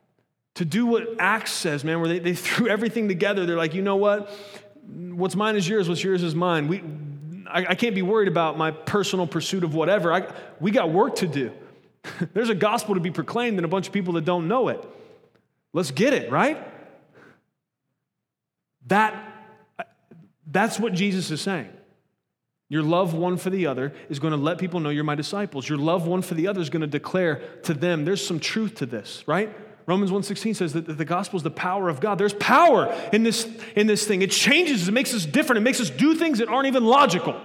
to 0.56 0.66
do 0.66 0.86
what 0.86 1.20
Acts 1.20 1.52
says, 1.52 1.84
man, 1.84 2.00
where 2.00 2.10
they, 2.10 2.20
they 2.20 2.34
threw 2.36 2.68
everything 2.68 3.08
together. 3.08 3.46
They're 3.46 3.58
like, 3.58 3.74
you 3.74 3.82
know 3.82 3.96
what? 3.96 4.30
What's 4.88 5.36
mine 5.36 5.56
is 5.56 5.68
yours, 5.68 5.90
what's 5.90 6.04
yours 6.04 6.22
is 6.22 6.36
mine. 6.36 6.68
We, 6.68 6.84
I, 7.48 7.66
I 7.70 7.76
can't 7.76 7.96
be 7.96 8.02
worried 8.02 8.28
about 8.28 8.58
my 8.58 8.72
personal 8.72 9.26
pursuit 9.26 9.64
of 9.64 9.74
whatever. 9.74 10.14
I, 10.14 10.32
we 10.60 10.72
got 10.72 10.92
work 10.92 11.16
to 11.16 11.28
do. 11.28 11.52
There's 12.34 12.50
a 12.50 12.56
gospel 12.56 12.96
to 12.96 13.02
be 13.02 13.12
proclaimed 13.12 13.58
and 13.58 13.66
a 13.66 13.70
bunch 13.70 13.88
of 13.88 13.94
people 13.94 14.14
that 14.14 14.26
don't 14.26 14.48
know 14.48 14.70
it. 14.70 14.84
Let's 15.74 15.92
get 15.92 16.14
it, 16.14 16.32
right? 16.32 16.58
That, 18.88 19.16
that's 20.46 20.80
what 20.80 20.94
Jesus 20.94 21.32
is 21.32 21.42
saying. 21.42 21.70
Your 22.70 22.82
love 22.82 23.14
one 23.14 23.38
for 23.38 23.50
the 23.50 23.68
other 23.68 23.94
is 24.10 24.20
going 24.20 24.32
to 24.32 24.38
let 24.38 24.58
people 24.58 24.80
know 24.80 24.90
you're 24.90 25.04
my 25.04 25.16
disciples. 25.16 25.68
Your 25.70 25.78
love 25.78 26.08
one 26.08 26.22
for 26.22 26.34
the 26.34 26.48
other 26.48 26.62
is 26.62 26.70
going 26.70 26.82
to 26.82 26.88
declare 26.88 27.42
to 27.64 27.74
them 27.74 28.06
there's 28.06 28.26
some 28.26 28.40
truth 28.40 28.76
to 28.76 28.86
this, 28.86 29.24
right? 29.28 29.56
Romans 29.88 30.10
1:16 30.10 30.56
says 30.56 30.74
that 30.74 30.98
the 30.98 31.06
gospel 31.06 31.38
is 31.38 31.44
the 31.44 31.52
power 31.52 31.90
of 31.90 32.00
God. 32.00 32.18
There's 32.18 32.34
power 32.34 32.92
in 33.14 33.24
this, 33.24 33.48
in 33.76 33.86
this 33.86 34.08
thing. 34.08 34.24
It 34.24 34.32
changes, 34.32 34.88
it 34.88 34.94
makes 34.94 35.14
us 35.14 35.26
different, 35.26 35.60
it 35.60 35.62
makes 35.62 35.80
us 35.80 35.92
do 35.92 36.16
things 36.16 36.40
that 36.40 36.48
aren't 36.48 36.68
even 36.68 36.86
logical. 36.86 37.40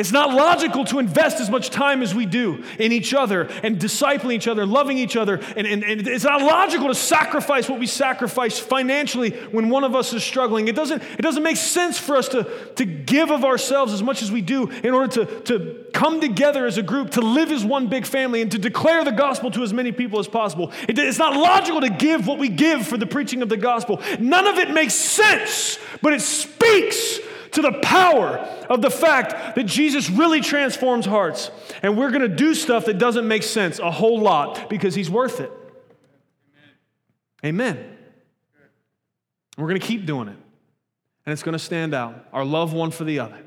It's 0.00 0.12
not 0.12 0.32
logical 0.32 0.86
to 0.86 0.98
invest 0.98 1.40
as 1.40 1.50
much 1.50 1.68
time 1.68 2.00
as 2.00 2.14
we 2.14 2.24
do 2.24 2.64
in 2.78 2.90
each 2.90 3.12
other 3.12 3.42
and 3.62 3.78
discipling 3.78 4.32
each 4.32 4.48
other, 4.48 4.64
loving 4.64 4.96
each 4.96 5.14
other. 5.14 5.34
And, 5.58 5.66
and, 5.66 5.84
and, 5.84 6.08
it's 6.08 6.24
not 6.24 6.40
logical 6.40 6.88
to 6.88 6.94
sacrifice 6.94 7.68
what 7.68 7.78
we 7.78 7.86
sacrifice 7.86 8.58
financially 8.58 9.32
when 9.50 9.68
one 9.68 9.84
of 9.84 9.94
us 9.94 10.14
is 10.14 10.24
struggling. 10.24 10.68
It 10.68 10.74
doesn't, 10.74 11.02
it 11.02 11.20
doesn't 11.20 11.42
make 11.42 11.58
sense 11.58 11.98
for 11.98 12.16
us 12.16 12.28
to, 12.28 12.44
to 12.76 12.86
give 12.86 13.30
of 13.30 13.44
ourselves 13.44 13.92
as 13.92 14.02
much 14.02 14.22
as 14.22 14.32
we 14.32 14.40
do 14.40 14.70
in 14.70 14.94
order 14.94 15.26
to, 15.26 15.40
to 15.42 15.84
come 15.92 16.18
together 16.18 16.64
as 16.64 16.78
a 16.78 16.82
group, 16.82 17.10
to 17.10 17.20
live 17.20 17.52
as 17.52 17.62
one 17.62 17.88
big 17.88 18.06
family, 18.06 18.40
and 18.40 18.50
to 18.52 18.58
declare 18.58 19.04
the 19.04 19.12
gospel 19.12 19.50
to 19.50 19.62
as 19.62 19.74
many 19.74 19.92
people 19.92 20.18
as 20.18 20.28
possible. 20.28 20.72
It, 20.88 20.98
it's 20.98 21.18
not 21.18 21.36
logical 21.36 21.82
to 21.82 21.90
give 21.90 22.26
what 22.26 22.38
we 22.38 22.48
give 22.48 22.86
for 22.86 22.96
the 22.96 23.06
preaching 23.06 23.42
of 23.42 23.50
the 23.50 23.58
gospel. 23.58 24.00
None 24.18 24.46
of 24.46 24.56
it 24.56 24.70
makes 24.70 24.94
sense, 24.94 25.78
but 26.00 26.14
it 26.14 26.22
speaks 26.22 27.20
to 27.52 27.62
the 27.62 27.72
power 27.82 28.38
of 28.68 28.82
the 28.82 28.90
fact 28.90 29.56
that 29.56 29.64
Jesus 29.64 30.10
really 30.10 30.40
transforms 30.40 31.06
hearts. 31.06 31.50
And 31.82 31.96
we're 31.96 32.10
going 32.10 32.22
to 32.22 32.28
do 32.28 32.54
stuff 32.54 32.86
that 32.86 32.98
doesn't 32.98 33.26
make 33.26 33.42
sense 33.42 33.78
a 33.78 33.90
whole 33.90 34.20
lot 34.20 34.68
because 34.68 34.94
he's 34.94 35.10
worth 35.10 35.40
it. 35.40 35.52
Amen. 37.44 37.76
Amen. 37.76 37.96
We're 39.56 39.68
going 39.68 39.80
to 39.80 39.86
keep 39.86 40.06
doing 40.06 40.28
it. 40.28 40.36
And 41.26 41.32
it's 41.32 41.42
going 41.42 41.52
to 41.52 41.58
stand 41.58 41.94
out 41.94 42.26
our 42.32 42.44
love 42.44 42.72
one 42.72 42.90
for 42.90 43.04
the 43.04 43.18
other. 43.18 43.38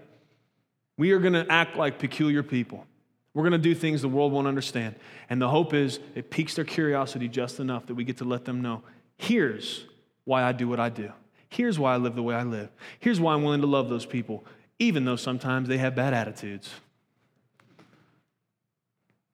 We 0.97 1.11
are 1.11 1.19
going 1.19 1.33
to 1.33 1.45
act 1.51 1.75
like 1.75 1.99
peculiar 1.99 2.43
people. 2.43 2.85
We're 3.33 3.43
going 3.43 3.53
to 3.53 3.57
do 3.57 3.73
things 3.73 4.01
the 4.01 4.09
world 4.09 4.31
won't 4.31 4.47
understand. 4.47 4.95
And 5.29 5.41
the 5.41 5.49
hope 5.49 5.73
is 5.73 5.99
it 6.13 6.29
piques 6.29 6.53
their 6.53 6.65
curiosity 6.65 7.27
just 7.27 7.59
enough 7.59 7.87
that 7.87 7.95
we 7.95 8.03
get 8.03 8.17
to 8.17 8.25
let 8.25 8.45
them 8.45 8.61
know 8.61 8.83
here's 9.17 9.85
why 10.25 10.43
I 10.43 10.51
do 10.51 10.67
what 10.67 10.79
I 10.79 10.89
do. 10.89 11.11
Here's 11.53 11.77
why 11.77 11.93
I 11.93 11.97
live 11.97 12.15
the 12.15 12.23
way 12.23 12.33
I 12.33 12.41
live. 12.41 12.69
Here's 12.99 13.19
why 13.19 13.35
I'm 13.35 13.43
willing 13.43 13.61
to 13.61 13.67
love 13.67 13.87
those 13.87 14.07
people, 14.07 14.43
even 14.79 15.05
though 15.05 15.15
sometimes 15.15 15.69
they 15.69 15.77
have 15.77 15.95
bad 15.95 16.11
attitudes. 16.11 16.73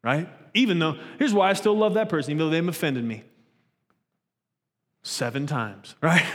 Right? 0.04 0.28
Even 0.54 0.80
though, 0.80 0.98
here's 1.18 1.34
why 1.34 1.50
I 1.50 1.54
still 1.54 1.78
love 1.78 1.94
that 1.94 2.10
person, 2.10 2.32
even 2.32 2.40
though 2.40 2.50
they've 2.50 2.68
offended 2.68 3.06
me. 3.06 3.24
Seven 5.02 5.48
times, 5.48 5.96
right? 6.02 6.26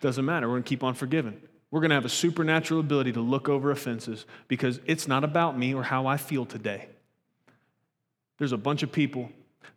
Doesn't 0.00 0.24
matter. 0.24 0.46
We're 0.46 0.54
going 0.54 0.62
to 0.62 0.68
keep 0.68 0.84
on 0.84 0.94
forgiving. 0.94 1.40
We're 1.72 1.80
going 1.80 1.90
to 1.90 1.96
have 1.96 2.04
a 2.04 2.08
supernatural 2.08 2.78
ability 2.78 3.14
to 3.14 3.20
look 3.20 3.48
over 3.48 3.72
offenses 3.72 4.26
because 4.46 4.78
it's 4.86 5.08
not 5.08 5.24
about 5.24 5.58
me 5.58 5.74
or 5.74 5.82
how 5.82 6.06
I 6.06 6.18
feel 6.18 6.46
today. 6.46 6.88
There's 8.38 8.52
a 8.52 8.56
bunch 8.56 8.84
of 8.84 8.92
people 8.92 9.28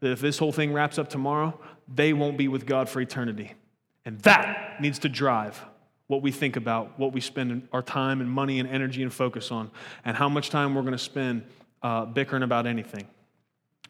that 0.01 0.11
if 0.11 0.19
this 0.19 0.37
whole 0.37 0.51
thing 0.51 0.73
wraps 0.73 0.99
up 0.99 1.09
tomorrow, 1.09 1.59
they 1.91 2.13
won't 2.13 2.37
be 2.37 2.47
with 2.47 2.67
God 2.67 2.87
for 2.87 3.01
eternity. 3.01 3.55
And 4.07 4.17
that 4.19 4.79
needs 4.79 4.99
to 4.99 5.09
drive 5.09 5.61
what 6.07 6.21
we 6.21 6.31
think 6.31 6.55
about, 6.55 6.97
what 6.97 7.11
we 7.11 7.19
spend 7.19 7.67
our 7.73 7.81
time 7.81 8.21
and 8.21 8.31
money 8.31 8.61
and 8.61 8.69
energy 8.69 9.03
and 9.03 9.11
focus 9.11 9.51
on, 9.51 9.69
and 10.05 10.15
how 10.15 10.29
much 10.29 10.49
time 10.49 10.73
we're 10.73 10.81
going 10.81 10.93
to 10.93 10.97
spend 10.97 11.43
uh, 11.83 12.05
bickering 12.05 12.41
about 12.41 12.65
anything. 12.65 13.05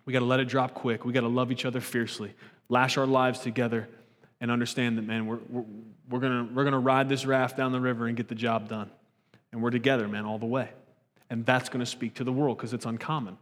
We 0.05 0.13
got 0.13 0.19
to 0.19 0.25
let 0.25 0.39
it 0.39 0.45
drop 0.45 0.73
quick. 0.73 1.05
We 1.05 1.13
got 1.13 1.21
to 1.21 1.27
love 1.27 1.51
each 1.51 1.65
other 1.65 1.79
fiercely, 1.79 2.33
lash 2.67 2.97
our 2.97 3.05
lives 3.05 3.41
together, 3.41 3.87
and 4.41 4.49
understand 4.49 4.97
that, 4.97 5.03
man, 5.03 5.27
we're, 5.27 5.37
we're, 5.49 5.65
we're 6.09 6.19
going 6.19 6.55
we're 6.55 6.63
gonna 6.63 6.79
ride 6.79 7.09
this 7.09 7.23
raft 7.23 7.55
down 7.55 7.71
the 7.71 7.79
river 7.79 8.07
and 8.07 8.17
get 8.17 8.27
the 8.27 8.35
job 8.35 8.67
done. 8.67 8.89
And 9.51 9.61
we're 9.61 9.69
together, 9.69 10.07
man, 10.07 10.25
all 10.25 10.39
the 10.39 10.47
way. 10.47 10.69
And 11.29 11.45
that's 11.45 11.69
going 11.69 11.81
to 11.81 11.85
speak 11.85 12.15
to 12.15 12.23
the 12.23 12.33
world 12.33 12.57
because 12.57 12.73
it's 12.73 12.87
uncommon. 12.87 13.37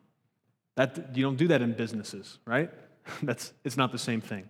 That, 0.76 1.16
you 1.16 1.24
don't 1.24 1.38
do 1.38 1.48
that 1.48 1.62
in 1.62 1.72
businesses, 1.72 2.38
right? 2.46 2.70
That's, 3.24 3.54
it's 3.64 3.78
not 3.78 3.94
the 3.94 3.98
same 3.98 4.20
thing. 4.20 4.50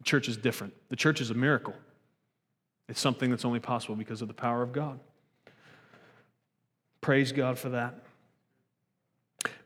The 0.00 0.04
church 0.04 0.28
is 0.28 0.36
different. 0.36 0.74
The 0.88 0.96
church 0.96 1.20
is 1.20 1.30
a 1.30 1.34
miracle. 1.34 1.74
It's 2.88 3.00
something 3.00 3.30
that's 3.30 3.44
only 3.44 3.60
possible 3.60 3.94
because 3.94 4.22
of 4.22 4.28
the 4.28 4.34
power 4.34 4.62
of 4.62 4.72
God. 4.72 4.98
Praise 7.00 7.32
God 7.32 7.58
for 7.58 7.68
that. 7.70 7.94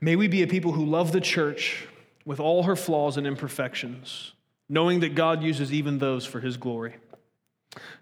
May 0.00 0.16
we 0.16 0.28
be 0.28 0.42
a 0.42 0.46
people 0.46 0.72
who 0.72 0.84
love 0.84 1.12
the 1.12 1.20
church 1.20 1.86
with 2.24 2.40
all 2.40 2.64
her 2.64 2.76
flaws 2.76 3.16
and 3.16 3.26
imperfections, 3.26 4.32
knowing 4.68 5.00
that 5.00 5.14
God 5.14 5.42
uses 5.42 5.72
even 5.72 5.98
those 5.98 6.26
for 6.26 6.40
his 6.40 6.56
glory. 6.56 6.96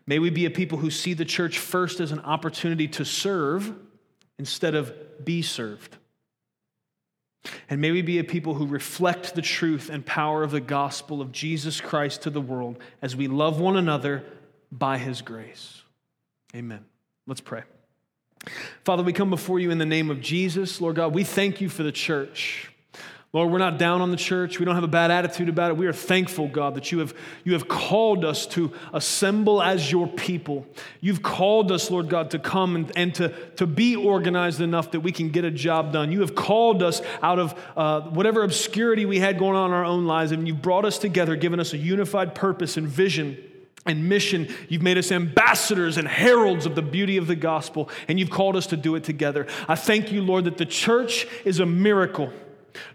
May 0.06 0.18
we 0.18 0.30
be 0.30 0.44
a 0.46 0.50
people 0.50 0.78
who 0.78 0.90
see 0.90 1.14
the 1.14 1.24
church 1.24 1.58
first 1.58 2.00
as 2.00 2.12
an 2.12 2.20
opportunity 2.20 2.88
to 2.88 3.04
serve 3.04 3.72
instead 4.38 4.74
of 4.74 4.92
be 5.24 5.42
served. 5.42 5.96
And 7.68 7.80
may 7.80 7.90
we 7.90 8.02
be 8.02 8.18
a 8.18 8.24
people 8.24 8.54
who 8.54 8.66
reflect 8.66 9.34
the 9.34 9.42
truth 9.42 9.90
and 9.90 10.04
power 10.04 10.42
of 10.42 10.50
the 10.52 10.60
gospel 10.60 11.20
of 11.20 11.32
Jesus 11.32 11.80
Christ 11.80 12.22
to 12.22 12.30
the 12.30 12.40
world 12.40 12.78
as 13.00 13.16
we 13.16 13.28
love 13.28 13.60
one 13.60 13.76
another 13.76 14.24
by 14.70 14.98
his 14.98 15.22
grace. 15.22 15.82
Amen. 16.54 16.84
Let's 17.26 17.40
pray. 17.40 17.62
Father, 18.84 19.02
we 19.02 19.12
come 19.12 19.30
before 19.30 19.58
you 19.58 19.70
in 19.70 19.78
the 19.78 19.86
name 19.86 20.10
of 20.10 20.20
Jesus. 20.20 20.80
Lord 20.80 20.96
God, 20.96 21.14
we 21.14 21.24
thank 21.24 21.60
you 21.60 21.68
for 21.68 21.82
the 21.82 21.92
church. 21.92 22.71
Lord, 23.34 23.50
we're 23.50 23.56
not 23.56 23.78
down 23.78 24.02
on 24.02 24.10
the 24.10 24.18
church. 24.18 24.58
We 24.58 24.66
don't 24.66 24.74
have 24.74 24.84
a 24.84 24.88
bad 24.88 25.10
attitude 25.10 25.48
about 25.48 25.70
it. 25.70 25.78
We 25.78 25.86
are 25.86 25.92
thankful, 25.94 26.48
God, 26.48 26.74
that 26.74 26.92
you 26.92 26.98
have, 26.98 27.14
you 27.44 27.54
have 27.54 27.66
called 27.66 28.26
us 28.26 28.44
to 28.48 28.70
assemble 28.92 29.62
as 29.62 29.90
your 29.90 30.06
people. 30.06 30.66
You've 31.00 31.22
called 31.22 31.72
us, 31.72 31.90
Lord 31.90 32.10
God, 32.10 32.32
to 32.32 32.38
come 32.38 32.76
and, 32.76 32.92
and 32.94 33.14
to, 33.14 33.30
to 33.56 33.66
be 33.66 33.96
organized 33.96 34.60
enough 34.60 34.90
that 34.90 35.00
we 35.00 35.12
can 35.12 35.30
get 35.30 35.46
a 35.46 35.50
job 35.50 35.94
done. 35.94 36.12
You 36.12 36.20
have 36.20 36.34
called 36.34 36.82
us 36.82 37.00
out 37.22 37.38
of 37.38 37.58
uh, 37.74 38.02
whatever 38.02 38.42
obscurity 38.42 39.06
we 39.06 39.18
had 39.18 39.38
going 39.38 39.56
on 39.56 39.70
in 39.70 39.76
our 39.76 39.84
own 39.86 40.04
lives, 40.04 40.32
and 40.32 40.46
you've 40.46 40.60
brought 40.60 40.84
us 40.84 40.98
together, 40.98 41.34
given 41.34 41.58
us 41.58 41.72
a 41.72 41.78
unified 41.78 42.34
purpose 42.34 42.76
and 42.76 42.86
vision 42.86 43.38
and 43.86 44.10
mission. 44.10 44.54
You've 44.68 44.82
made 44.82 44.98
us 44.98 45.10
ambassadors 45.10 45.96
and 45.96 46.06
heralds 46.06 46.66
of 46.66 46.74
the 46.74 46.82
beauty 46.82 47.16
of 47.16 47.28
the 47.28 47.36
gospel, 47.36 47.88
and 48.08 48.20
you've 48.20 48.28
called 48.28 48.56
us 48.56 48.66
to 48.66 48.76
do 48.76 48.94
it 48.94 49.04
together. 49.04 49.46
I 49.68 49.74
thank 49.74 50.12
you, 50.12 50.20
Lord, 50.20 50.44
that 50.44 50.58
the 50.58 50.66
church 50.66 51.26
is 51.46 51.60
a 51.60 51.66
miracle. 51.66 52.30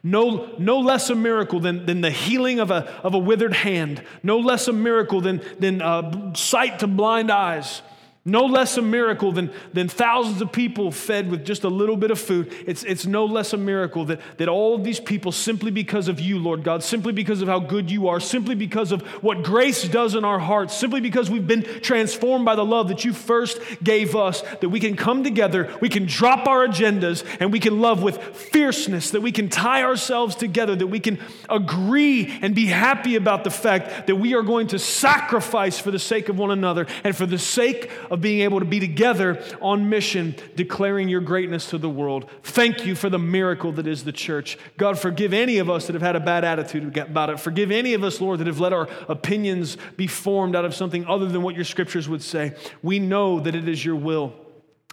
No, 0.03 0.55
no 0.57 0.79
less 0.79 1.09
a 1.09 1.15
miracle 1.15 1.59
than, 1.59 1.85
than 1.85 2.01
the 2.01 2.11
healing 2.11 2.59
of 2.59 2.71
a, 2.71 2.89
of 3.03 3.13
a 3.13 3.17
withered 3.17 3.53
hand. 3.53 4.03
No 4.23 4.37
less 4.39 4.67
a 4.67 4.73
miracle 4.73 5.21
than, 5.21 5.41
than 5.59 5.81
uh, 5.81 6.33
sight 6.33 6.79
to 6.79 6.87
blind 6.87 7.31
eyes. 7.31 7.81
No 8.27 8.43
less 8.43 8.75
a 8.75 8.81
miracle 8.81 9.31
than, 9.31 9.51
than 9.71 9.87
thousands 9.87 10.41
of 10.41 10.51
people 10.51 10.91
fed 10.91 11.31
with 11.31 11.45
just 11.45 11.63
a 11.63 11.69
little 11.69 11.95
bit 11.95 12.11
of 12.11 12.19
food. 12.19 12.53
It's, 12.65 12.83
it's 12.83 13.05
no 13.05 13.23
less 13.23 13.53
a 13.53 13.57
miracle 13.57 14.03
that, 14.03 14.19
that 14.35 14.49
all 14.49 14.75
of 14.75 14.83
these 14.83 14.99
people, 14.99 15.31
simply 15.31 15.71
because 15.71 16.09
of 16.09 16.19
you, 16.19 16.37
Lord 16.37 16.61
God, 16.61 16.83
simply 16.83 17.13
because 17.13 17.41
of 17.41 17.47
how 17.47 17.59
good 17.59 17.89
you 17.89 18.09
are, 18.09 18.19
simply 18.19 18.53
because 18.53 18.91
of 18.91 19.01
what 19.23 19.43
grace 19.43 19.87
does 19.87 20.13
in 20.13 20.25
our 20.25 20.39
hearts, 20.39 20.75
simply 20.75 20.99
because 20.99 21.29
we've 21.29 21.47
been 21.47 21.63
transformed 21.79 22.43
by 22.43 22.55
the 22.55 22.65
love 22.65 22.89
that 22.89 23.05
you 23.05 23.13
first 23.13 23.61
gave 23.81 24.13
us, 24.13 24.41
that 24.59 24.67
we 24.67 24.81
can 24.81 24.97
come 24.97 25.23
together, 25.23 25.73
we 25.79 25.87
can 25.87 26.05
drop 26.05 26.49
our 26.49 26.67
agendas, 26.67 27.25
and 27.39 27.53
we 27.53 27.61
can 27.61 27.79
love 27.79 28.03
with 28.03 28.17
fierceness, 28.35 29.11
that 29.11 29.21
we 29.21 29.31
can 29.31 29.47
tie 29.47 29.83
ourselves 29.83 30.35
together, 30.35 30.75
that 30.75 30.87
we 30.87 30.99
can 30.99 31.17
agree 31.49 32.37
and 32.41 32.53
be 32.53 32.65
happy 32.65 33.15
about 33.15 33.45
the 33.45 33.51
fact 33.51 34.07
that 34.07 34.17
we 34.17 34.33
are 34.33 34.43
going 34.43 34.67
to 34.67 34.77
sacrifice 34.77 35.79
for 35.79 35.91
the 35.91 35.99
sake 35.99 36.27
of 36.27 36.37
one 36.37 36.51
another 36.51 36.87
and 37.05 37.15
for 37.15 37.25
the 37.25 37.39
sake 37.39 37.89
of 38.11 38.16
of 38.17 38.21
being 38.21 38.41
able 38.41 38.59
to 38.59 38.65
be 38.65 38.79
together 38.79 39.41
on 39.61 39.89
mission, 39.89 40.35
declaring 40.55 41.07
your 41.07 41.21
greatness 41.21 41.69
to 41.69 41.77
the 41.77 41.89
world. 41.89 42.29
Thank 42.43 42.85
you 42.85 42.95
for 42.95 43.09
the 43.09 43.19
miracle 43.19 43.71
that 43.73 43.87
is 43.87 44.03
the 44.03 44.11
church. 44.11 44.57
God, 44.77 44.99
forgive 44.99 45.33
any 45.33 45.59
of 45.59 45.69
us 45.69 45.87
that 45.87 45.93
have 45.93 46.01
had 46.01 46.15
a 46.15 46.19
bad 46.19 46.43
attitude 46.43 46.97
about 46.97 47.29
it. 47.29 47.39
Forgive 47.39 47.71
any 47.71 47.93
of 47.93 48.03
us, 48.03 48.19
Lord, 48.19 48.39
that 48.39 48.47
have 48.47 48.59
let 48.59 48.73
our 48.73 48.89
opinions 49.07 49.77
be 49.95 50.07
formed 50.07 50.55
out 50.55 50.65
of 50.65 50.73
something 50.73 51.05
other 51.05 51.27
than 51.27 51.43
what 51.43 51.55
your 51.55 51.63
scriptures 51.63 52.09
would 52.09 52.23
say. 52.23 52.55
We 52.81 52.99
know 52.99 53.39
that 53.39 53.55
it 53.55 53.69
is 53.69 53.85
your 53.85 53.95
will 53.95 54.33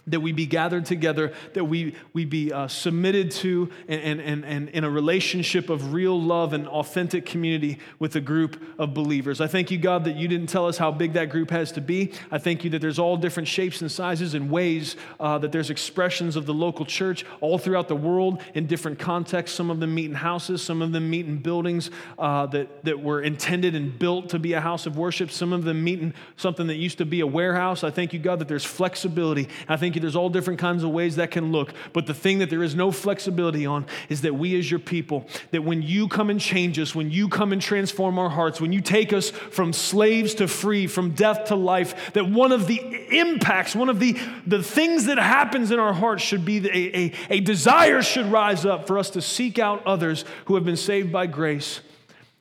that 0.07 0.19
we 0.19 0.31
be 0.31 0.45
gathered 0.45 0.85
together, 0.85 1.33
that 1.53 1.65
we, 1.65 1.95
we 2.13 2.25
be 2.25 2.53
uh, 2.53 2.67
submitted 2.67 3.31
to 3.31 3.69
and, 3.87 4.21
and, 4.21 4.45
and 4.45 4.69
in 4.69 4.83
a 4.83 4.89
relationship 4.89 5.69
of 5.69 5.93
real 5.93 6.19
love 6.19 6.53
and 6.53 6.67
authentic 6.67 7.25
community 7.25 7.79
with 7.99 8.15
a 8.15 8.21
group 8.21 8.61
of 8.77 8.93
believers. 8.93 9.41
I 9.41 9.47
thank 9.47 9.71
you, 9.71 9.77
God, 9.77 10.03
that 10.05 10.15
you 10.15 10.27
didn't 10.27 10.47
tell 10.47 10.67
us 10.67 10.77
how 10.77 10.91
big 10.91 11.13
that 11.13 11.29
group 11.29 11.49
has 11.49 11.71
to 11.73 11.81
be. 11.81 12.13
I 12.31 12.37
thank 12.37 12.63
you 12.63 12.69
that 12.71 12.81
there's 12.81 12.99
all 12.99 13.17
different 13.17 13.47
shapes 13.47 13.81
and 13.81 13.91
sizes 13.91 14.33
and 14.33 14.51
ways 14.51 14.95
uh, 15.19 15.37
that 15.39 15.51
there's 15.51 15.69
expressions 15.69 16.35
of 16.35 16.45
the 16.45 16.53
local 16.53 16.85
church 16.85 17.25
all 17.41 17.57
throughout 17.57 17.87
the 17.87 17.95
world 17.95 18.41
in 18.53 18.67
different 18.67 18.99
contexts. 18.99 19.57
Some 19.57 19.69
of 19.69 19.79
them 19.79 19.95
meet 19.95 20.05
in 20.05 20.15
houses, 20.15 20.61
some 20.61 20.81
of 20.81 20.91
them 20.91 21.09
meet 21.09 21.25
in 21.25 21.37
buildings 21.37 21.89
uh, 22.19 22.45
that, 22.47 22.83
that 22.85 23.01
were 23.01 23.21
intended 23.21 23.75
and 23.75 23.97
built 23.97 24.29
to 24.29 24.39
be 24.39 24.53
a 24.53 24.61
house 24.61 24.85
of 24.85 24.97
worship, 24.97 25.31
some 25.31 25.51
of 25.51 25.63
them 25.63 25.83
meet 25.83 25.99
in 25.99 26.13
something 26.37 26.67
that 26.67 26.75
used 26.75 26.99
to 26.99 27.05
be 27.05 27.21
a 27.21 27.27
warehouse. 27.27 27.83
I 27.83 27.89
thank 27.89 28.13
you, 28.13 28.19
God, 28.19 28.39
that 28.39 28.47
there's 28.47 28.65
flexibility. 28.65 29.49
I 29.67 29.77
think 29.95 30.01
there's 30.01 30.15
all 30.17 30.29
different 30.29 30.59
kinds 30.59 30.83
of 30.83 30.89
ways 30.89 31.15
that 31.15 31.31
can 31.31 31.53
look. 31.53 31.73
But 31.93 32.05
the 32.05 32.13
thing 32.13 32.39
that 32.39 32.49
there 32.49 32.63
is 32.63 32.75
no 32.75 32.91
flexibility 32.91 33.65
on 33.65 33.85
is 34.09 34.21
that 34.21 34.35
we, 34.35 34.59
as 34.59 34.69
your 34.69 34.81
people, 34.81 35.25
that 35.51 35.63
when 35.63 35.81
you 35.81 36.09
come 36.09 36.29
and 36.29 36.39
change 36.39 36.77
us, 36.79 36.93
when 36.93 37.11
you 37.11 37.29
come 37.29 37.53
and 37.53 37.61
transform 37.61 38.19
our 38.19 38.29
hearts, 38.29 38.59
when 38.59 38.73
you 38.73 38.81
take 38.81 39.13
us 39.13 39.29
from 39.29 39.71
slaves 39.71 40.35
to 40.35 40.49
free, 40.49 40.85
from 40.85 41.11
death 41.11 41.45
to 41.45 41.55
life, 41.55 42.11
that 42.11 42.29
one 42.29 42.51
of 42.51 42.67
the 42.67 42.77
impacts, 43.17 43.73
one 43.73 43.87
of 43.87 44.01
the, 44.01 44.19
the 44.45 44.61
things 44.61 45.05
that 45.05 45.17
happens 45.17 45.71
in 45.71 45.79
our 45.79 45.93
hearts 45.93 46.21
should 46.21 46.43
be 46.43 46.57
a, 46.67 46.97
a, 46.97 47.13
a 47.29 47.39
desire 47.39 48.01
should 48.01 48.25
rise 48.25 48.65
up 48.65 48.87
for 48.87 48.99
us 48.99 49.09
to 49.11 49.21
seek 49.21 49.59
out 49.59 49.85
others 49.87 50.25
who 50.45 50.55
have 50.55 50.65
been 50.65 50.75
saved 50.75 51.09
by 51.09 51.25
grace 51.25 51.79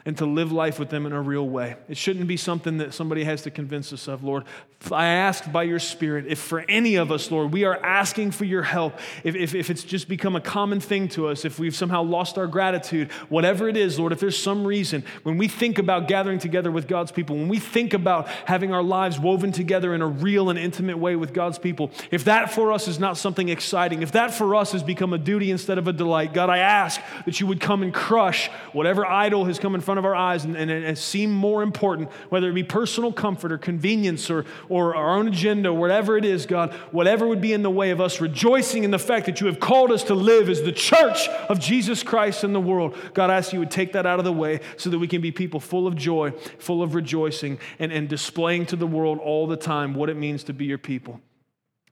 and 0.07 0.19
to 0.19 0.27
live 0.27 0.53
life 0.53 0.79
with 0.79 0.91
them 0.91 1.07
in 1.07 1.13
a 1.13 1.23
real 1.23 1.49
way. 1.49 1.77
It 1.89 1.97
shouldn't 1.97 2.27
be 2.27 2.37
something 2.37 2.79
that 2.79 2.93
somebody 2.93 3.25
has 3.25 3.43
to 3.43 3.51
convince 3.51 3.93
us 3.93 4.07
of, 4.07 4.23
Lord. 4.23 4.45
I 4.93 5.07
ask 5.07 5.51
by 5.51 5.63
your 5.63 5.79
Spirit, 5.79 6.27
if 6.29 6.39
for 6.39 6.61
any 6.69 6.97
of 6.97 7.11
us, 7.11 7.31
Lord, 7.31 7.53
we 7.53 7.65
are 7.65 7.77
asking 7.77 8.33
for 8.33 8.45
your 8.45 8.63
help, 8.63 8.99
if, 9.23 9.35
if, 9.35 9.55
if, 9.55 9.71
it's 9.71 9.83
just 9.83 10.09
become 10.09 10.37
a 10.37 10.41
common 10.41 10.81
thing 10.81 11.09
to 11.11 11.29
us, 11.29 11.45
if 11.45 11.59
we've 11.59 11.75
somehow 11.75 12.03
lost 12.03 12.37
our 12.37 12.47
gratitude, 12.47 13.11
whatever 13.31 13.69
it 13.69 13.77
is, 13.77 13.99
Lord, 13.99 14.13
if 14.13 14.21
there's 14.21 14.37
some 14.37 14.67
reason, 14.67 15.05
when 15.23 15.39
we 15.39 15.49
think 15.49 15.79
about 15.79 16.07
gathering 16.07 16.39
together 16.39 16.71
with 16.71 16.87
God's 16.87 17.13
people, 17.13 17.37
when 17.37 17.49
we 17.49 17.59
think 17.59 17.95
about 17.95 18.29
having 18.45 18.73
our 18.73 18.83
lives 18.83 19.19
woven 19.19 19.53
together 19.53 19.95
in 19.95 20.03
a 20.03 20.07
real 20.07 20.51
and 20.51 20.59
intimate 20.59 20.99
way 20.99 21.17
with 21.17 21.33
God's 21.33 21.59
people, 21.59 21.91
if 22.11 22.25
that 22.25 22.53
for 22.53 22.73
us 22.73 22.87
is 22.89 22.99
not 22.99 23.17
something 23.17 23.49
exciting, 23.49 24.03
if 24.03 24.13
that 24.13 24.35
for 24.35 24.55
us 24.55 24.73
has 24.73 24.83
become 24.83 25.13
a 25.13 25.19
duty 25.19 25.51
instead 25.51 25.79
of 25.79 25.89
a 25.89 25.93
delight, 25.93 26.35
God, 26.35 26.51
I 26.51 26.59
ask 26.59 27.01
that 27.25 27.41
you 27.41 27.47
would 27.47 27.61
come 27.61 27.83
and 27.83 27.95
crush 27.95 28.49
whatever 28.73 29.07
idol 29.07 29.47
has 29.47 29.59
come 29.59 29.75
in 29.75 29.81
front 29.81 29.94
front 29.95 30.05
of 30.05 30.11
our 30.11 30.17
eyes 30.17 30.45
and, 30.45 30.57
and, 30.57 30.71
and 30.71 30.99
seem 30.99 31.31
more 31.31 31.63
important, 31.63 32.11
whether 32.29 32.51
it 32.51 32.53
be 32.53 32.65
personal 32.65 33.13
comfort 33.13 33.53
or 33.53 33.59
convenience 33.59 34.29
or, 34.29 34.45
or 34.69 34.97
our 34.97 35.17
own 35.17 35.29
agenda, 35.29 35.73
whatever 35.73 36.19
it 36.19 36.25
is, 36.25 36.47
God, 36.47 36.73
whatever 36.91 37.29
would 37.29 37.41
be 37.41 37.53
in 37.53 37.63
the 37.63 37.71
way 37.71 37.91
of 37.91 38.01
us 38.01 38.21
rejoicing 38.21 38.83
in 38.83 38.91
the 38.91 38.99
fact 38.99 39.27
that 39.27 39.41
you 39.41 39.47
have 39.47 39.61
called 39.61 39.93
us 39.93 40.03
to 40.05 40.15
live 40.15 40.49
as 40.49 40.63
the 40.63 40.73
church 40.73 41.29
of 41.49 41.61
Jesus 41.61 42.03
Christ 42.03 42.43
in 42.43 42.53
the 42.53 42.61
world. 42.61 42.97
God, 43.15 43.31
I 43.31 43.37
ask 43.37 43.53
you 43.53 43.61
would 43.61 43.71
take 43.71 43.93
that 43.93 44.05
out 44.05 44.19
of 44.19 44.25
the 44.25 44.33
way 44.33 44.61
so 44.77 44.91
that 44.91 44.99
we 44.99 45.07
can 45.07 45.21
be 45.21 45.31
people 45.31 45.61
full 45.61 45.87
of 45.87 45.95
joy, 45.95 46.33
full 46.59 46.83
of 46.83 46.97
rejoicing, 46.97 47.61
and, 47.79 47.93
and 47.93 48.09
displaying 48.09 48.67
to 48.67 48.77
the 48.77 48.89
world 48.89 49.21
all 49.21 49.47
the 49.47 49.57
time 49.57 49.95
what 49.95 50.11
it 50.11 50.17
means 50.17 50.43
to 50.45 50.53
be 50.53 50.65
your 50.65 50.79
people 50.79 51.21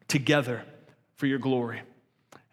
together 0.09 0.65
for 1.15 1.27
your 1.27 1.39
glory 1.39 1.83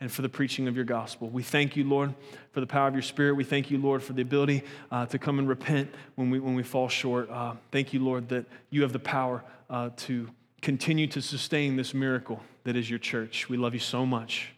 and 0.02 0.12
for 0.12 0.22
the 0.22 0.30
preaching 0.30 0.68
of 0.68 0.76
your 0.76 0.86
gospel. 0.86 1.30
We 1.30 1.43
thank 1.43 1.76
you, 1.76 1.84
Lord, 1.84 2.14
for 2.52 2.62
the 2.62 2.68
power 2.68 2.88
of 2.88 2.93
your 2.93 3.02
spirit. 3.02 3.34
We 3.34 3.43
thank 3.43 3.70
you, 3.70 3.78
Lord, 3.78 4.02
for 4.02 4.14
the 4.14 4.22
ability 4.22 4.64
uh, 4.91 5.06
to 5.08 5.20
come 5.20 5.39
and 5.39 5.47
repent 5.47 5.93
when 6.16 6.30
we, 6.30 6.39
when 6.39 6.56
we 6.56 6.64
fall 6.64 6.88
short. 6.88 7.30
Uh, 7.30 7.56
thank 7.72 7.91
you, 7.91 8.04
Lord, 8.04 8.30
that 8.30 8.45
you 8.70 8.82
have 8.84 8.93
the 8.93 9.00
power 9.00 9.43
uh, 9.70 9.89
to 9.97 10.30
continue 10.62 11.08
to 11.08 11.22
sustain 11.22 11.76
this 11.76 11.93
miracle 11.93 12.41
that 12.64 12.76
is 12.76 12.89
your 12.89 13.00
church. 13.00 13.50
We 13.50 13.58
love 13.58 13.74
you 13.74 13.80
so 13.80 14.06
much. 14.06 14.54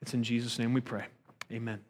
It's 0.00 0.14
in 0.14 0.22
Jesus' 0.22 0.58
name 0.58 0.72
we 0.72 0.80
pray. 0.80 1.04
Amen. 1.50 1.80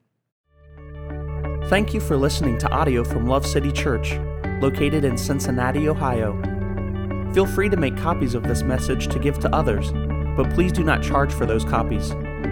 Thank 1.68 1.94
you 1.94 2.00
for 2.00 2.16
listening 2.16 2.58
to 2.58 2.70
audio 2.70 3.04
from 3.04 3.26
Love 3.26 3.46
City 3.46 3.72
Church, 3.72 4.18
located 4.60 5.04
in 5.04 5.16
Cincinnati, 5.16 5.88
Ohio. 5.88 6.40
Feel 7.32 7.46
free 7.46 7.68
to 7.68 7.76
make 7.76 7.96
copies 7.96 8.34
of 8.34 8.44
this 8.44 8.62
message 8.62 9.08
to 9.08 9.18
give 9.18 9.38
to 9.40 9.54
others, 9.54 9.90
but 10.36 10.50
please 10.54 10.72
do 10.72 10.84
not 10.84 11.02
charge 11.02 11.32
for 11.32 11.46
those 11.46 11.64
copies 11.64 12.14